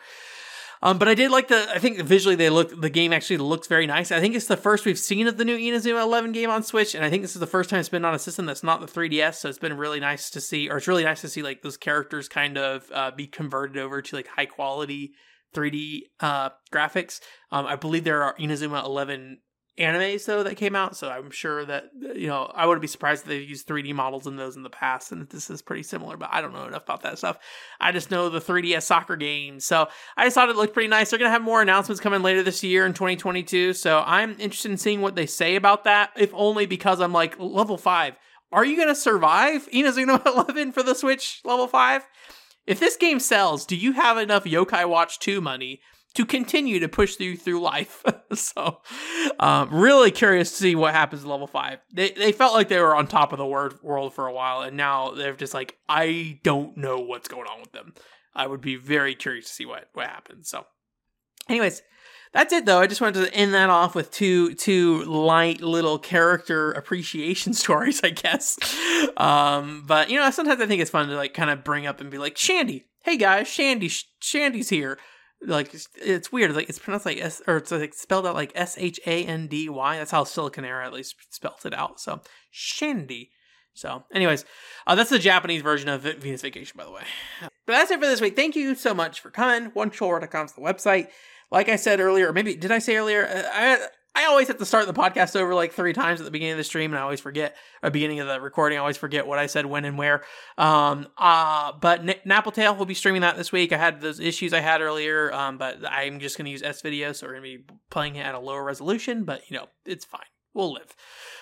Um, 0.83 0.99
but 0.99 1.07
I 1.07 1.15
did 1.15 1.31
like 1.31 1.47
the. 1.47 1.67
I 1.73 1.79
think 1.79 1.99
visually 2.01 2.35
they 2.35 2.51
look. 2.51 2.79
The 2.79 2.89
game 2.89 3.13
actually 3.13 3.37
looks 3.37 3.67
very 3.67 3.87
nice. 3.87 4.11
I 4.11 4.19
think 4.19 4.35
it's 4.35 4.45
the 4.45 4.57
first 4.57 4.85
we've 4.85 4.97
seen 4.99 5.27
of 5.27 5.37
the 5.37 5.45
new 5.45 5.57
Inazuma 5.57 6.03
11 6.03 6.31
game 6.33 6.51
on 6.51 6.61
Switch, 6.61 6.93
and 6.93 7.03
I 7.03 7.09
think 7.09 7.23
this 7.23 7.35
is 7.35 7.39
the 7.39 7.47
first 7.47 7.69
time 7.69 7.79
it's 7.79 7.89
been 7.89 8.05
on 8.05 8.13
a 8.13 8.19
system 8.19 8.45
that's 8.45 8.63
not 8.63 8.79
the 8.79 8.87
3DS. 8.87 9.35
So 9.35 9.49
it's 9.49 9.59
been 9.59 9.77
really 9.77 9.99
nice 9.99 10.29
to 10.31 10.41
see, 10.41 10.69
or 10.69 10.77
it's 10.77 10.87
really 10.87 11.03
nice 11.03 11.21
to 11.21 11.29
see 11.29 11.41
like 11.43 11.61
those 11.61 11.77
characters 11.77 12.27
kind 12.27 12.57
of 12.57 12.89
uh, 12.93 13.11
be 13.11 13.27
converted 13.27 13.77
over 13.77 14.01
to 14.01 14.15
like 14.15 14.27
high 14.27 14.47
quality 14.47 15.13
3D 15.53 16.01
uh, 16.19 16.49
graphics. 16.71 17.19
Um, 17.51 17.65
I 17.65 17.75
believe 17.75 18.03
there 18.03 18.23
are 18.23 18.35
Inazuma 18.37 18.83
11 18.85 19.39
animes 19.79 20.25
though 20.25 20.43
that 20.43 20.57
came 20.57 20.75
out, 20.75 20.95
so 20.95 21.09
I'm 21.09 21.31
sure 21.31 21.65
that 21.65 21.85
you 22.15 22.27
know 22.27 22.51
I 22.53 22.65
wouldn't 22.65 22.81
be 22.81 22.87
surprised 22.87 23.23
if 23.23 23.29
they 23.29 23.37
used 23.37 23.67
3D 23.67 23.93
models 23.93 24.27
in 24.27 24.35
those 24.35 24.55
in 24.55 24.63
the 24.63 24.69
past, 24.69 25.11
and 25.11 25.27
this 25.29 25.49
is 25.49 25.61
pretty 25.61 25.83
similar. 25.83 26.17
But 26.17 26.29
I 26.31 26.41
don't 26.41 26.53
know 26.53 26.65
enough 26.65 26.83
about 26.83 27.03
that 27.03 27.17
stuff. 27.17 27.37
I 27.79 27.91
just 27.91 28.11
know 28.11 28.29
the 28.29 28.41
3DS 28.41 28.83
soccer 28.83 29.15
game, 29.15 29.59
so 29.59 29.87
I 30.17 30.25
just 30.25 30.35
thought 30.35 30.49
it 30.49 30.55
looked 30.55 30.73
pretty 30.73 30.89
nice. 30.89 31.09
They're 31.09 31.19
gonna 31.19 31.31
have 31.31 31.41
more 31.41 31.61
announcements 31.61 32.01
coming 32.01 32.21
later 32.21 32.43
this 32.43 32.63
year 32.63 32.85
in 32.85 32.93
2022, 32.93 33.73
so 33.73 34.03
I'm 34.05 34.31
interested 34.39 34.71
in 34.71 34.77
seeing 34.77 35.01
what 35.01 35.15
they 35.15 35.25
say 35.25 35.55
about 35.55 35.85
that. 35.85 36.11
If 36.17 36.31
only 36.33 36.65
because 36.65 36.99
I'm 36.99 37.13
like 37.13 37.39
level 37.39 37.77
five. 37.77 38.15
Are 38.53 38.65
you 38.65 38.77
gonna 38.77 38.95
survive 38.95 39.69
Inazuma 39.71 40.25
11 40.25 40.73
for 40.73 40.83
the 40.83 40.93
Switch 40.93 41.39
level 41.45 41.67
five? 41.67 42.05
If 42.67 42.79
this 42.79 42.95
game 42.95 43.19
sells, 43.19 43.65
do 43.65 43.75
you 43.75 43.93
have 43.93 44.17
enough 44.17 44.43
Yokai 44.43 44.87
Watch 44.87 45.19
2 45.19 45.41
money 45.41 45.81
to 46.13 46.25
continue 46.25 46.79
to 46.79 46.87
push 46.87 47.19
you 47.19 47.35
through 47.35 47.61
life? 47.61 48.03
so, 48.33 48.81
um, 49.39 49.69
really 49.73 50.11
curious 50.11 50.51
to 50.51 50.57
see 50.57 50.75
what 50.75 50.93
happens 50.93 51.23
at 51.23 51.27
level 51.27 51.47
5. 51.47 51.79
They, 51.93 52.11
they 52.11 52.31
felt 52.31 52.53
like 52.53 52.67
they 52.67 52.79
were 52.79 52.95
on 52.95 53.07
top 53.07 53.31
of 53.31 53.39
the 53.39 53.45
word, 53.45 53.81
world 53.81 54.13
for 54.13 54.27
a 54.27 54.33
while, 54.33 54.61
and 54.61 54.77
now 54.77 55.11
they're 55.11 55.35
just 55.35 55.53
like, 55.53 55.77
I 55.89 56.39
don't 56.43 56.77
know 56.77 56.99
what's 56.99 57.27
going 57.27 57.47
on 57.47 57.61
with 57.61 57.71
them. 57.71 57.93
I 58.33 58.47
would 58.47 58.61
be 58.61 58.75
very 58.75 59.15
curious 59.15 59.47
to 59.47 59.53
see 59.53 59.65
what, 59.65 59.89
what 59.93 60.07
happens. 60.07 60.49
So, 60.49 60.65
anyways, 61.49 61.81
that's 62.33 62.53
it 62.53 62.65
though. 62.65 62.79
I 62.79 62.87
just 62.87 63.01
wanted 63.01 63.25
to 63.25 63.33
end 63.33 63.53
that 63.53 63.69
off 63.69 63.93
with 63.93 64.11
two 64.11 64.53
two 64.53 65.03
light 65.03 65.61
little 65.61 65.99
character 65.99 66.71
appreciation 66.71 67.53
stories, 67.53 68.01
I 68.03 68.09
guess. 68.09 68.57
Um, 69.17 69.83
but 69.85 70.09
you 70.09 70.17
know, 70.17 70.29
sometimes 70.31 70.61
I 70.61 70.65
think 70.65 70.81
it's 70.81 70.91
fun 70.91 71.09
to 71.09 71.15
like 71.15 71.33
kind 71.33 71.49
of 71.49 71.63
bring 71.63 71.85
up 71.85 71.99
and 71.99 72.09
be 72.09 72.17
like, 72.17 72.37
Shandy, 72.37 72.85
hey 73.03 73.17
guys, 73.17 73.47
Shandy, 73.47 73.89
Shandy's 74.19 74.69
here. 74.69 74.97
Like 75.43 75.73
it's 75.95 76.31
weird, 76.31 76.55
like 76.55 76.69
it's 76.69 76.79
pronounced 76.79 77.05
like 77.05 77.17
S 77.17 77.41
or 77.47 77.57
it's 77.57 77.71
like 77.71 77.93
spelled 77.95 78.27
out 78.27 78.35
like 78.35 78.51
S 78.55 78.77
H 78.77 78.99
A 79.05 79.25
N 79.25 79.47
D 79.47 79.67
Y. 79.67 79.97
That's 79.97 80.11
how 80.11 80.23
Siliconera 80.23 80.85
at 80.85 80.93
least 80.93 81.15
spelled 81.31 81.65
it 81.65 81.73
out. 81.73 81.99
So 81.99 82.21
Shandy. 82.49 83.31
So, 83.73 84.03
anyways, 84.13 84.43
uh, 84.85 84.95
that's 84.95 85.09
the 85.09 85.17
Japanese 85.17 85.61
version 85.61 85.87
of 85.87 86.01
Venus 86.01 86.41
Vacation, 86.41 86.77
by 86.77 86.83
the 86.83 86.91
way. 86.91 87.03
But 87.39 87.51
that's 87.67 87.89
it 87.89 88.01
for 88.01 88.05
this 88.05 88.19
week. 88.19 88.35
Thank 88.35 88.57
you 88.57 88.75
so 88.75 88.93
much 88.93 89.21
for 89.21 89.31
coming. 89.31 89.71
OneController.com 89.71 90.45
is 90.45 90.51
the 90.51 90.61
website 90.61 91.07
like 91.51 91.69
I 91.69 91.75
said 91.75 91.99
earlier, 91.99 92.29
or 92.29 92.33
maybe 92.33 92.55
did 92.55 92.71
I 92.71 92.79
say 92.79 92.95
earlier? 92.95 93.27
Uh, 93.27 93.43
I 93.53 93.87
I 94.13 94.25
always 94.25 94.49
have 94.49 94.57
to 94.57 94.65
start 94.65 94.87
the 94.87 94.93
podcast 94.93 95.35
over 95.37 95.55
like 95.55 95.71
three 95.71 95.93
times 95.93 96.19
at 96.19 96.25
the 96.25 96.31
beginning 96.31 96.53
of 96.53 96.57
the 96.57 96.65
stream, 96.65 96.91
and 96.91 96.99
I 96.99 97.01
always 97.01 97.21
forget. 97.21 97.55
Or 97.81 97.89
beginning 97.89 98.19
of 98.19 98.27
the 98.27 98.41
recording, 98.41 98.77
I 98.77 98.81
always 98.81 98.97
forget 98.97 99.25
what 99.25 99.39
I 99.39 99.45
said 99.45 99.65
when 99.65 99.85
and 99.85 99.97
where. 99.97 100.23
Um, 100.57 101.07
uh, 101.17 101.71
but 101.79 102.01
N- 102.01 102.15
Napple 102.25 102.53
Tale 102.53 102.75
will 102.75 102.85
be 102.85 102.93
streaming 102.93 103.21
that 103.21 103.37
this 103.37 103.51
week. 103.51 103.71
I 103.71 103.77
had 103.77 104.01
those 104.01 104.19
issues 104.19 104.53
I 104.53 104.59
had 104.59 104.81
earlier, 104.81 105.33
um, 105.33 105.57
but 105.57 105.79
I'm 105.89 106.19
just 106.19 106.37
going 106.37 106.45
to 106.45 106.51
use 106.51 106.61
S 106.61 106.81
video, 106.81 107.13
so 107.13 107.25
we're 107.25 107.33
going 107.33 107.43
to 107.43 107.57
be 107.57 107.63
playing 107.89 108.15
it 108.15 108.25
at 108.25 108.35
a 108.35 108.39
lower 108.39 108.63
resolution. 108.63 109.23
But 109.23 109.49
you 109.49 109.57
know, 109.57 109.67
it's 109.85 110.03
fine. 110.03 110.21
We'll 110.53 110.73
live. 110.73 110.93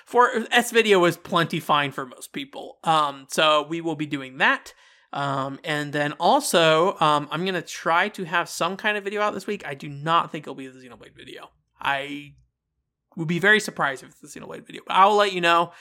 For 0.06 0.30
S 0.52 0.72
video 0.72 1.04
is 1.06 1.18
plenty 1.18 1.60
fine 1.60 1.92
for 1.92 2.06
most 2.06 2.34
people. 2.34 2.78
Um, 2.84 3.26
so 3.30 3.66
we 3.68 3.82
will 3.82 3.96
be 3.96 4.06
doing 4.06 4.38
that. 4.38 4.74
Um, 5.12 5.60
and 5.64 5.92
then 5.92 6.14
also, 6.14 6.96
um, 7.00 7.28
I'm 7.32 7.46
gonna 7.46 7.62
try 7.62 8.10
to 8.10 8.26
have 8.26 8.48
some 8.48 8.78
kind 8.78 8.98
of 8.98 9.04
video 9.04 9.22
out 9.22 9.34
this 9.34 9.48
week. 9.48 9.66
I 9.66 9.74
do 9.74 9.90
not 9.90 10.32
think 10.32 10.44
it'll 10.44 10.56
be 10.56 10.68
the 10.68 10.80
Xenoblade 10.80 11.16
video. 11.16 11.50
I 11.80 12.34
would 13.16 13.28
be 13.28 13.40
very 13.40 13.60
surprised 13.60 14.04
if 14.04 14.10
it's 14.10 14.34
the 14.34 14.40
Xenoblade 14.40 14.66
video, 14.66 14.82
but 14.86 14.96
I'll 14.96 15.16
let 15.16 15.34
you 15.34 15.42
know. 15.42 15.72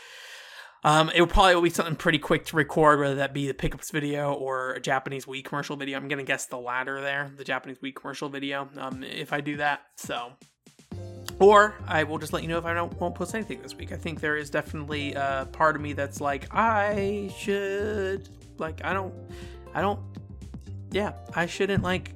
Um, 0.85 1.11
it 1.13 1.21
will 1.21 1.27
probably 1.27 1.57
will 1.57 1.63
be 1.63 1.71
something 1.71 1.97
pretty 1.97 2.19
quick 2.19 2.47
to 2.47 2.57
record, 2.57 3.01
whether 3.01 3.17
that 3.17 3.35
be 3.35 3.49
the 3.49 3.55
pickups 3.55 3.91
video 3.91 4.33
or 4.33 4.75
a 4.75 4.81
Japanese 4.81 5.27
Wii 5.27 5.45
commercial 5.45 5.77
video. 5.77 5.99
I'm 5.99 6.09
gonna 6.09 6.23
guess 6.23 6.47
the 6.47 6.59
latter 6.59 7.01
there, 7.01 7.31
the 7.37 7.45
Japanese 7.45 7.79
Wii 7.79 7.95
commercial 7.95 8.29
video. 8.29 8.69
Um, 8.77 9.03
if 9.03 9.33
I 9.33 9.41
do 9.41 9.57
that, 9.57 9.83
so 9.97 10.33
or 11.41 11.75
I 11.87 12.05
will 12.05 12.19
just 12.19 12.33
let 12.33 12.43
you 12.43 12.49
know 12.49 12.59
if 12.59 12.65
I 12.65 12.75
don't 12.75 12.93
won't 13.01 13.15
post 13.15 13.35
anything 13.35 13.61
this 13.63 13.75
week. 13.75 13.93
I 13.93 13.97
think 13.97 14.21
there 14.21 14.37
is 14.37 14.51
definitely 14.51 15.15
a 15.15 15.49
part 15.53 15.77
of 15.77 15.83
me 15.83 15.93
that's 15.93 16.21
like 16.21 16.47
I 16.53 17.33
should 17.37 18.29
like 18.59 18.85
I 18.85 18.93
don't 18.93 19.15
I 19.75 19.81
don't 19.81 20.01
yeah, 20.91 21.13
I 21.35 21.47
shouldn't 21.47 21.83
like 21.83 22.13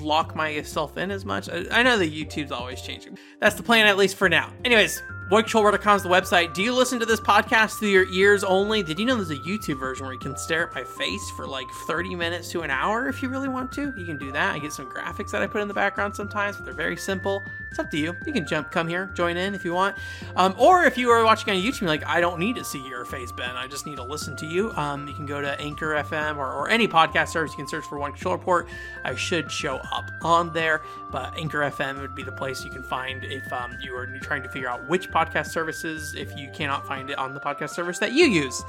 lock 0.00 0.34
myself 0.34 0.96
in 0.98 1.10
as 1.10 1.24
much. 1.24 1.48
I, 1.48 1.64
I 1.70 1.82
know 1.82 1.98
that 1.98 2.12
YouTube's 2.12 2.52
always 2.52 2.82
changing. 2.82 3.18
That's 3.40 3.54
the 3.54 3.62
plan 3.62 3.86
at 3.86 3.96
least 3.96 4.16
for 4.16 4.28
now. 4.28 4.52
Anyways, 4.64 5.02
VoidControl.com 5.30 5.96
is 5.96 6.02
the 6.02 6.08
website. 6.08 6.54
Do 6.54 6.62
you 6.62 6.74
listen 6.74 6.98
to 7.00 7.06
this 7.06 7.20
podcast 7.20 7.78
through 7.78 7.90
your 7.90 8.10
ears 8.12 8.42
only? 8.44 8.82
Did 8.82 8.98
you 8.98 9.04
know 9.04 9.14
there's 9.14 9.30
a 9.30 9.36
YouTube 9.36 9.78
version 9.78 10.06
where 10.06 10.14
you 10.14 10.18
can 10.18 10.36
stare 10.38 10.68
at 10.68 10.74
my 10.74 10.84
face 10.84 11.30
for 11.36 11.46
like 11.46 11.66
30 11.86 12.14
minutes 12.14 12.50
to 12.52 12.62
an 12.62 12.70
hour 12.70 13.08
if 13.08 13.22
you 13.22 13.28
really 13.28 13.48
want 13.48 13.70
to? 13.72 13.92
You 13.98 14.06
can 14.06 14.18
do 14.18 14.32
that. 14.32 14.54
I 14.54 14.58
get 14.58 14.72
some 14.72 14.90
graphics 14.90 15.30
that 15.32 15.42
I 15.42 15.46
put 15.46 15.60
in 15.60 15.68
the 15.68 15.74
background 15.74 16.16
sometimes, 16.16 16.56
but 16.56 16.64
they're 16.64 16.74
very 16.74 16.96
simple. 16.96 17.42
Up 17.78 17.90
to 17.92 17.96
you. 17.96 18.16
You 18.26 18.32
can 18.32 18.46
jump, 18.46 18.70
come 18.70 18.88
here, 18.88 19.06
join 19.14 19.36
in 19.36 19.54
if 19.54 19.64
you 19.64 19.72
want. 19.72 19.96
Um, 20.34 20.54
or 20.58 20.84
if 20.84 20.98
you 20.98 21.10
are 21.10 21.24
watching 21.24 21.54
on 21.54 21.62
YouTube, 21.62 21.86
like, 21.86 22.04
I 22.04 22.20
don't 22.20 22.40
need 22.40 22.56
to 22.56 22.64
see 22.64 22.84
your 22.88 23.04
face, 23.04 23.30
Ben. 23.30 23.54
I 23.56 23.68
just 23.68 23.86
need 23.86 23.96
to 23.96 24.02
listen 24.02 24.34
to 24.36 24.46
you. 24.46 24.72
Um, 24.72 25.06
you 25.06 25.14
can 25.14 25.26
go 25.26 25.40
to 25.40 25.58
Anchor 25.60 25.94
FM 25.94 26.38
or, 26.38 26.52
or 26.52 26.68
any 26.68 26.88
podcast 26.88 27.28
service. 27.28 27.52
You 27.52 27.58
can 27.58 27.68
search 27.68 27.84
for 27.84 27.98
One 27.98 28.12
Control 28.12 28.34
Report. 28.34 28.68
I 29.04 29.14
should 29.14 29.50
show 29.50 29.76
up 29.92 30.10
on 30.22 30.52
there, 30.52 30.82
but 31.12 31.36
Anchor 31.38 31.60
FM 31.60 32.00
would 32.00 32.14
be 32.14 32.22
the 32.24 32.32
place 32.32 32.64
you 32.64 32.70
can 32.70 32.82
find 32.82 33.22
if 33.24 33.52
um, 33.52 33.78
you 33.80 33.94
are 33.94 34.06
trying 34.18 34.42
to 34.42 34.48
figure 34.48 34.68
out 34.68 34.88
which 34.88 35.10
podcast 35.10 35.46
services 35.48 36.14
if 36.14 36.36
you 36.36 36.50
cannot 36.52 36.86
find 36.86 37.10
it 37.10 37.18
on 37.18 37.32
the 37.32 37.40
podcast 37.40 37.70
service 37.70 37.98
that 38.00 38.12
you 38.12 38.26
use. 38.26 38.62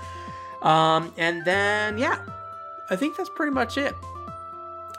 Um, 0.61 1.13
and 1.17 1.43
then, 1.45 1.97
yeah, 1.97 2.19
I 2.89 2.95
think 2.95 3.17
that's 3.17 3.29
pretty 3.29 3.53
much 3.53 3.77
it. 3.77 3.95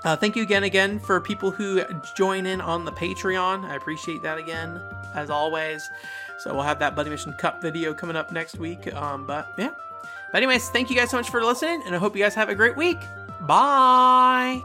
Uh, 0.03 0.16
thank 0.16 0.34
you 0.34 0.42
again, 0.42 0.64
again 0.64 0.98
for 0.98 1.20
people 1.20 1.51
who 1.51 1.82
join 2.14 2.46
in 2.46 2.61
on 2.61 2.84
the 2.84 2.92
Patreon. 2.92 3.64
I 3.64 3.76
appreciate 3.76 4.22
that 4.22 4.38
again, 4.38 4.80
as 5.14 5.28
always. 5.28 5.90
So 6.38 6.55
we'll 6.55 6.62
have 6.62 6.78
that 6.78 6.96
Buddy 6.96 7.11
Mission 7.11 7.34
Cup 7.34 7.61
video 7.61 7.92
coming 7.92 8.16
up 8.16 8.32
next 8.32 8.59
week. 8.59 8.92
Um, 8.94 9.26
but 9.26 9.53
yeah. 9.59 9.72
But 10.32 10.38
anyways, 10.38 10.70
thank 10.70 10.90
you 10.90 10.96
guys 10.96 11.11
so 11.11 11.16
much 11.16 11.28
for 11.28 11.44
listening, 11.44 11.82
and 11.84 11.94
I 11.94 11.98
hope 11.98 12.16
you 12.16 12.22
guys 12.22 12.34
have 12.34 12.48
a 12.48 12.55
great 12.55 12.76
week. 12.76 12.98
Bye. 13.42 14.62